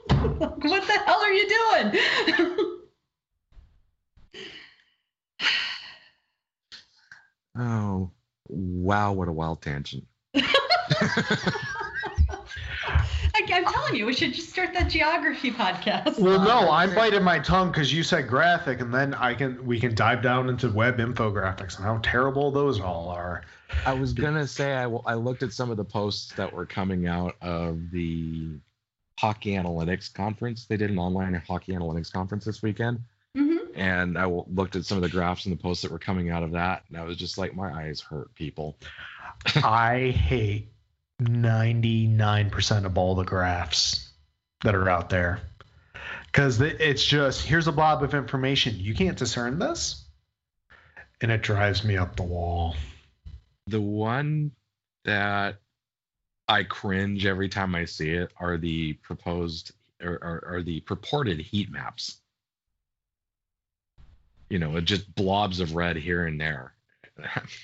what 0.09 0.87
the 0.87 1.03
hell 1.07 1.21
are 1.21 1.33
you 1.33 1.49
doing? 1.49 1.93
oh, 7.59 8.11
wow, 8.49 9.13
what 9.13 9.29
a 9.29 9.33
wild 9.33 9.63
tangent. 9.63 10.05
I'm 13.49 13.65
telling 13.65 13.97
you, 13.97 14.07
we 14.07 14.13
should 14.13 14.35
just 14.35 14.51
start 14.51 14.75
that 14.75 14.89
geography 14.91 15.51
podcast. 15.51 16.19
Well, 16.19 16.41
no, 16.43 16.71
I'm 16.71 16.95
biting 16.95 17.23
my 17.23 17.39
tongue 17.39 17.71
because 17.71 17.93
you 17.93 18.03
said 18.03 18.29
graphic, 18.29 18.81
and 18.81 18.93
then 18.93 19.15
I 19.15 19.35
can 19.35 19.65
we 19.65 19.81
can 19.81 19.95
dive 19.95 20.23
down 20.23 20.49
into 20.49 20.69
web 20.71 20.99
infographics 20.99 21.77
and 21.77 21.85
how 21.85 21.99
terrible 22.03 22.51
those 22.51 22.81
all 22.81 23.09
are. 23.09 23.43
I 23.87 23.95
was 23.95 24.13
gonna 24.13 24.47
say 24.47 24.75
I, 24.75 24.85
I 24.85 25.15
looked 25.15 25.43
at 25.43 25.53
some 25.53 25.71
of 25.71 25.77
the 25.77 25.85
posts 25.85 26.33
that 26.35 26.53
were 26.53 26.67
coming 26.67 27.07
out 27.07 27.37
of 27.41 27.91
the 27.91 28.49
hockey 29.19 29.53
analytics 29.53 30.13
conference. 30.13 30.67
They 30.67 30.77
did 30.77 30.91
an 30.91 30.99
online 30.99 31.35
hockey 31.35 31.73
analytics 31.73 32.13
conference 32.13 32.45
this 32.45 32.63
weekend, 32.63 33.01
mm-hmm. 33.37 33.79
and 33.79 34.19
I 34.19 34.27
looked 34.27 34.77
at 34.77 34.85
some 34.85 34.99
of 34.99 35.03
the 35.03 35.09
graphs 35.09 35.47
and 35.47 35.57
the 35.57 35.63
posts 35.63 35.83
that 35.83 35.91
were 35.91 35.99
coming 35.99 36.31
out 36.31 36.43
of 36.43 36.53
that, 36.53 36.85
and 36.89 36.99
I 36.99 37.05
was 37.05 37.17
just 37.17 37.39
like, 37.39 37.55
my 37.55 37.73
eyes 37.73 38.01
hurt, 38.01 38.35
people. 38.35 38.77
I 39.57 40.11
hate 40.11 40.69
99% 41.21 42.85
of 42.85 42.99
all 42.99 43.15
the 43.15 43.25
graphs 43.25 44.11
that 44.65 44.75
are 44.75 44.89
out 44.89 45.11
there. 45.11 45.41
Because 46.27 46.61
it's 46.61 47.05
just 47.05 47.45
here's 47.45 47.67
a 47.67 47.73
blob 47.73 48.03
of 48.03 48.15
information. 48.15 48.77
You 48.79 48.95
can't 48.95 49.19
discern 49.19 49.59
this. 49.59 50.05
And 51.21 51.31
it 51.31 51.43
drives 51.43 51.85
me 51.85 51.97
up 51.97 52.17
the 52.17 52.23
wall. 52.23 52.77
The 53.67 53.81
one 53.81 54.53
that 55.05 55.57
i 56.47 56.63
cringe 56.65 57.25
every 57.25 57.49
time 57.49 57.75
i 57.75 57.85
see 57.85 58.11
it 58.11 58.33
are 58.37 58.59
the 58.59 58.93
proposed 58.95 59.73
or 60.03 60.19
are, 60.21 60.45
are 60.57 60.63
the 60.63 60.81
purported 60.81 61.41
heat 61.41 61.71
maps. 61.71 62.19
You 64.49 64.59
know 64.59 64.77
it 64.77 64.85
just 64.85 65.15
blobs 65.15 65.61
of 65.61 65.75
red 65.75 65.97
here 65.97 66.27
and 66.27 66.41
there. 66.41 66.75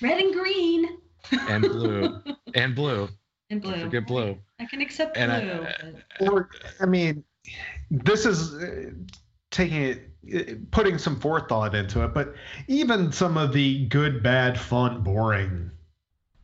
Red 0.01 0.21
and 0.21 0.33
green. 0.33 0.97
And 1.31 1.63
blue. 1.63 2.21
And 2.55 2.73
blue 2.73 3.09
and 3.49 3.61
blue. 3.61 3.79
forget 3.79 4.07
blue. 4.07 4.37
I 4.59 4.65
can 4.65 4.81
accept 4.81 5.17
and 5.17 5.31
blue. 5.31 5.65
I, 5.65 6.29
or 6.29 6.49
I 6.79 6.85
mean, 6.85 7.23
this 7.89 8.25
is 8.25 8.53
uh, 8.55 8.91
taking 9.51 9.83
it, 9.83 10.09
uh, 10.35 10.53
putting 10.71 10.97
some 10.97 11.19
forethought 11.19 11.75
into 11.75 12.03
it, 12.03 12.13
but 12.13 12.33
even 12.67 13.11
some 13.11 13.37
of 13.37 13.53
the 13.53 13.85
good, 13.87 14.21
bad, 14.21 14.59
fun, 14.59 15.01
boring 15.01 15.71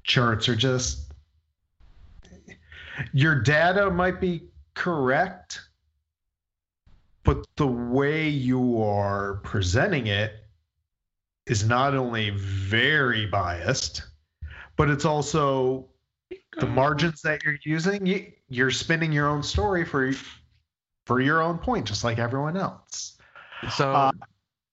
charts 0.04 0.50
are 0.50 0.56
just 0.56 1.14
your 3.14 3.42
data 3.42 3.90
might 3.90 4.22
be 4.22 4.44
correct, 4.74 5.62
but 7.24 7.46
the 7.56 7.68
way 7.68 8.28
you 8.28 8.82
are 8.82 9.36
presenting 9.44 10.08
it 10.08 10.34
is 11.46 11.68
not 11.68 11.96
only 11.96 12.32
very 12.32 13.26
biased, 13.26 14.04
but 14.76 14.90
it's 14.90 15.06
also 15.06 15.88
the 16.60 16.68
margins 16.68 17.22
that 17.22 17.44
you're 17.44 17.58
using, 17.64 18.06
you, 18.06 18.32
you're 18.50 18.72
spinning 18.72 19.12
your 19.12 19.28
own 19.28 19.44
story 19.44 19.86
for 19.86 20.12
for 21.06 21.20
your 21.20 21.42
own 21.42 21.58
point, 21.58 21.86
just 21.86 22.04
like 22.04 22.18
everyone 22.20 22.58
else. 22.58 23.18
So 23.72 23.92
Uh, 23.92 24.12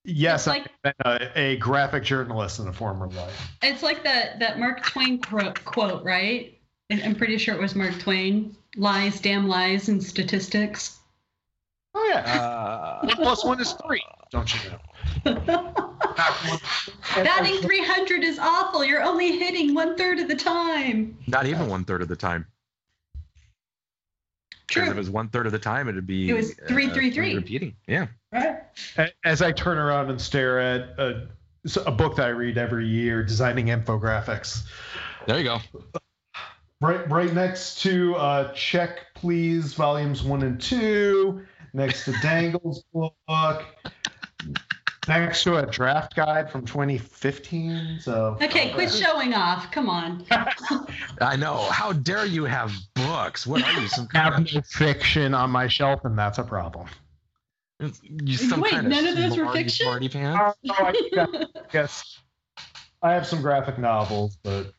Yes, 0.04 0.46
like- 0.46 0.66
I've 0.84 0.94
been 1.04 1.20
a, 1.36 1.38
a 1.38 1.56
graphic 1.58 2.04
journalist 2.04 2.58
in 2.58 2.66
a 2.68 2.72
former 2.72 3.06
life. 3.08 3.50
It's 3.62 3.82
like 3.82 4.02
that 4.04 4.38
that 4.38 4.58
Mark 4.58 4.82
Twain 4.82 5.20
quote, 5.20 5.62
quote 5.64 6.02
right? 6.04 6.58
I- 6.90 7.02
I'm 7.04 7.14
pretty 7.14 7.36
sure 7.36 7.54
it 7.54 7.60
was 7.60 7.74
Mark 7.74 7.98
Twain. 7.98 8.56
Lies, 8.76 9.20
damn 9.20 9.46
lies, 9.48 9.88
and 9.88 10.02
statistics. 10.02 10.98
Oh 11.94 12.04
yeah, 12.08 12.20
uh, 12.20 13.06
one 13.06 13.16
plus 13.16 13.44
one 13.44 13.60
is 13.60 13.72
three. 13.84 14.02
Don't 14.30 14.54
you 14.54 14.70
know? 14.70 15.74
Batting 16.16 17.60
300 17.60 18.22
is 18.24 18.38
awful. 18.38 18.84
You're 18.84 19.02
only 19.02 19.38
hitting 19.38 19.74
one 19.74 19.96
third 19.96 20.18
of 20.18 20.28
the 20.28 20.36
time. 20.36 21.16
not 21.26 21.46
even 21.46 21.68
one 21.68 21.84
third 21.84 22.02
of 22.02 22.08
the 22.08 22.16
time. 22.16 22.46
Because 24.68 24.84
if 24.88 24.94
it 24.94 24.98
was 24.98 25.10
one 25.10 25.28
third 25.28 25.46
of 25.46 25.52
the 25.52 25.58
time, 25.58 25.88
it'd 25.88 26.06
be 26.06 26.30
It 26.30 26.34
was 26.34 26.54
three, 26.68 26.86
uh, 26.88 26.94
three, 26.94 27.10
three. 27.10 27.34
repeating. 27.34 27.74
Yeah. 27.88 28.06
Right. 28.32 28.60
As 29.24 29.42
I 29.42 29.50
turn 29.50 29.78
around 29.78 30.10
and 30.10 30.20
stare 30.20 30.60
at 30.60 30.80
a, 30.98 31.26
a 31.84 31.90
book 31.90 32.14
that 32.16 32.26
I 32.26 32.30
read 32.30 32.56
every 32.56 32.86
year, 32.86 33.24
designing 33.24 33.66
infographics, 33.66 34.62
There 35.26 35.38
you 35.38 35.44
go. 35.44 35.58
right 36.80 37.08
right 37.10 37.34
next 37.34 37.80
to 37.82 38.14
uh, 38.14 38.52
Check 38.52 39.06
Please 39.14 39.74
volumes 39.74 40.22
one 40.22 40.42
and 40.44 40.60
two, 40.60 41.44
next 41.72 42.04
to 42.04 42.12
Dangle's 42.22 42.84
book, 42.94 43.64
next 45.08 45.42
to 45.44 45.56
a 45.56 45.66
draft 45.66 46.14
guide 46.14 46.50
from 46.50 46.64
2015. 46.64 48.00
So 48.00 48.36
Okay, 48.40 48.72
quit 48.72 48.92
showing 48.92 49.34
off. 49.34 49.70
Come 49.70 49.88
on. 49.88 50.24
I 51.20 51.36
know. 51.36 51.56
How 51.70 51.92
dare 51.92 52.26
you 52.26 52.44
have 52.44 52.72
books? 52.94 53.46
What 53.46 53.62
are 53.62 53.80
you? 53.80 53.88
Some 53.88 54.08
have 54.12 54.34
kind 54.34 54.54
no 54.54 54.60
fiction 54.62 55.34
on 55.34 55.50
my 55.50 55.68
shelf, 55.68 56.04
and 56.04 56.18
that's 56.18 56.38
a 56.38 56.44
problem. 56.44 56.88
you 58.02 58.36
some 58.36 58.60
Wait, 58.60 58.72
kind 58.72 58.88
none 58.88 59.06
of 59.06 59.16
those 59.16 59.36
were 59.36 59.52
fiction? 59.52 59.84
Smarty 59.84 60.08
pants? 60.08 60.58
Oh, 60.68 60.74
I 60.78 61.46
guess 61.72 62.18
I 63.02 63.12
have 63.12 63.26
some 63.26 63.40
graphic 63.40 63.78
novels, 63.78 64.36
but 64.42 64.74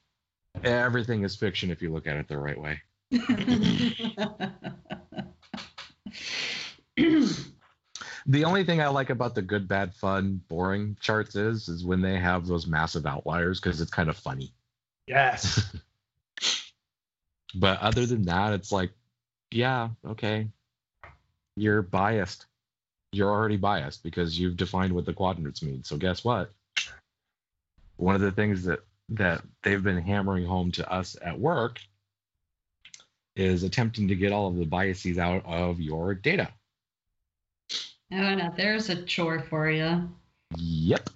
Everything 0.64 1.24
is 1.24 1.36
fiction 1.36 1.72
if 1.72 1.82
you 1.82 1.92
look 1.92 2.08
at 2.08 2.18
it 2.18 2.28
the 2.28 2.38
right 2.38 2.60
way. 2.60 2.82
The 8.26 8.46
only 8.46 8.64
thing 8.64 8.82
I 8.82 8.88
like 8.88 9.10
about 9.10 9.36
the 9.36 9.42
good, 9.42 9.68
bad, 9.68 9.94
fun, 9.96 10.42
boring 10.48 10.98
charts 11.00 11.36
is 11.36 11.68
is 11.68 11.84
when 11.84 12.02
they 12.02 12.20
have 12.20 12.46
those 12.46 12.68
massive 12.68 13.06
outliers 13.06 13.60
because 13.60 13.82
it's 13.82 13.92
kind 13.92 14.10
of 14.10 14.18
funny. 14.18 14.52
yes, 15.08 15.74
But 17.54 17.80
other 17.80 18.06
than 18.06 18.24
that, 18.24 18.54
it's 18.54 18.72
like, 18.72 18.92
yeah, 19.52 19.90
okay, 20.06 20.48
you're 21.56 21.82
biased. 21.82 22.46
You're 23.12 23.30
already 23.30 23.58
biased 23.58 24.04
because 24.04 24.40
you've 24.40 24.56
defined 24.56 24.94
what 24.94 25.06
the 25.06 25.14
quadrants 25.14 25.62
mean. 25.62 25.84
So 25.84 25.98
guess 25.98 26.24
what? 26.24 26.52
One 27.98 28.16
of 28.16 28.22
the 28.22 28.32
things 28.32 28.64
that 28.64 28.80
that 29.10 29.42
they've 29.64 29.84
been 29.84 30.02
hammering 30.02 30.46
home 30.46 30.72
to 30.72 30.90
us 30.90 31.18
at 31.22 31.38
work 31.38 31.82
is 33.36 33.64
attempting 33.64 34.08
to 34.08 34.16
get 34.16 34.32
all 34.32 34.48
of 34.48 34.56
the 34.56 34.66
biases 34.66 35.18
out 35.18 35.46
of 35.46 35.82
your 35.82 36.14
data. 36.14 36.50
Oh, 38.14 38.36
no, 38.36 38.53
there's 38.55 38.89
a 38.89 39.03
chore 39.03 39.39
for 39.39 39.70
you. 39.70 40.09
Yep. 40.57 41.09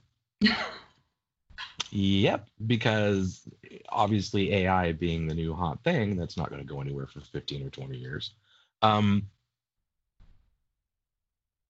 yep. 1.91 2.47
Because 2.65 3.47
obviously 3.89 4.53
AI 4.53 4.93
being 4.93 5.27
the 5.27 5.35
new 5.35 5.53
hot 5.53 5.83
thing, 5.83 6.15
that's 6.15 6.37
not 6.37 6.49
going 6.49 6.61
to 6.61 6.67
go 6.67 6.81
anywhere 6.81 7.07
for 7.07 7.19
15 7.19 7.67
or 7.67 7.69
20 7.69 7.97
years. 7.97 8.31
Um, 8.81 9.27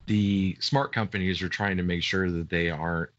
the 0.07 0.55
smart 0.59 0.93
companies 0.93 1.41
are 1.41 1.49
trying 1.49 1.78
to 1.78 1.84
make 1.84 2.03
sure 2.03 2.30
that 2.30 2.49
they 2.49 2.69
aren't 2.69 3.09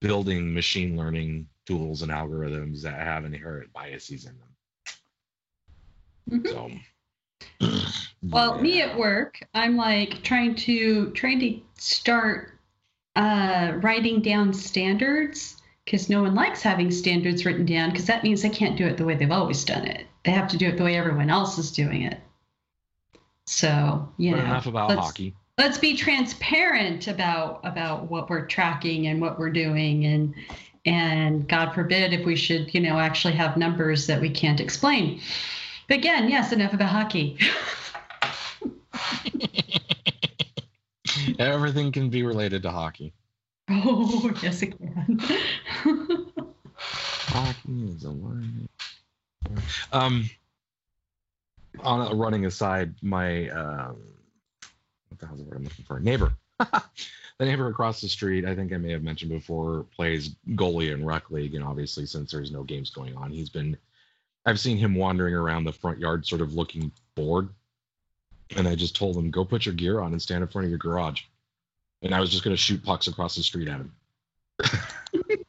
building 0.00 0.54
machine 0.54 0.96
learning 0.96 1.48
tools 1.64 2.02
and 2.02 2.12
algorithms 2.12 2.82
that 2.82 3.00
have 3.00 3.24
inherent 3.24 3.72
biases 3.72 4.26
in 4.26 4.38
them. 4.38 4.48
Mhm. 6.30 6.80
So, 7.60 7.66
Well, 8.22 8.58
me 8.60 8.82
at 8.82 8.96
work, 8.98 9.40
I'm 9.54 9.76
like 9.76 10.22
trying 10.22 10.54
to 10.56 11.10
trying 11.12 11.38
to 11.40 11.60
start 11.78 12.58
uh, 13.14 13.72
writing 13.82 14.20
down 14.20 14.52
standards 14.52 15.56
because 15.84 16.08
no 16.08 16.22
one 16.22 16.34
likes 16.34 16.62
having 16.62 16.90
standards 16.90 17.44
written 17.46 17.64
down 17.66 17.90
because 17.90 18.06
that 18.06 18.24
means 18.24 18.42
they 18.42 18.48
can't 18.48 18.76
do 18.76 18.86
it 18.86 18.96
the 18.96 19.04
way 19.04 19.14
they've 19.14 19.30
always 19.30 19.64
done 19.64 19.86
it. 19.86 20.06
They 20.24 20.32
have 20.32 20.48
to 20.48 20.56
do 20.58 20.66
it 20.68 20.76
the 20.76 20.82
way 20.84 20.96
everyone 20.96 21.30
else 21.30 21.56
is 21.58 21.70
doing 21.70 22.02
it. 22.02 22.18
So 23.46 24.12
you 24.16 24.32
But 24.32 24.38
know, 24.38 24.44
enough 24.46 24.66
about 24.66 24.88
let's- 24.88 25.00
hockey. 25.00 25.34
let's 25.58 25.78
be 25.78 25.96
transparent 25.96 27.06
about 27.06 27.60
about 27.64 28.10
what 28.10 28.28
we're 28.28 28.46
tracking 28.46 29.06
and 29.06 29.20
what 29.20 29.38
we're 29.38 29.50
doing 29.52 30.04
and 30.04 30.34
and 30.84 31.48
god 31.48 31.72
forbid 31.74 32.12
if 32.12 32.24
we 32.26 32.34
should 32.36 32.72
you 32.74 32.80
know 32.80 32.98
actually 32.98 33.34
have 33.34 33.56
numbers 33.56 34.06
that 34.06 34.20
we 34.20 34.28
can't 34.30 34.60
explain 34.60 35.20
but 35.88 35.96
again 35.96 36.28
yes 36.28 36.52
enough 36.52 36.72
about 36.74 36.88
hockey 36.90 37.38
Everything 41.38 41.92
can 41.92 42.10
be 42.10 42.22
related 42.22 42.62
to 42.62 42.70
hockey. 42.70 43.12
oh 43.68 44.32
yes 44.42 44.62
it 44.62 44.78
can 44.78 45.18
Hockey 46.76 47.88
is 47.88 48.04
a 48.04 48.10
word. 48.10 48.68
Um, 49.92 50.28
on 51.80 52.12
a 52.12 52.14
running 52.14 52.46
aside, 52.46 52.94
my 53.02 53.48
um, 53.50 53.96
what 55.08 55.18
the 55.18 55.26
hell's 55.26 55.38
the 55.38 55.44
word 55.44 55.56
I'm 55.56 55.64
looking 55.64 55.84
for? 55.84 56.00
Neighbor. 56.00 56.32
the 56.58 57.44
neighbor 57.44 57.68
across 57.68 58.00
the 58.00 58.08
street, 58.08 58.44
I 58.44 58.54
think 58.54 58.72
I 58.72 58.76
may 58.76 58.92
have 58.92 59.02
mentioned 59.02 59.30
before, 59.30 59.84
plays 59.94 60.36
goalie 60.50 60.92
in 60.92 61.04
rec 61.04 61.30
league, 61.30 61.54
and 61.54 61.64
obviously 61.64 62.06
since 62.06 62.30
there's 62.30 62.50
no 62.50 62.62
games 62.62 62.90
going 62.90 63.16
on, 63.16 63.30
he's 63.30 63.50
been. 63.50 63.76
I've 64.44 64.60
seen 64.60 64.78
him 64.78 64.94
wandering 64.94 65.34
around 65.34 65.64
the 65.64 65.72
front 65.72 65.98
yard, 65.98 66.24
sort 66.24 66.40
of 66.40 66.54
looking 66.54 66.92
bored, 67.16 67.48
and 68.54 68.68
I 68.68 68.74
just 68.74 68.94
told 68.94 69.16
him, 69.16 69.30
"Go 69.30 69.44
put 69.44 69.66
your 69.66 69.74
gear 69.74 70.00
on 70.00 70.12
and 70.12 70.22
stand 70.22 70.42
in 70.42 70.48
front 70.48 70.66
of 70.66 70.70
your 70.70 70.78
garage." 70.78 71.22
And 72.02 72.14
I 72.14 72.20
was 72.20 72.30
just 72.30 72.44
going 72.44 72.54
to 72.54 72.62
shoot 72.62 72.84
pucks 72.84 73.06
across 73.06 73.34
the 73.34 73.42
street 73.42 73.68
at 73.68 73.80
him. 73.80 73.92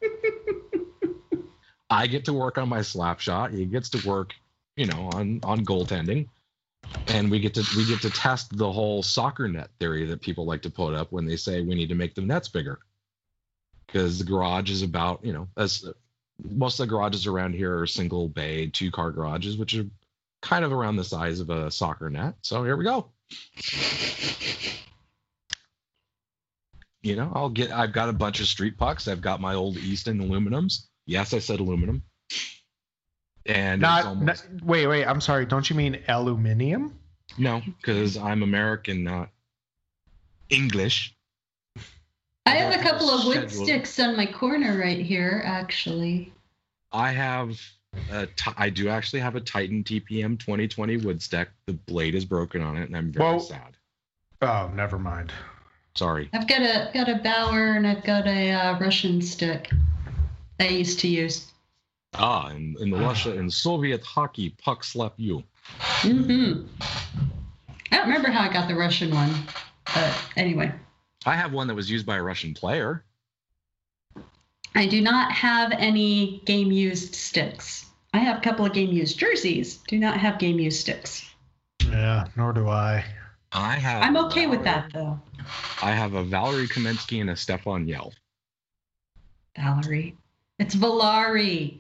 I 1.89 2.07
get 2.07 2.25
to 2.25 2.33
work 2.33 2.57
on 2.57 2.67
my 2.69 2.81
slap 2.81 3.19
shot. 3.19 3.51
He 3.51 3.65
gets 3.65 3.89
to 3.91 4.07
work, 4.07 4.33
you 4.75 4.85
know, 4.85 5.09
on 5.13 5.39
on 5.43 5.65
goaltending, 5.65 6.27
and 7.07 7.31
we 7.31 7.39
get 7.39 7.53
to 7.55 7.65
we 7.75 7.85
get 7.85 8.01
to 8.01 8.09
test 8.09 8.57
the 8.57 8.71
whole 8.71 9.03
soccer 9.03 9.47
net 9.47 9.69
theory 9.79 10.05
that 10.07 10.21
people 10.21 10.45
like 10.45 10.63
to 10.63 10.69
put 10.69 10.93
up 10.93 11.11
when 11.11 11.25
they 11.25 11.37
say 11.37 11.61
we 11.61 11.75
need 11.75 11.89
to 11.89 11.95
make 11.95 12.15
the 12.15 12.21
nets 12.21 12.49
bigger, 12.49 12.79
because 13.85 14.19
the 14.19 14.25
garage 14.25 14.71
is 14.71 14.81
about 14.81 15.23
you 15.23 15.33
know 15.33 15.47
as 15.57 15.85
most 16.43 16.79
of 16.79 16.87
the 16.87 16.91
garages 16.91 17.25
around 17.25 17.53
here 17.53 17.79
are 17.79 17.87
single 17.87 18.27
bay 18.27 18.67
two 18.67 18.91
car 18.91 19.11
garages, 19.11 19.57
which 19.57 19.75
are 19.75 19.85
kind 20.41 20.63
of 20.63 20.71
around 20.71 20.95
the 20.95 21.03
size 21.03 21.39
of 21.39 21.49
a 21.49 21.71
soccer 21.71 22.09
net. 22.09 22.35
So 22.41 22.63
here 22.63 22.77
we 22.77 22.83
go. 22.83 23.11
You 27.01 27.15
know, 27.15 27.31
I'll 27.33 27.49
get. 27.49 27.71
I've 27.71 27.93
got 27.93 28.09
a 28.09 28.13
bunch 28.13 28.39
of 28.39 28.47
street 28.47 28.77
pucks. 28.77 29.07
I've 29.07 29.21
got 29.21 29.39
my 29.39 29.53
old 29.53 29.77
Easton 29.77 30.19
aluminums. 30.19 30.88
Yes, 31.05 31.33
I 31.33 31.39
said 31.39 31.59
aluminum. 31.59 32.03
And 33.45 33.81
it's 33.81 33.81
not, 33.81 34.05
almost, 34.05 34.51
not- 34.51 34.63
wait, 34.63 34.88
wait. 34.88 35.05
I'm 35.05 35.21
sorry. 35.21 35.45
Don't 35.45 35.69
you 35.69 35.75
mean 35.75 35.99
aluminium? 36.07 36.99
no, 37.38 37.61
because 37.65 38.17
I'm 38.17 38.43
American, 38.43 39.03
not 39.03 39.29
English. 40.49 41.15
i 42.45 42.51
have 42.51 42.73
a 42.73 42.81
couple 42.83 43.09
of 43.09 43.25
wood 43.25 43.49
Schedule. 43.49 43.65
sticks 43.65 43.99
on 43.99 44.15
my 44.15 44.25
corner 44.25 44.79
right 44.79 44.99
here 44.99 45.41
actually 45.45 46.33
I 46.91 47.11
have 47.11 47.59
a 48.11 48.25
ti- 48.27 48.51
I 48.57 48.69
do 48.69 48.89
actually 48.89 49.19
have 49.19 49.35
a 49.35 49.41
Titan 49.41 49.83
TPM 49.83 50.37
2020 50.39 50.97
wood 50.97 51.21
stack. 51.21 51.49
The 51.65 51.73
blade 51.73 52.15
is 52.15 52.25
broken 52.25 52.61
on 52.61 52.77
it, 52.77 52.83
and 52.87 52.95
I'm 52.97 53.11
very 53.11 53.25
Well- 53.25 53.39
sad. 53.39 53.75
Oh, 54.41 54.69
never 54.75 54.99
mind. 54.99 55.31
Sorry. 55.95 56.29
i've 56.31 56.47
got 56.47 56.61
a 56.61 56.91
got 56.93 57.09
a 57.09 57.15
bauer 57.15 57.71
and 57.73 57.87
i've 57.87 58.03
got 58.03 58.27
a 58.27 58.51
uh, 58.51 58.77
russian 58.77 59.19
stick 59.19 59.71
i 60.59 60.67
used 60.67 60.99
to 60.99 61.07
use 61.07 61.51
Ah, 62.13 62.49
in, 62.49 62.75
in 62.79 62.91
the 62.91 62.97
Russia 62.97 63.33
in 63.35 63.49
Soviet 63.49 64.03
hockey, 64.03 64.51
puck 64.63 64.83
slap 64.83 65.13
you. 65.17 65.43
Mm-hmm. 66.01 66.67
i 67.91 67.97
don't 67.97 68.05
remember 68.07 68.29
how 68.29 68.47
i 68.47 68.53
got 68.53 68.67
the 68.67 68.75
russian 68.75 69.09
one 69.11 69.33
but 69.91 70.15
anyway 70.35 70.71
I 71.25 71.33
have 71.35 71.51
one 71.51 71.65
that 71.67 71.73
was 71.73 71.89
used 71.89 72.05
by 72.05 72.17
a 72.17 72.21
Russian 72.23 72.53
player. 72.53 73.03
I 74.75 74.85
do 74.85 75.01
not 75.01 75.31
have 75.31 75.71
any 75.73 76.41
game 76.45 76.71
used 76.71 77.15
sticks. 77.15 77.86
I 78.18 78.22
have 78.22 78.39
a 78.39 78.41
couple 78.41 78.65
of 78.65 78.74
game 78.74 78.91
used 78.91 79.20
jerseys. 79.20 79.78
Do 79.88 79.99
not 79.99 80.18
have 80.18 80.39
game 80.39 80.59
used 80.59 80.80
sticks. 80.80 81.24
Yeah, 81.86 82.26
nor 82.36 82.51
do 82.51 82.68
I. 82.68 83.05
I 83.51 83.76
have. 83.76 84.01
I'm 84.01 84.15
a 84.15 84.26
okay 84.26 84.47
with 84.47 84.63
that 84.63 84.91
though. 84.91 85.20
I 85.84 85.91
have 85.91 86.15
a 86.15 86.24
Valerie 86.24 86.68
Kamensky 86.68 87.22
and 87.22 87.30
a 87.30 87.34
Stéphane 87.34 87.88
Yelle. 87.88 88.11
Valerie. 89.55 90.15
It's 90.57 90.76
Valari. 90.76 91.78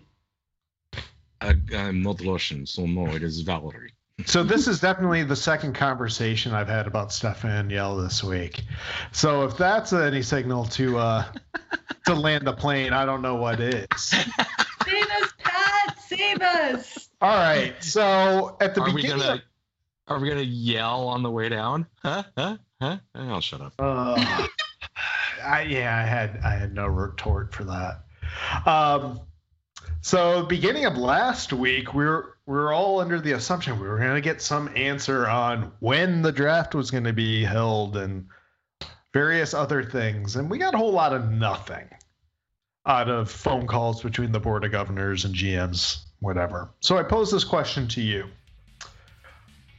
Uh, 1.41 1.53
uh, 1.73 1.75
I'm 1.75 2.03
not 2.03 2.21
Russian, 2.21 2.67
so 2.67 2.85
no, 2.85 3.07
it 3.15 3.23
is 3.23 3.41
Valerie. 3.41 3.93
So 4.25 4.43
this 4.43 4.67
is 4.67 4.79
definitely 4.79 5.23
the 5.23 5.35
second 5.35 5.73
conversation 5.73 6.51
I've 6.51 6.67
had 6.67 6.87
about 6.87 7.09
Stéphane 7.09 7.71
Yelle 7.71 7.97
this 7.97 8.23
week. 8.23 8.63
So 9.11 9.43
if 9.43 9.57
that's 9.57 9.93
any 9.93 10.21
signal 10.21 10.65
to 10.65 10.97
uh 10.97 11.25
to 12.05 12.13
land 12.13 12.45
the 12.45 12.53
plane, 12.53 12.93
I 12.93 13.05
don't 13.05 13.21
know 13.23 13.35
what 13.35 13.59
is. 13.59 14.13
Save 16.39 16.41
us, 16.41 16.49
Pat! 16.53 16.71
Save 16.71 16.97
us! 16.97 17.09
All 17.21 17.35
right. 17.35 17.83
So 17.83 18.57
at 18.61 18.75
the 18.75 18.81
Are 18.81 18.85
we 18.87 19.01
beginning, 19.01 19.19
gonna 19.19 19.33
of, 19.35 19.41
are 20.07 20.19
we 20.19 20.29
gonna 20.29 20.41
yell 20.41 21.07
on 21.07 21.23
the 21.23 21.31
way 21.31 21.49
down? 21.49 21.87
Huh? 22.03 22.23
Huh? 22.37 22.57
Huh? 22.81 22.97
I'll 23.15 23.41
shut 23.41 23.61
up. 23.61 23.73
uh, 23.79 24.15
I, 25.43 25.61
yeah, 25.63 25.97
I 25.97 26.01
had 26.03 26.39
I 26.43 26.51
had 26.51 26.73
no 26.73 26.85
retort 26.87 27.53
for 27.53 27.63
that. 27.65 28.03
Um, 28.65 29.21
so 30.01 30.43
beginning 30.45 30.85
of 30.85 30.97
last 30.97 31.53
week, 31.53 31.93
we 31.93 32.05
were 32.05 32.37
we 32.45 32.53
were 32.55 32.71
all 32.73 32.99
under 32.99 33.19
the 33.19 33.33
assumption 33.33 33.79
we 33.79 33.87
were 33.87 33.97
going 33.97 34.15
to 34.15 34.21
get 34.21 34.41
some 34.41 34.69
answer 34.75 35.27
on 35.27 35.71
when 35.79 36.21
the 36.21 36.31
draft 36.31 36.75
was 36.75 36.91
going 36.91 37.03
to 37.03 37.13
be 37.13 37.43
held 37.43 37.97
and 37.97 38.27
various 39.13 39.53
other 39.53 39.83
things, 39.83 40.35
and 40.35 40.49
we 40.49 40.57
got 40.57 40.73
a 40.73 40.77
whole 40.77 40.91
lot 40.93 41.13
of 41.13 41.29
nothing 41.31 41.87
out 42.85 43.09
of 43.09 43.29
phone 43.29 43.67
calls 43.67 44.01
between 44.01 44.31
the 44.31 44.39
board 44.39 44.63
of 44.63 44.71
governors 44.71 45.25
and 45.25 45.35
GMs, 45.35 46.05
whatever. 46.19 46.69
So 46.79 46.97
I 46.97 47.03
pose 47.03 47.31
this 47.31 47.43
question 47.43 47.87
to 47.89 48.01
you. 48.01 48.25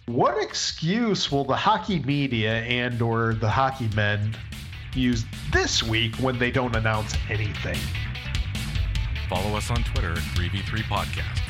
What 0.06 0.42
excuse 0.42 1.30
will 1.30 1.44
the 1.44 1.56
hockey 1.56 1.98
media 2.00 2.62
and 2.62 3.00
or 3.02 3.34
the 3.34 3.48
hockey 3.48 3.90
men 3.94 4.34
use 4.94 5.24
this 5.52 5.82
week 5.82 6.14
when 6.16 6.38
they 6.38 6.50
don't 6.50 6.74
announce 6.74 7.14
anything? 7.28 7.78
Follow 9.28 9.54
us 9.56 9.70
on 9.70 9.84
Twitter 9.84 10.12
at 10.12 10.18
3v3 10.18 10.82
Podcast. 10.84 11.40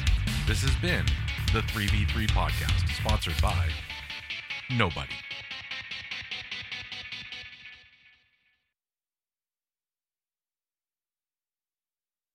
This 0.49 0.63
has 0.63 0.75
been 0.83 1.07
the 1.53 1.61
3v3 1.61 2.27
Podcast, 2.31 2.89
sponsored 2.97 3.41
by 3.41 3.69
nobody. 4.77 5.15